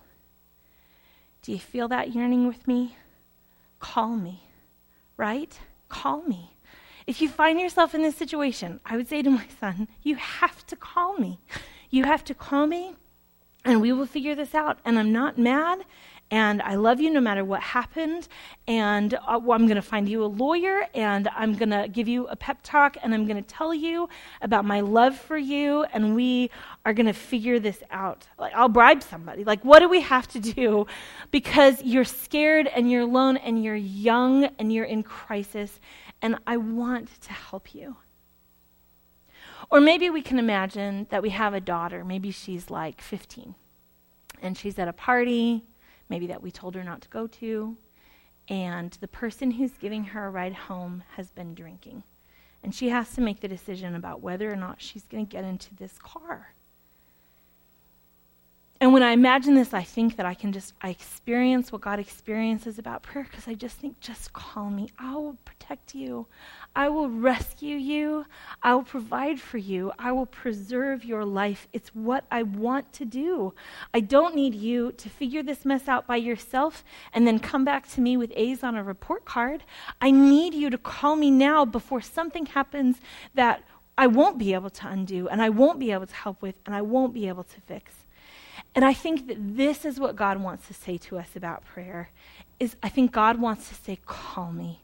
Do 1.47 1.53
you 1.53 1.59
feel 1.59 1.87
that 1.87 2.13
yearning 2.13 2.45
with 2.45 2.67
me? 2.67 2.97
Call 3.79 4.17
me, 4.17 4.43
right? 5.15 5.57
Call 5.87 6.23
me. 6.23 6.51
If 7.07 7.21
you 7.21 7.29
find 7.29 7.57
yourself 7.57 7.95
in 7.95 8.01
this 8.03 8.17
situation, 8.17 8.81
I 8.85 8.97
would 8.97 9.07
say 9.07 9.21
to 9.21 9.29
my 9.29 9.45
son, 9.57 9.87
you 10.03 10.17
have 10.17 10.67
to 10.67 10.75
call 10.75 11.15
me. 11.17 11.39
You 11.89 12.03
have 12.03 12.25
to 12.25 12.33
call 12.33 12.67
me, 12.67 12.95
and 13.63 13.81
we 13.81 13.93
will 13.93 14.05
figure 14.05 14.35
this 14.35 14.53
out. 14.53 14.79
And 14.83 14.99
I'm 14.99 15.13
not 15.13 15.37
mad, 15.37 15.85
and 16.29 16.61
I 16.61 16.75
love 16.75 16.99
you 16.99 17.09
no 17.09 17.21
matter 17.21 17.45
what 17.45 17.61
happened. 17.61 18.27
And 18.67 19.13
uh, 19.13 19.19
I'm 19.27 19.65
going 19.65 19.75
to 19.75 19.81
find 19.81 20.09
you 20.09 20.23
a 20.23 20.27
lawyer, 20.27 20.87
and 20.93 21.29
I'm 21.29 21.55
going 21.55 21.69
to 21.69 21.87
give 21.87 22.07
you 22.07 22.27
a 22.27 22.35
pep 22.35 22.59
talk, 22.63 22.97
and 23.01 23.13
I'm 23.13 23.25
going 23.25 23.41
to 23.41 23.47
tell 23.47 23.73
you 23.73 24.09
about 24.41 24.65
my 24.65 24.81
love 24.81 25.17
for 25.17 25.37
you, 25.37 25.83
and 25.93 26.15
we 26.15 26.49
are 26.85 26.93
going 26.93 27.05
to 27.05 27.13
figure 27.13 27.59
this 27.59 27.81
out. 27.91 28.27
Like, 28.37 28.53
I'll 28.53 28.69
bribe 28.69 29.03
somebody. 29.03 29.43
Like, 29.43 29.63
what 29.63 29.79
do 29.79 29.87
we 29.87 30.01
have 30.01 30.27
to 30.29 30.39
do? 30.39 30.85
Because 31.31 31.81
you're 31.83 32.03
scared, 32.03 32.67
and 32.67 32.91
you're 32.91 33.03
alone, 33.03 33.37
and 33.37 33.63
you're 33.63 33.75
young, 33.75 34.45
and 34.59 34.73
you're 34.73 34.85
in 34.85 35.03
crisis, 35.03 35.79
and 36.21 36.37
I 36.45 36.57
want 36.57 37.21
to 37.21 37.31
help 37.31 37.73
you. 37.73 37.95
Or 39.69 39.81
maybe 39.81 40.09
we 40.09 40.21
can 40.21 40.39
imagine 40.39 41.07
that 41.09 41.21
we 41.21 41.29
have 41.29 41.53
a 41.53 41.59
daughter. 41.59 42.03
Maybe 42.03 42.31
she's 42.31 42.69
like 42.69 43.01
15 43.01 43.55
and 44.41 44.57
she's 44.57 44.77
at 44.79 44.87
a 44.87 44.93
party, 44.93 45.63
maybe 46.09 46.27
that 46.27 46.41
we 46.41 46.51
told 46.51 46.75
her 46.75 46.83
not 46.83 47.01
to 47.01 47.09
go 47.09 47.27
to, 47.27 47.75
and 48.49 48.91
the 49.01 49.07
person 49.07 49.51
who's 49.51 49.73
giving 49.73 50.03
her 50.03 50.27
a 50.27 50.29
ride 50.29 50.53
home 50.53 51.03
has 51.15 51.31
been 51.31 51.53
drinking. 51.53 52.03
And 52.63 52.73
she 52.73 52.89
has 52.89 53.13
to 53.13 53.21
make 53.21 53.39
the 53.39 53.47
decision 53.47 53.95
about 53.95 54.21
whether 54.21 54.51
or 54.51 54.55
not 54.55 54.81
she's 54.81 55.05
going 55.05 55.25
to 55.25 55.31
get 55.31 55.43
into 55.43 55.75
this 55.75 55.97
car. 55.99 56.53
And 58.79 58.93
when 58.93 59.01
I 59.01 59.11
imagine 59.11 59.55
this, 59.55 59.73
I 59.73 59.81
think 59.81 60.17
that 60.17 60.27
I 60.27 60.35
can 60.35 60.51
just 60.51 60.75
I 60.81 60.89
experience 60.89 61.71
what 61.71 61.81
God 61.81 61.99
experiences 61.99 62.77
about 62.77 63.01
prayer 63.01 63.25
because 63.29 63.47
I 63.47 63.55
just 63.55 63.77
think, 63.77 63.99
just 63.99 64.33
call 64.33 64.69
me. 64.69 64.89
I 64.99 65.15
will 65.15 65.35
protect 65.45 65.95
you. 65.95 66.27
I 66.75 66.89
will 66.89 67.09
rescue 67.09 67.75
you. 67.75 68.27
I 68.61 68.75
will 68.75 68.83
provide 68.83 69.41
for 69.41 69.57
you. 69.57 69.91
I 69.97 70.11
will 70.11 70.27
preserve 70.27 71.03
your 71.03 71.25
life. 71.25 71.67
It's 71.73 71.89
what 71.95 72.25
I 72.29 72.43
want 72.43 72.93
to 72.93 73.05
do. 73.05 73.55
I 73.95 73.99
don't 73.99 74.35
need 74.35 74.53
you 74.53 74.91
to 74.91 75.09
figure 75.09 75.41
this 75.41 75.65
mess 75.65 75.87
out 75.87 76.05
by 76.05 76.17
yourself 76.17 76.83
and 77.13 77.25
then 77.25 77.39
come 77.39 77.65
back 77.65 77.89
to 77.93 78.01
me 78.01 78.15
with 78.15 78.31
A's 78.35 78.63
on 78.63 78.75
a 78.75 78.83
report 78.83 79.25
card. 79.25 79.63
I 80.01 80.11
need 80.11 80.53
you 80.53 80.69
to 80.69 80.77
call 80.77 81.15
me 81.15 81.31
now 81.31 81.65
before 81.65 82.01
something 82.01 82.45
happens 82.45 82.97
that 83.33 83.63
I 83.97 84.05
won't 84.05 84.37
be 84.37 84.53
able 84.53 84.69
to 84.69 84.87
undo 84.87 85.27
and 85.27 85.41
I 85.41 85.49
won't 85.49 85.79
be 85.79 85.91
able 85.91 86.05
to 86.05 86.13
help 86.13 86.43
with 86.43 86.59
and 86.67 86.75
I 86.75 86.83
won't 86.83 87.15
be 87.15 87.27
able 87.27 87.43
to 87.43 87.61
fix. 87.61 87.91
And 88.77 88.85
I 88.85 88.93
think 88.93 89.25
that 89.25 89.37
this 89.57 89.85
is 89.85 89.99
what 89.99 90.15
God 90.15 90.39
wants 90.39 90.67
to 90.67 90.73
say 90.75 90.99
to 90.99 91.17
us 91.17 91.35
about 91.35 91.65
prayer 91.65 92.11
is 92.59 92.75
I 92.83 92.89
think 92.89 93.11
God 93.11 93.41
wants 93.41 93.69
to 93.69 93.73
say 93.73 93.97
call 94.05 94.51
me. 94.51 94.83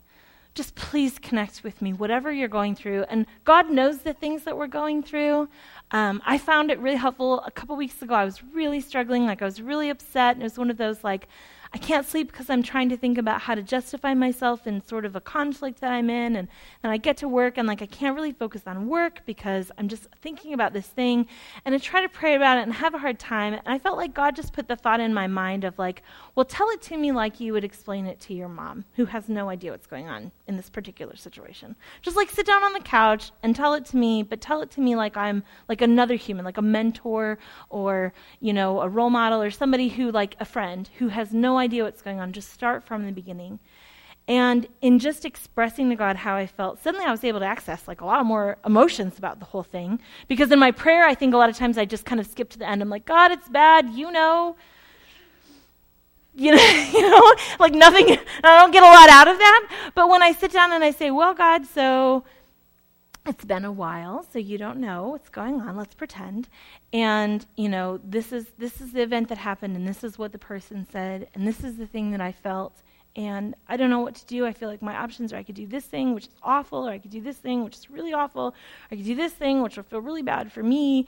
Just 0.56 0.74
please 0.74 1.20
connect 1.20 1.64
with 1.64 1.80
me, 1.80 1.94
whatever 1.94 2.32
you're 2.32 2.48
going 2.48 2.74
through. 2.74 3.04
And 3.04 3.28
God 3.46 3.70
knows 3.70 4.00
the 4.00 4.16
things 4.16 4.46
that 4.46 4.58
we're 4.58 4.66
going 4.66 5.04
through. 5.04 5.48
Um, 5.92 6.24
I 6.26 6.40
found 6.40 6.72
it 6.72 6.80
really 6.80 6.98
helpful. 6.98 7.42
A 7.42 7.52
couple 7.52 7.76
weeks 7.76 8.02
ago, 8.02 8.16
I 8.16 8.26
was 8.26 8.44
really 8.44 8.82
struggling. 8.82 9.28
Like, 9.28 9.44
I 9.44 9.46
was 9.46 9.62
really 9.62 9.92
upset. 9.92 10.38
And 10.38 10.42
it 10.42 10.46
was 10.46 10.58
one 10.58 10.72
of 10.72 10.78
those, 10.78 11.04
like, 11.04 11.28
I 11.76 11.80
can't 11.80 12.06
sleep 12.06 12.32
because 12.32 12.52
I'm 12.52 12.62
trying 12.62 12.90
to 12.90 12.98
think 12.98 13.18
about 13.18 13.42
how 13.42 13.56
to 13.56 13.64
justify 13.64 14.14
myself 14.14 14.68
in 14.68 14.86
sort 14.86 15.06
of 15.06 15.16
a 15.16 15.22
conflict 15.22 15.82
that 15.82 15.92
I'm 15.92 16.08
in. 16.08 16.36
And 16.36 16.48
then 16.84 16.92
I 16.92 16.98
get 16.98 17.18
to 17.18 17.28
work 17.28 17.58
and 17.58 17.68
like 17.68 17.82
I 17.82 17.88
can't 17.88 18.16
really 18.16 18.32
focus 18.32 18.62
on 18.68 18.88
work 18.88 19.22
because 19.26 19.72
I'm 19.80 19.88
just 19.88 20.08
thinking 20.22 20.54
about 20.54 20.74
this 20.74 20.86
thing. 20.86 21.26
And 21.66 21.74
I 21.74 21.80
try 21.80 22.02
to 22.02 22.10
pray 22.10 22.36
about 22.36 22.60
it 22.60 22.62
and 22.62 22.74
have 22.74 22.94
a 22.94 23.00
hard 23.00 23.18
time. 23.18 23.54
And 23.54 23.64
I 23.66 23.80
felt 23.80 23.98
like 23.98 24.14
God 24.14 24.36
just 24.36 24.54
put 24.54 24.68
the 24.68 24.76
thought 24.76 25.00
in 25.00 25.16
my 25.16 25.26
mind 25.26 25.64
of 25.64 25.80
like, 25.80 26.04
well, 26.36 26.46
tell 26.46 26.70
it 26.70 26.82
to 26.84 26.98
me 26.98 27.12
like 27.12 27.40
you 27.40 27.54
would 27.54 27.64
explain 27.64 28.06
it 28.06 28.20
to 28.22 28.36
your 28.36 28.50
mom 28.50 28.86
who 28.94 29.06
has 29.06 29.28
no 29.28 29.50
idea 29.50 29.72
what's 29.72 29.88
going 29.88 30.08
on 30.08 30.32
in 30.46 30.56
this 30.56 30.70
particular 30.70 31.16
situation. 31.16 31.76
Just 32.04 32.16
like 32.16 32.30
sit 32.30 32.46
down 32.46 32.64
on 32.64 32.74
the 32.74 32.82
couch 32.82 33.32
and 33.42 33.56
tell 33.56 33.74
it 33.74 33.86
to 33.86 33.98
me, 33.98 34.22
but 34.22 34.42
tell 34.42 34.62
it 34.62 34.70
to 34.72 34.82
me 34.82 34.96
like 34.96 35.18
I'm 35.18 35.44
like 35.68 35.82
another 35.82 36.16
human, 36.16 36.46
like 36.46 36.58
a 36.60 36.62
mentor 36.62 37.40
or, 37.72 38.14
you 38.42 38.54
know, 38.54 38.80
a 38.82 38.88
role 38.88 39.10
model 39.10 39.42
or 39.42 39.50
somebody 39.50 39.90
who 39.90 40.12
like 40.12 40.36
a 40.40 40.46
friend 40.46 40.88
who 41.00 41.08
has 41.08 41.34
no 41.34 41.58
idea 41.58 41.63
what's 41.72 42.02
going 42.02 42.20
on. 42.20 42.34
Just 42.34 42.52
start 42.52 42.84
from 42.84 43.06
the 43.06 43.12
beginning. 43.12 43.60
And 44.28 44.68
in 44.82 45.00
just 45.00 45.26
expressing 45.26 45.90
to 45.90 45.96
God 45.96 46.16
how 46.16 46.36
I 46.36 46.48
felt, 46.48 46.82
suddenly 46.82 47.06
I 47.06 47.12
was 47.12 47.24
able 47.24 47.40
to 47.42 47.46
access 47.46 47.88
like 47.88 48.00
a 48.00 48.06
lot 48.06 48.26
more 48.26 48.58
emotions 48.66 49.18
about 49.18 49.40
the 49.40 49.46
whole 49.46 49.64
thing. 49.64 50.00
Because 50.28 50.52
in 50.52 50.60
my 50.60 50.72
prayer, 50.72 51.06
I 51.06 51.14
think 51.14 51.34
a 51.34 51.38
lot 51.38 51.50
of 51.50 51.58
times 51.58 51.78
I 51.78 51.86
just 51.86 52.06
kind 52.06 52.22
of 52.22 52.28
skip 52.28 52.50
to 52.52 52.60
the 52.60 52.68
end. 52.68 52.82
I'm 52.82 52.90
like, 52.90 53.06
God, 53.06 53.32
it's 53.32 53.50
bad, 53.50 53.90
you 53.90 54.12
know. 54.12 54.56
You 56.36 56.56
know, 56.56 56.64
you 56.94 57.02
know, 57.02 57.36
like 57.60 57.74
nothing. 57.74 58.18
I 58.44 58.60
don't 58.60 58.72
get 58.72 58.84
a 58.84 58.86
lot 58.86 59.10
out 59.10 59.28
of 59.28 59.38
that. 59.38 59.92
But 59.94 60.10
when 60.10 60.24
I 60.24 60.32
sit 60.32 60.52
down 60.52 60.72
and 60.72 60.84
I 60.84 60.92
say, 60.92 61.12
"Well, 61.12 61.34
God, 61.34 61.66
so 61.66 62.24
it's 63.26 63.46
been 63.46 63.66
a 63.66 63.72
while, 63.72 64.26
so 64.32 64.40
you 64.40 64.58
don't 64.58 64.80
know 64.80 65.10
what's 65.10 65.30
going 65.30 65.62
on. 65.62 65.78
Let's 65.78 65.96
pretend. 65.96 66.50
And, 66.92 67.46
you 67.56 67.70
know, 67.70 68.00
this 68.04 68.32
is 68.32 68.48
this 68.58 68.82
is 68.82 68.92
the 68.92 69.02
event 69.02 69.30
that 69.30 69.38
happened 69.38 69.76
and 69.76 69.88
this 69.88 70.04
is 70.04 70.18
what 70.18 70.32
the 70.32 70.40
person 70.40 70.86
said 70.92 71.30
and 71.34 71.48
this 71.48 71.64
is 71.64 71.78
the 71.78 71.88
thing 71.88 72.12
that 72.12 72.22
I 72.22 72.32
felt 72.32 72.84
and 73.16 73.56
I 73.68 73.78
don't 73.78 73.90
know 73.90 74.00
what 74.00 74.16
to 74.16 74.26
do. 74.26 74.46
I 74.46 74.54
feel 74.54 74.70
like 74.70 74.82
my 74.82 74.96
options 74.96 75.32
are 75.32 75.38
I 75.38 75.44
could 75.44 75.56
do 75.56 75.68
this 75.68 75.86
thing, 75.86 76.16
which 76.16 76.26
is 76.28 76.36
awful, 76.42 76.88
or 76.88 76.92
I 76.92 76.98
could 76.98 77.12
do 77.12 77.22
this 77.22 77.38
thing, 77.38 77.64
which 77.64 77.76
is 77.76 77.90
really 77.90 78.12
awful, 78.12 78.48
or 78.48 78.54
I 78.92 78.96
could 78.96 79.06
do 79.06 79.16
this 79.16 79.34
thing, 79.34 79.62
which 79.62 79.78
will 79.78 79.84
feel 79.84 80.02
really 80.02 80.24
bad 80.24 80.52
for 80.52 80.64
me. 80.64 81.06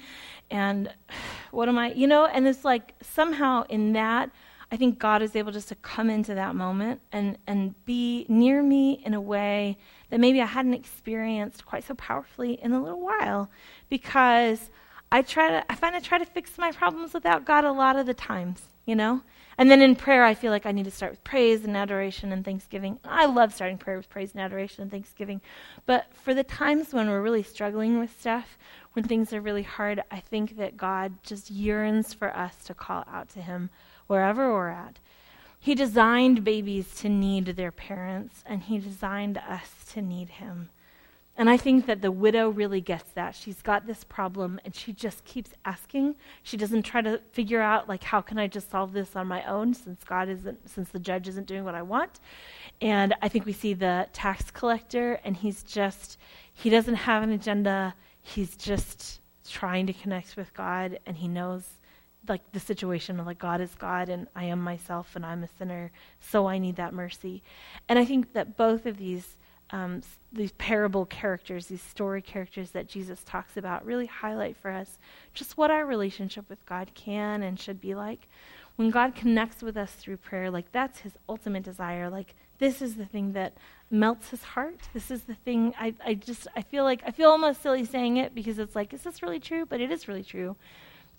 And 0.51 0.93
what 1.51 1.67
am 1.67 1.77
I, 1.77 1.93
you 1.93 2.07
know? 2.07 2.25
And 2.25 2.47
it's 2.47 2.63
like 2.63 2.93
somehow 3.01 3.63
in 3.69 3.93
that, 3.93 4.29
I 4.71 4.77
think 4.77 4.99
God 4.99 5.21
is 5.21 5.35
able 5.35 5.51
just 5.51 5.69
to 5.69 5.75
come 5.75 6.09
into 6.09 6.35
that 6.35 6.55
moment 6.55 7.01
and, 7.11 7.37
and 7.47 7.73
be 7.85 8.25
near 8.27 8.61
me 8.61 9.01
in 9.05 9.13
a 9.13 9.21
way 9.21 9.77
that 10.15 10.21
maybe 10.21 10.41
I 10.41 10.45
hadn't 10.45 10.75
experienced 10.75 11.65
quite 11.65 11.83
so 11.83 11.93
powerfully 11.93 12.53
in 12.61 12.71
a 12.71 12.81
little 12.81 13.01
while 13.01 13.49
because 13.89 14.69
I 15.11 15.21
try 15.21 15.49
to 15.49 15.65
I 15.69 15.75
find 15.75 15.93
I 15.93 15.99
try 15.99 16.17
to 16.17 16.25
fix 16.25 16.57
my 16.57 16.71
problems 16.71 17.13
without 17.13 17.43
God 17.43 17.65
a 17.65 17.73
lot 17.73 17.97
of 17.97 18.05
the 18.05 18.13
times, 18.13 18.61
you 18.85 18.95
know? 18.95 19.23
And 19.57 19.69
then 19.69 19.81
in 19.81 19.93
prayer 19.93 20.23
I 20.23 20.33
feel 20.33 20.51
like 20.51 20.65
I 20.65 20.71
need 20.71 20.85
to 20.85 20.91
start 20.91 21.11
with 21.11 21.23
praise 21.25 21.65
and 21.65 21.75
adoration 21.75 22.31
and 22.31 22.45
thanksgiving. 22.45 22.97
I 23.03 23.25
love 23.25 23.53
starting 23.53 23.77
prayer 23.77 23.97
with 23.97 24.09
praise 24.09 24.31
and 24.31 24.39
adoration 24.39 24.83
and 24.83 24.89
thanksgiving. 24.89 25.41
But 25.85 26.05
for 26.13 26.33
the 26.33 26.45
times 26.45 26.93
when 26.93 27.09
we're 27.09 27.21
really 27.21 27.43
struggling 27.43 27.99
with 27.99 28.17
stuff, 28.17 28.57
when 28.93 29.03
things 29.03 29.33
are 29.33 29.41
really 29.41 29.63
hard, 29.63 30.01
I 30.11 30.21
think 30.21 30.55
that 30.55 30.77
God 30.77 31.11
just 31.23 31.51
yearns 31.51 32.13
for 32.13 32.33
us 32.33 32.55
to 32.67 32.73
call 32.73 33.03
out 33.11 33.27
to 33.31 33.41
him 33.41 33.69
wherever 34.07 34.53
we're 34.53 34.69
at. 34.69 34.97
He 35.65 35.73
designed 35.73 36.43
babies 36.43 36.93
to 36.97 37.09
need 37.09 37.47
their 37.47 37.71
parents, 37.71 38.43
and 38.45 38.61
He 38.61 38.77
designed 38.77 39.39
us 39.39 39.71
to 39.93 39.99
need 39.99 40.29
Him. 40.29 40.69
And 41.35 41.49
I 41.49 41.57
think 41.57 41.87
that 41.87 42.03
the 42.03 42.11
widow 42.11 42.49
really 42.49 42.81
gets 42.81 43.09
that. 43.13 43.33
She's 43.33 43.63
got 43.63 43.87
this 43.87 44.03
problem 44.03 44.59
and 44.63 44.75
she 44.75 44.93
just 44.93 45.25
keeps 45.25 45.55
asking. 45.65 46.17
She 46.43 46.55
doesn't 46.55 46.83
try 46.83 47.01
to 47.01 47.19
figure 47.31 47.61
out 47.61 47.89
like 47.89 48.03
how 48.03 48.21
can 48.21 48.37
I 48.37 48.45
just 48.45 48.69
solve 48.69 48.93
this 48.93 49.15
on 49.15 49.25
my 49.25 49.43
own 49.45 49.73
since 49.73 50.03
God 50.03 50.29
isn't 50.29 50.69
since 50.69 50.89
the 50.89 50.99
judge 50.99 51.27
isn't 51.27 51.47
doing 51.47 51.63
what 51.63 51.73
I 51.73 51.81
want. 51.81 52.19
And 52.79 53.15
I 53.23 53.27
think 53.27 53.47
we 53.47 53.51
see 53.51 53.73
the 53.73 54.07
tax 54.13 54.51
collector 54.51 55.19
and 55.25 55.35
he's 55.35 55.63
just 55.63 56.19
he 56.53 56.69
doesn't 56.69 56.95
have 56.95 57.23
an 57.23 57.31
agenda. 57.31 57.95
He's 58.21 58.55
just 58.55 59.19
trying 59.49 59.87
to 59.87 59.93
connect 59.93 60.37
with 60.37 60.53
God 60.53 60.99
and 61.07 61.17
he 61.17 61.27
knows 61.27 61.63
like 62.27 62.51
the 62.51 62.59
situation 62.59 63.19
of 63.19 63.25
like 63.25 63.39
God 63.39 63.61
is 63.61 63.75
God 63.75 64.09
and 64.09 64.27
I 64.35 64.45
am 64.45 64.59
myself 64.59 65.15
and 65.15 65.25
I'm 65.25 65.43
a 65.43 65.47
sinner, 65.47 65.91
so 66.19 66.47
I 66.47 66.57
need 66.57 66.75
that 66.77 66.93
mercy. 66.93 67.43
And 67.87 67.99
I 67.99 68.05
think 68.05 68.33
that 68.33 68.57
both 68.57 68.85
of 68.85 68.97
these 68.97 69.37
um, 69.71 70.01
these 70.31 70.51
parable 70.53 71.05
characters, 71.05 71.67
these 71.67 71.81
story 71.81 72.21
characters 72.21 72.71
that 72.71 72.87
Jesus 72.87 73.23
talks 73.23 73.57
about, 73.57 73.85
really 73.85 74.05
highlight 74.05 74.55
for 74.57 74.69
us 74.69 74.99
just 75.33 75.57
what 75.57 75.71
our 75.71 75.85
relationship 75.85 76.47
with 76.49 76.63
God 76.65 76.91
can 76.93 77.41
and 77.41 77.59
should 77.59 77.81
be 77.81 77.95
like. 77.95 78.27
When 78.75 78.89
God 78.89 79.15
connects 79.15 79.63
with 79.63 79.77
us 79.77 79.91
through 79.93 80.17
prayer, 80.17 80.51
like 80.51 80.71
that's 80.71 80.99
his 80.99 81.13
ultimate 81.27 81.63
desire. 81.63 82.09
Like 82.09 82.35
this 82.59 82.81
is 82.81 82.95
the 82.95 83.05
thing 83.05 83.33
that 83.33 83.53
melts 83.89 84.29
his 84.29 84.43
heart. 84.43 84.79
This 84.93 85.09
is 85.09 85.23
the 85.23 85.35
thing 85.35 85.73
I, 85.79 85.93
I 86.05 86.13
just 86.13 86.47
I 86.55 86.61
feel 86.61 86.83
like 86.83 87.01
I 87.05 87.11
feel 87.11 87.29
almost 87.29 87.61
silly 87.61 87.85
saying 87.85 88.17
it 88.17 88.35
because 88.35 88.59
it's 88.59 88.75
like, 88.75 88.93
is 88.93 89.03
this 89.03 89.23
really 89.23 89.39
true? 89.39 89.65
But 89.65 89.81
it 89.81 89.91
is 89.91 90.07
really 90.07 90.23
true. 90.23 90.55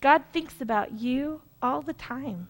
God 0.00 0.22
thinks 0.32 0.60
about 0.60 0.92
you 0.92 1.40
all 1.62 1.82
the 1.82 1.92
time. 1.92 2.48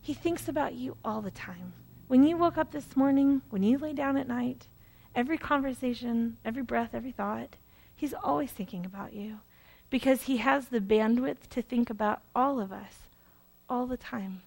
He 0.00 0.14
thinks 0.14 0.48
about 0.48 0.74
you 0.74 0.96
all 1.04 1.20
the 1.20 1.30
time. 1.30 1.72
When 2.08 2.24
you 2.24 2.36
woke 2.36 2.58
up 2.58 2.72
this 2.72 2.96
morning, 2.96 3.42
when 3.50 3.62
you 3.62 3.78
lay 3.78 3.92
down 3.92 4.16
at 4.16 4.28
night, 4.28 4.66
every 5.14 5.38
conversation, 5.38 6.36
every 6.44 6.62
breath, 6.62 6.90
every 6.94 7.12
thought, 7.12 7.56
He's 7.94 8.14
always 8.14 8.50
thinking 8.50 8.86
about 8.86 9.12
you 9.12 9.40
because 9.90 10.22
He 10.22 10.38
has 10.38 10.68
the 10.68 10.80
bandwidth 10.80 11.48
to 11.50 11.60
think 11.60 11.90
about 11.90 12.22
all 12.34 12.58
of 12.58 12.72
us 12.72 12.94
all 13.68 13.86
the 13.86 13.96
time. 13.96 14.42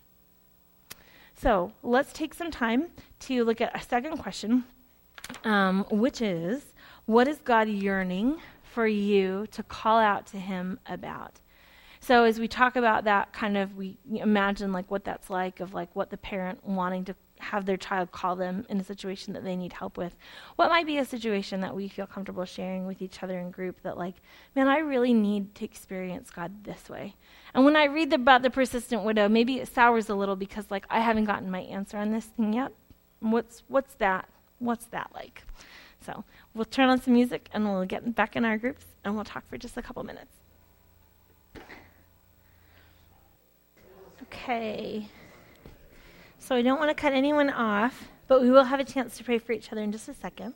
So 1.35 1.73
let's 1.83 2.13
take 2.13 2.33
some 2.33 2.51
time 2.51 2.87
to 3.21 3.43
look 3.43 3.61
at 3.61 3.75
a 3.75 3.83
second 3.83 4.17
question, 4.17 4.63
um, 5.43 5.85
which 5.91 6.21
is 6.21 6.63
what 7.05 7.27
is 7.27 7.37
God 7.39 7.67
yearning 7.67 8.37
for 8.63 8.87
you 8.87 9.47
to 9.51 9.61
call 9.61 9.99
out 9.99 10.25
to 10.27 10.37
Him 10.37 10.79
about? 10.87 11.33
So 12.05 12.25
as 12.25 12.37
we 12.37 12.49
talk 12.49 12.75
about 12.75 13.05
that 13.05 13.31
kind 13.31 13.55
of 13.55 13.77
we 13.77 13.97
imagine 14.11 14.73
like 14.73 14.91
what 14.91 15.05
that's 15.05 15.29
like 15.29 15.61
of 15.61 15.73
like 15.73 15.95
what 15.95 16.09
the 16.09 16.17
parent 16.17 16.61
wanting 16.67 17.05
to 17.05 17.15
have 17.39 17.65
their 17.65 17.77
child 17.77 18.11
call 18.11 18.35
them 18.35 18.65
in 18.67 18.77
a 18.77 18.83
situation 18.83 19.31
that 19.33 19.45
they 19.45 19.55
need 19.55 19.71
help 19.71 19.95
with. 19.95 20.13
What 20.57 20.67
might 20.67 20.85
be 20.85 20.97
a 20.97 21.05
situation 21.05 21.61
that 21.61 21.73
we 21.73 21.87
feel 21.87 22.05
comfortable 22.05 22.43
sharing 22.43 22.85
with 22.85 23.01
each 23.01 23.23
other 23.23 23.39
in 23.39 23.51
group 23.51 23.81
that 23.83 23.97
like, 23.97 24.15
man, 24.53 24.67
I 24.67 24.79
really 24.79 25.13
need 25.13 25.55
to 25.55 25.63
experience 25.63 26.29
God 26.29 26.65
this 26.65 26.89
way. 26.89 27.15
And 27.53 27.63
when 27.63 27.77
I 27.77 27.85
read 27.85 28.11
about 28.11 28.41
the 28.41 28.49
persistent 28.49 29.03
widow, 29.03 29.29
maybe 29.29 29.59
it 29.59 29.73
sours 29.73 30.09
a 30.09 30.15
little 30.15 30.35
because 30.35 30.69
like 30.69 30.85
I 30.89 30.99
haven't 30.99 31.23
gotten 31.23 31.49
my 31.49 31.61
answer 31.61 31.95
on 31.95 32.11
this 32.11 32.25
thing 32.25 32.51
yet. 32.51 32.73
What's 33.21 33.63
what's 33.69 33.95
that? 33.95 34.27
What's 34.59 34.87
that 34.87 35.11
like? 35.13 35.43
So 36.05 36.25
we'll 36.53 36.65
turn 36.65 36.89
on 36.89 37.01
some 37.01 37.13
music 37.13 37.47
and 37.53 37.63
we'll 37.63 37.85
get 37.85 38.13
back 38.13 38.35
in 38.35 38.43
our 38.43 38.57
groups 38.57 38.83
and 39.05 39.15
we'll 39.15 39.23
talk 39.23 39.47
for 39.47 39.57
just 39.57 39.77
a 39.77 39.81
couple 39.81 40.03
minutes. 40.03 40.42
Okay. 44.33 45.07
So 46.39 46.55
I 46.55 46.61
don't 46.61 46.79
want 46.79 46.89
to 46.89 46.95
cut 46.95 47.13
anyone 47.13 47.49
off, 47.49 48.09
but 48.27 48.41
we 48.41 48.49
will 48.49 48.63
have 48.63 48.79
a 48.79 48.83
chance 48.83 49.15
to 49.17 49.23
pray 49.23 49.37
for 49.37 49.53
each 49.53 49.71
other 49.71 49.81
in 49.81 49.91
just 49.91 50.09
a 50.09 50.13
second. 50.13 50.55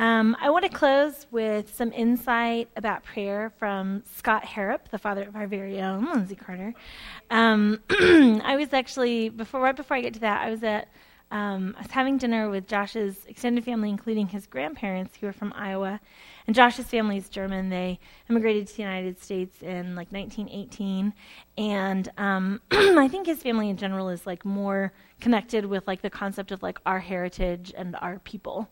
Um, 0.00 0.36
I 0.40 0.50
want 0.50 0.64
to 0.64 0.68
close 0.68 1.26
with 1.30 1.74
some 1.74 1.92
insight 1.92 2.68
about 2.76 3.04
prayer 3.04 3.52
from 3.58 4.02
Scott 4.16 4.44
Harrop, 4.44 4.90
the 4.90 4.98
father 4.98 5.22
of 5.22 5.34
our 5.34 5.46
very 5.46 5.80
own 5.80 6.06
Lindsay 6.12 6.34
Carter. 6.34 6.74
Um, 7.30 7.80
I 7.90 8.56
was 8.56 8.72
actually 8.72 9.28
before, 9.28 9.60
right 9.60 9.74
before 9.74 9.96
I 9.96 10.00
get 10.00 10.14
to 10.14 10.20
that, 10.20 10.44
I 10.44 10.50
was 10.50 10.62
at 10.62 10.88
um, 11.30 11.74
I 11.76 11.82
was 11.82 11.90
having 11.90 12.16
dinner 12.16 12.48
with 12.48 12.66
Josh's 12.66 13.26
extended 13.26 13.64
family, 13.64 13.90
including 13.90 14.28
his 14.28 14.46
grandparents, 14.46 15.16
who 15.16 15.26
are 15.26 15.32
from 15.32 15.52
Iowa. 15.54 16.00
And 16.46 16.56
Josh's 16.56 16.86
family 16.86 17.18
is 17.18 17.28
German. 17.28 17.68
They 17.68 17.98
immigrated 18.30 18.66
to 18.68 18.76
the 18.76 18.82
United 18.82 19.22
States 19.22 19.62
in 19.62 19.94
like 19.94 20.10
1918. 20.10 21.12
And 21.58 22.08
um, 22.16 22.60
I 22.70 23.08
think 23.08 23.26
his 23.26 23.42
family 23.42 23.68
in 23.68 23.76
general 23.76 24.08
is 24.10 24.24
like 24.26 24.44
more 24.44 24.92
connected 25.20 25.64
with 25.66 25.84
like 25.88 26.00
the 26.00 26.10
concept 26.10 26.52
of 26.52 26.62
like 26.62 26.78
our 26.86 27.00
heritage 27.00 27.74
and 27.76 27.96
our 27.96 28.20
people, 28.20 28.68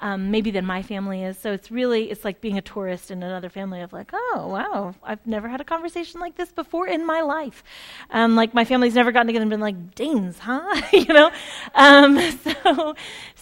um, 0.00 0.30
maybe 0.30 0.52
than 0.52 0.64
my 0.64 0.80
family 0.80 1.24
is. 1.24 1.36
So 1.36 1.52
it's 1.52 1.72
really 1.72 2.12
it's 2.12 2.24
like 2.24 2.40
being 2.40 2.56
a 2.56 2.62
tourist 2.62 3.10
in 3.10 3.24
another 3.24 3.48
family 3.48 3.80
of 3.80 3.92
like, 3.92 4.10
oh 4.12 4.46
wow, 4.48 4.94
I've 5.02 5.26
never 5.26 5.48
had 5.48 5.60
a 5.60 5.64
conversation 5.64 6.20
like 6.20 6.36
this 6.36 6.52
before 6.52 6.86
in 6.86 7.04
my 7.04 7.22
life. 7.22 7.64
Um, 8.10 8.36
like 8.36 8.54
my 8.54 8.64
family's 8.64 8.94
never 8.94 9.10
gotten 9.10 9.26
together 9.26 9.42
and 9.42 9.50
been 9.50 9.60
like 9.60 9.96
Danes, 9.96 10.38
huh? 10.38 10.80
you 10.92 11.12
know. 11.12 11.32
Um, 11.74 12.20
so 12.64 12.94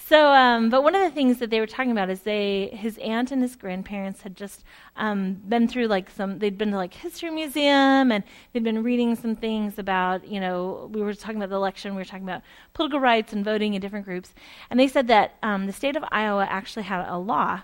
so, 0.08 0.30
um, 0.30 0.70
but 0.70 0.84
one 0.84 0.94
of 0.94 1.02
the 1.02 1.10
things 1.10 1.38
that 1.38 1.50
they 1.50 1.58
were 1.58 1.66
talking 1.66 1.90
about 1.90 2.10
is 2.10 2.20
they, 2.20 2.68
his 2.72 2.96
aunt 2.98 3.32
and 3.32 3.42
his 3.42 3.56
grandparents 3.56 4.22
had 4.22 4.36
just 4.36 4.62
um, 4.94 5.32
been 5.48 5.66
through 5.66 5.88
like 5.88 6.10
some, 6.10 6.38
they'd 6.38 6.56
been 6.56 6.70
to 6.70 6.76
like 6.76 6.94
history 6.94 7.28
museum 7.30 8.12
and 8.12 8.22
they'd 8.52 8.62
been 8.62 8.84
reading 8.86 9.14
some 9.16 9.36
things 9.36 9.78
about, 9.78 10.26
you 10.26 10.40
know, 10.40 10.88
we 10.92 11.02
were 11.02 11.12
talking 11.12 11.36
about 11.36 11.50
the 11.50 11.56
election, 11.56 11.94
we 11.94 12.00
were 12.00 12.06
talking 12.06 12.24
about 12.24 12.40
political 12.72 13.00
rights 13.00 13.32
and 13.32 13.44
voting 13.44 13.74
in 13.74 13.80
different 13.80 14.06
groups, 14.06 14.32
and 14.70 14.80
they 14.80 14.88
said 14.88 15.08
that 15.08 15.34
um, 15.42 15.66
the 15.66 15.72
state 15.72 15.96
of 15.96 16.04
Iowa 16.10 16.46
actually 16.48 16.84
had 16.84 17.06
a 17.06 17.18
law 17.18 17.62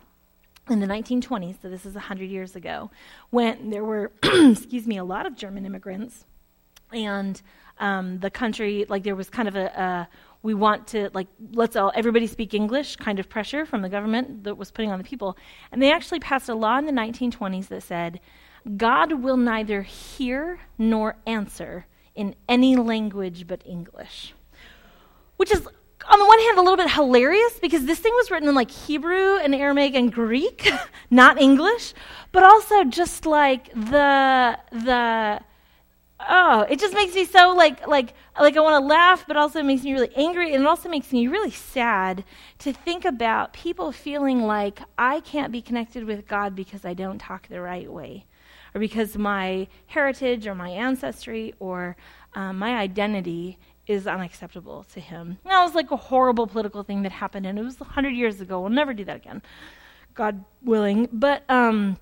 in 0.69 0.81
the 0.81 0.87
1920s, 0.87 1.63
so 1.63 1.71
this 1.71 1.87
is 1.87 1.95
100 1.95 2.29
years 2.29 2.55
ago, 2.55 2.91
when 3.31 3.71
there 3.71 3.85
were, 3.85 4.13
excuse 4.23 4.87
me, 4.87 4.99
a 4.99 5.05
lot 5.05 5.25
of 5.25 5.35
German 5.35 5.65
immigrants, 5.65 6.27
and 6.93 7.41
um, 7.79 8.19
the 8.19 8.31
country, 8.31 8.85
like 8.89 9.03
there 9.03 9.17
was 9.17 9.31
kind 9.31 9.49
of 9.49 9.57
a, 9.57 9.67
a 9.67 10.09
we 10.43 10.55
want 10.55 10.89
to 10.89 11.09
like 11.15 11.29
let's 11.53 11.77
all 11.77 11.93
everybody 11.95 12.27
speak 12.27 12.53
english 12.53 12.97
kind 12.97 13.21
of 13.21 13.29
pressure 13.29 13.65
from 13.65 13.81
the 13.81 13.89
government 13.89 14.43
that 14.45 14.57
was 14.57 14.71
putting 14.71 14.91
on 14.91 14.99
the 14.99 15.05
people. 15.05 15.37
And 15.71 15.81
they 15.81 15.93
actually 15.93 16.21
passed 16.21 16.49
a 16.49 16.55
law 16.55 16.79
in 16.79 16.87
the 16.87 16.93
1920s 16.93 17.69
that 17.69 17.83
said 17.83 18.21
god 18.77 19.13
will 19.23 19.37
neither 19.37 19.83
hear 19.83 20.61
nor 20.79 21.17
answer 21.27 21.87
in 22.15 22.35
any 22.49 22.77
language 22.77 23.47
but 23.47 23.63
english. 23.67 24.35
Which 25.37 25.53
is 25.53 25.67
on 26.09 26.19
the 26.19 26.27
one 26.27 26.41
hand 26.41 26.59
a 26.59 26.63
little 26.63 26.77
bit 26.77 26.91
hilarious 26.91 27.59
because 27.61 27.87
this 27.87 27.99
thing 27.99 28.13
was 28.15 28.31
written 28.31 28.49
in 28.49 28.55
like 28.55 28.71
hebrew 28.71 29.37
and 29.37 29.55
aramaic 29.55 29.95
and 29.95 30.13
greek 30.13 30.69
not 31.11 31.41
english 31.41 31.95
but 32.33 32.43
also 32.43 32.83
just 32.85 33.25
like 33.25 33.73
the 33.73 34.59
the 34.73 35.41
oh, 36.29 36.67
it 36.69 36.79
just 36.79 36.95
makes 36.95 37.15
me 37.15 37.25
so 37.25 37.55
like 37.55 37.87
like 37.87 38.15
like 38.39 38.57
I 38.57 38.61
want 38.61 38.83
to 38.83 38.87
laugh, 38.87 39.25
but 39.27 39.37
also 39.37 39.61
it 39.61 39.65
makes 39.65 39.83
me 39.83 39.93
really 39.93 40.15
angry, 40.17 40.55
and 40.55 40.63
it 40.63 40.67
also 40.67 40.89
makes 40.89 41.13
me 41.13 41.27
really 41.27 41.51
sad 41.51 42.25
to 42.59 42.73
think 42.73 43.05
about 43.05 43.53
people 43.53 43.93
feeling 43.93 44.43
like 44.43 44.81
I 44.99 45.21
can't 45.21 45.53
be 45.53 45.63
connected 45.63 46.05
with 46.05 46.27
God 46.27 46.55
because 46.55 46.85
I 46.85 46.95
don't 46.95 47.19
talk 47.19 47.49
the 47.49 47.61
right 47.61 47.91
way, 47.91 48.27
or 48.75 48.81
because 48.81 49.17
my 49.17 49.69
heritage 49.87 50.47
or 50.47 50.55
my 50.55 50.71
ancestry 50.71 51.55
or 51.59 51.97
um, 52.35 52.59
my 52.59 52.77
identity 52.77 53.59
is 53.87 54.07
unacceptable 54.07 54.85
to 54.93 55.01
Him. 55.01 55.39
That 55.45 55.63
was 55.63 55.75
like 55.75 55.91
a 55.91 55.97
horrible 55.97 56.47
political 56.47 56.83
thing 56.83 57.03
that 57.03 57.13
happened, 57.13 57.47
and 57.47 57.59
it 57.59 57.63
was 57.63 57.77
hundred 57.77 58.15
years 58.15 58.41
ago. 58.41 58.61
We'll 58.61 58.71
never 58.71 58.95
do 58.95 59.05
that 59.05 59.17
again, 59.17 59.43
God 60.15 60.45
willing. 60.63 61.09
But 61.13 61.43
um, 61.49 61.99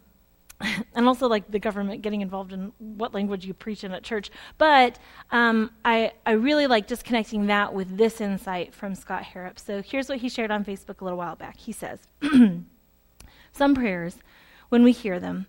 and 0.94 1.06
also 1.06 1.28
like 1.28 1.50
the 1.50 1.58
government 1.58 2.02
getting 2.02 2.20
involved 2.20 2.52
in 2.52 2.72
what 2.78 3.14
language 3.14 3.46
you 3.46 3.54
preach 3.54 3.84
in 3.84 3.92
at 3.92 4.02
church. 4.02 4.30
But 4.58 4.98
um, 5.30 5.70
I, 5.84 6.12
I 6.26 6.32
really 6.32 6.66
like 6.66 6.86
just 6.86 7.04
connecting 7.04 7.46
that 7.46 7.72
with 7.72 7.96
this 7.96 8.20
insight 8.20 8.74
from 8.74 8.94
Scott 8.94 9.22
Harrop. 9.22 9.58
So 9.58 9.82
here's 9.82 10.08
what 10.08 10.18
he 10.18 10.28
shared 10.28 10.50
on 10.50 10.64
Facebook 10.64 11.00
a 11.00 11.04
little 11.04 11.18
while 11.18 11.36
back. 11.36 11.56
He 11.56 11.72
says, 11.72 12.00
Some 13.52 13.74
prayers, 13.74 14.18
when 14.68 14.84
we 14.84 14.92
hear 14.92 15.18
them, 15.18 15.46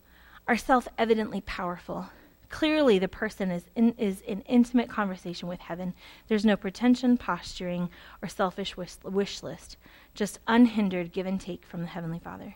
are 0.47 0.57
self 0.57 0.87
evidently 0.97 1.41
powerful. 1.41 2.09
Clearly, 2.49 2.99
the 2.99 3.07
person 3.07 3.49
is 3.49 3.63
in, 3.75 3.93
is 3.97 4.21
in 4.21 4.41
intimate 4.41 4.89
conversation 4.89 5.47
with 5.47 5.61
heaven. 5.61 5.93
There's 6.27 6.45
no 6.45 6.57
pretension, 6.57 7.17
posturing, 7.17 7.89
or 8.21 8.27
selfish 8.27 8.75
wish, 8.75 8.97
wish 9.03 9.41
list, 9.41 9.77
just 10.13 10.39
unhindered 10.47 11.13
give 11.13 11.25
and 11.25 11.39
take 11.39 11.65
from 11.65 11.81
the 11.81 11.87
Heavenly 11.87 12.19
Father. 12.19 12.55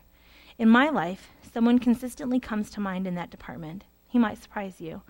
In 0.58 0.70
my 0.70 0.90
life, 0.90 1.30
someone 1.54 1.80
consistently 1.80 2.40
comes 2.40 2.70
to 2.72 2.82
mind 2.82 3.08
in 3.08 3.16
that 3.16 3.30
department. 3.30 3.86
He 4.10 4.20
might 4.20 4.42
surprise 4.42 4.82
you. 4.82 5.02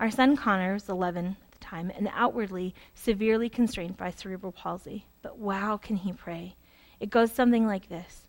Our 0.00 0.10
son 0.10 0.36
Connor 0.36 0.74
was 0.74 0.88
11 0.88 1.36
at 1.40 1.52
the 1.52 1.58
time 1.58 1.92
and 1.96 2.08
outwardly 2.12 2.74
severely 2.94 3.48
constrained 3.48 3.96
by 3.96 4.10
cerebral 4.10 4.52
palsy. 4.52 5.06
But 5.22 5.38
wow, 5.38 5.76
can 5.76 5.96
he 5.96 6.12
pray? 6.12 6.56
It 6.98 7.10
goes 7.10 7.32
something 7.32 7.66
like 7.66 7.88
this 7.88 8.26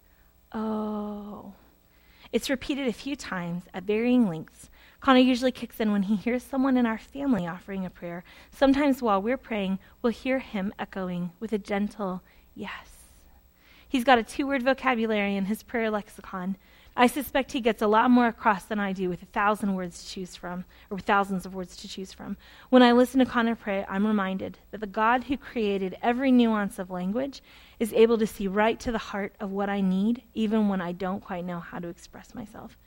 Oh. 0.51 1.53
It's 2.33 2.49
repeated 2.49 2.87
a 2.87 2.93
few 2.93 3.15
times 3.15 3.65
at 3.75 3.83
varying 3.83 4.27
lengths. 4.27 4.71
Connor 4.99 5.19
usually 5.19 5.51
kicks 5.51 5.79
in 5.79 5.91
when 5.91 6.03
he 6.03 6.15
hears 6.15 6.41
someone 6.41 6.77
in 6.77 6.87
our 6.87 6.97
family 6.97 7.45
offering 7.45 7.85
a 7.85 7.91
prayer. 7.91 8.23
Sometimes 8.49 9.03
while 9.03 9.21
we're 9.21 9.37
praying, 9.37 9.77
we'll 10.01 10.13
hear 10.13 10.39
him 10.39 10.73
echoing 10.79 11.31
with 11.39 11.53
a 11.53 11.59
gentle 11.59 12.23
yes. 12.55 13.03
He's 13.87 14.03
got 14.03 14.17
a 14.17 14.23
two 14.23 14.47
word 14.47 14.63
vocabulary 14.63 15.35
in 15.35 15.45
his 15.45 15.61
prayer 15.61 15.91
lexicon. 15.91 16.57
I 16.95 17.07
suspect 17.07 17.53
he 17.53 17.59
gets 17.59 17.81
a 17.81 17.87
lot 17.87 18.11
more 18.11 18.27
across 18.27 18.65
than 18.65 18.79
I 18.79 18.93
do 18.93 19.09
with 19.09 19.23
a 19.23 19.27
thousand 19.27 19.73
words 19.73 20.03
to 20.03 20.09
choose 20.11 20.35
from, 20.35 20.63
or 20.91 20.99
thousands 20.99 21.43
of 21.43 21.55
words 21.55 21.75
to 21.77 21.87
choose 21.87 22.13
from. 22.13 22.37
When 22.69 22.83
I 22.83 22.91
listen 22.91 23.19
to 23.19 23.25
Connor 23.25 23.55
pray, 23.55 23.83
I'm 23.89 24.05
reminded 24.05 24.59
that 24.69 24.79
the 24.79 24.85
God 24.85 25.23
who 25.23 25.35
created 25.35 25.97
every 26.03 26.31
nuance 26.31 26.77
of 26.77 26.91
language 26.91 27.41
is 27.79 27.93
able 27.93 28.19
to 28.19 28.27
see 28.27 28.47
right 28.47 28.79
to 28.79 28.91
the 28.91 28.99
heart 28.99 29.33
of 29.39 29.51
what 29.51 29.69
I 29.69 29.81
need, 29.81 30.21
even 30.35 30.67
when 30.67 30.81
I 30.81 30.91
don't 30.91 31.19
quite 31.19 31.45
know 31.45 31.59
how 31.59 31.79
to 31.79 31.87
express 31.87 32.35
myself. 32.35 32.77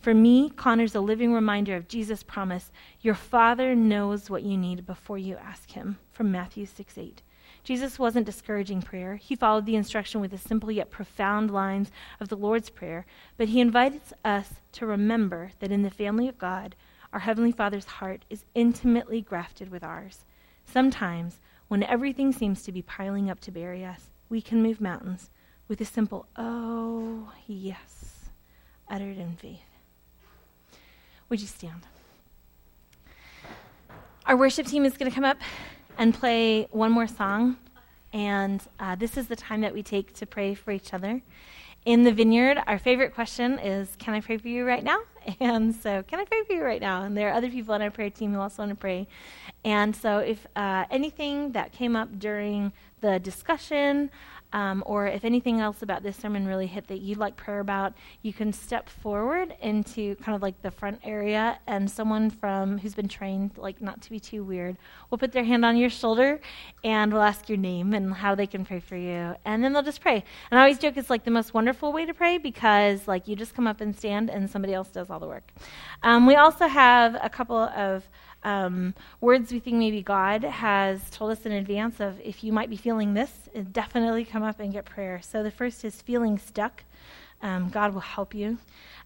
For 0.00 0.14
me, 0.14 0.48
Connor's 0.48 0.94
a 0.94 1.00
living 1.00 1.34
reminder 1.34 1.76
of 1.76 1.88
Jesus' 1.88 2.22
promise 2.22 2.72
Your 3.02 3.14
Father 3.14 3.74
knows 3.74 4.30
what 4.30 4.44
you 4.44 4.56
need 4.56 4.86
before 4.86 5.18
you 5.18 5.36
ask 5.36 5.70
Him, 5.70 5.98
from 6.10 6.32
Matthew 6.32 6.64
6 6.64 6.96
8. 6.96 7.22
Jesus 7.64 7.98
wasn't 7.98 8.26
discouraging 8.26 8.82
prayer. 8.82 9.16
He 9.16 9.36
followed 9.36 9.66
the 9.66 9.76
instruction 9.76 10.20
with 10.20 10.32
the 10.32 10.38
simple 10.38 10.70
yet 10.70 10.90
profound 10.90 11.50
lines 11.50 11.90
of 12.18 12.28
the 12.28 12.36
Lord's 12.36 12.70
Prayer, 12.70 13.06
but 13.36 13.48
he 13.48 13.60
invites 13.60 14.12
us 14.24 14.54
to 14.72 14.86
remember 14.86 15.52
that 15.60 15.70
in 15.70 15.82
the 15.82 15.90
family 15.90 16.28
of 16.28 16.38
God, 16.38 16.74
our 17.12 17.20
Heavenly 17.20 17.52
Father's 17.52 17.84
heart 17.84 18.24
is 18.28 18.44
intimately 18.54 19.20
grafted 19.20 19.70
with 19.70 19.84
ours. 19.84 20.24
Sometimes, 20.64 21.38
when 21.68 21.82
everything 21.84 22.32
seems 22.32 22.62
to 22.62 22.72
be 22.72 22.82
piling 22.82 23.30
up 23.30 23.38
to 23.40 23.52
bury 23.52 23.84
us, 23.84 24.08
we 24.28 24.42
can 24.42 24.62
move 24.62 24.80
mountains 24.80 25.30
with 25.68 25.80
a 25.80 25.84
simple, 25.84 26.26
oh, 26.36 27.30
yes, 27.46 28.30
uttered 28.90 29.18
in 29.18 29.36
faith. 29.36 29.60
Would 31.28 31.40
you 31.40 31.46
stand? 31.46 31.86
Our 34.26 34.36
worship 34.36 34.66
team 34.66 34.84
is 34.84 34.96
going 34.96 35.10
to 35.10 35.14
come 35.14 35.24
up 35.24 35.38
and 35.98 36.14
play 36.14 36.68
one 36.70 36.92
more 36.92 37.06
song. 37.06 37.56
And 38.12 38.62
uh, 38.78 38.94
this 38.94 39.16
is 39.16 39.26
the 39.26 39.36
time 39.36 39.62
that 39.62 39.72
we 39.72 39.82
take 39.82 40.14
to 40.14 40.26
pray 40.26 40.54
for 40.54 40.70
each 40.70 40.92
other. 40.92 41.22
In 41.84 42.04
the 42.04 42.12
vineyard, 42.12 42.58
our 42.66 42.78
favorite 42.78 43.14
question 43.14 43.58
is 43.58 43.96
Can 43.98 44.14
I 44.14 44.20
pray 44.20 44.38
for 44.38 44.48
you 44.48 44.64
right 44.64 44.84
now? 44.84 45.00
And 45.40 45.74
so, 45.74 46.02
can 46.02 46.18
I 46.18 46.24
pray 46.24 46.42
for 46.44 46.52
you 46.52 46.64
right 46.64 46.80
now? 46.80 47.02
And 47.02 47.16
there 47.16 47.28
are 47.28 47.34
other 47.34 47.48
people 47.48 47.74
on 47.74 47.82
our 47.82 47.90
prayer 47.90 48.10
team 48.10 48.34
who 48.34 48.40
also 48.40 48.62
want 48.62 48.70
to 48.70 48.76
pray. 48.76 49.06
And 49.64 49.94
so, 49.94 50.18
if 50.18 50.46
uh, 50.56 50.84
anything 50.90 51.52
that 51.52 51.72
came 51.72 51.94
up 51.96 52.18
during 52.18 52.72
the 53.00 53.18
discussion, 53.20 54.10
um, 54.52 54.82
or 54.86 55.06
if 55.06 55.24
anything 55.24 55.60
else 55.60 55.82
about 55.82 56.02
this 56.02 56.16
sermon 56.16 56.46
really 56.46 56.66
hit 56.66 56.86
that 56.88 57.00
you'd 57.00 57.18
like 57.18 57.36
prayer 57.36 57.60
about, 57.60 57.94
you 58.22 58.32
can 58.32 58.52
step 58.52 58.88
forward 58.88 59.54
into 59.60 60.14
kind 60.16 60.34
of 60.36 60.42
like 60.42 60.60
the 60.62 60.70
front 60.70 61.00
area, 61.04 61.58
and 61.66 61.90
someone 61.90 62.30
from 62.30 62.78
who's 62.78 62.94
been 62.94 63.08
trained, 63.08 63.56
like 63.56 63.80
not 63.80 64.00
to 64.02 64.10
be 64.10 64.20
too 64.20 64.44
weird, 64.44 64.76
will 65.10 65.18
put 65.18 65.32
their 65.32 65.44
hand 65.44 65.64
on 65.64 65.76
your 65.76 65.90
shoulder, 65.90 66.40
and 66.84 67.12
will 67.12 67.22
ask 67.22 67.48
your 67.48 67.58
name 67.58 67.94
and 67.94 68.14
how 68.14 68.34
they 68.34 68.46
can 68.46 68.64
pray 68.64 68.80
for 68.80 68.96
you, 68.96 69.34
and 69.44 69.62
then 69.62 69.72
they'll 69.72 69.82
just 69.82 70.00
pray. 70.00 70.24
And 70.50 70.58
I 70.58 70.62
always 70.62 70.78
joke 70.78 70.96
it's 70.96 71.10
like 71.10 71.24
the 71.24 71.30
most 71.30 71.54
wonderful 71.54 71.92
way 71.92 72.06
to 72.06 72.14
pray 72.14 72.38
because 72.38 73.08
like 73.08 73.28
you 73.28 73.36
just 73.36 73.54
come 73.54 73.66
up 73.66 73.80
and 73.80 73.96
stand, 73.96 74.30
and 74.30 74.50
somebody 74.50 74.74
else 74.74 74.88
does 74.88 75.10
all 75.10 75.20
the 75.20 75.26
work. 75.26 75.52
Um, 76.02 76.26
we 76.26 76.36
also 76.36 76.66
have 76.66 77.16
a 77.22 77.28
couple 77.28 77.56
of 77.58 78.08
um, 78.44 78.94
words 79.20 79.52
we 79.52 79.60
think 79.60 79.76
maybe 79.76 80.02
God 80.02 80.42
has 80.42 81.10
told 81.10 81.30
us 81.30 81.46
in 81.46 81.52
advance 81.52 82.00
of 82.00 82.20
if 82.20 82.42
you 82.42 82.52
might 82.52 82.70
be 82.70 82.76
feeling 82.76 83.14
this, 83.14 83.30
definitely 83.72 84.24
come 84.24 84.42
up 84.42 84.60
and 84.60 84.72
get 84.72 84.84
prayer. 84.84 85.20
So 85.22 85.42
the 85.42 85.50
first 85.50 85.84
is 85.84 86.02
feeling 86.02 86.38
stuck. 86.38 86.84
Um, 87.40 87.70
God 87.70 87.92
will 87.92 88.00
help 88.00 88.34
you. 88.34 88.58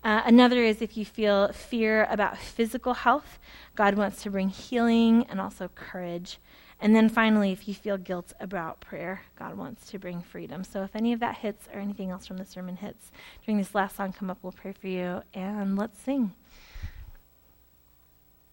Uh, 0.04 0.22
another 0.24 0.62
is 0.62 0.82
if 0.82 0.96
you 0.96 1.04
feel 1.04 1.52
fear 1.52 2.06
about 2.10 2.38
physical 2.38 2.94
health, 2.94 3.38
God 3.74 3.94
wants 3.94 4.22
to 4.22 4.30
bring 4.30 4.50
healing 4.50 5.26
and 5.28 5.40
also 5.40 5.68
courage. 5.74 6.38
And 6.78 6.94
then 6.94 7.08
finally, 7.08 7.52
if 7.52 7.66
you 7.66 7.72
feel 7.72 7.96
guilt 7.96 8.34
about 8.38 8.80
prayer, 8.80 9.22
God 9.38 9.56
wants 9.56 9.90
to 9.90 9.98
bring 9.98 10.20
freedom. 10.20 10.62
So 10.62 10.82
if 10.82 10.94
any 10.94 11.14
of 11.14 11.20
that 11.20 11.38
hits 11.38 11.68
or 11.72 11.80
anything 11.80 12.10
else 12.10 12.26
from 12.26 12.36
the 12.36 12.44
sermon 12.44 12.76
hits 12.76 13.10
during 13.44 13.56
this 13.56 13.74
last 13.74 13.96
song, 13.96 14.12
come 14.12 14.30
up, 14.30 14.38
we'll 14.42 14.52
pray 14.52 14.72
for 14.72 14.86
you, 14.86 15.22
and 15.32 15.78
let's 15.78 15.98
sing. 15.98 16.32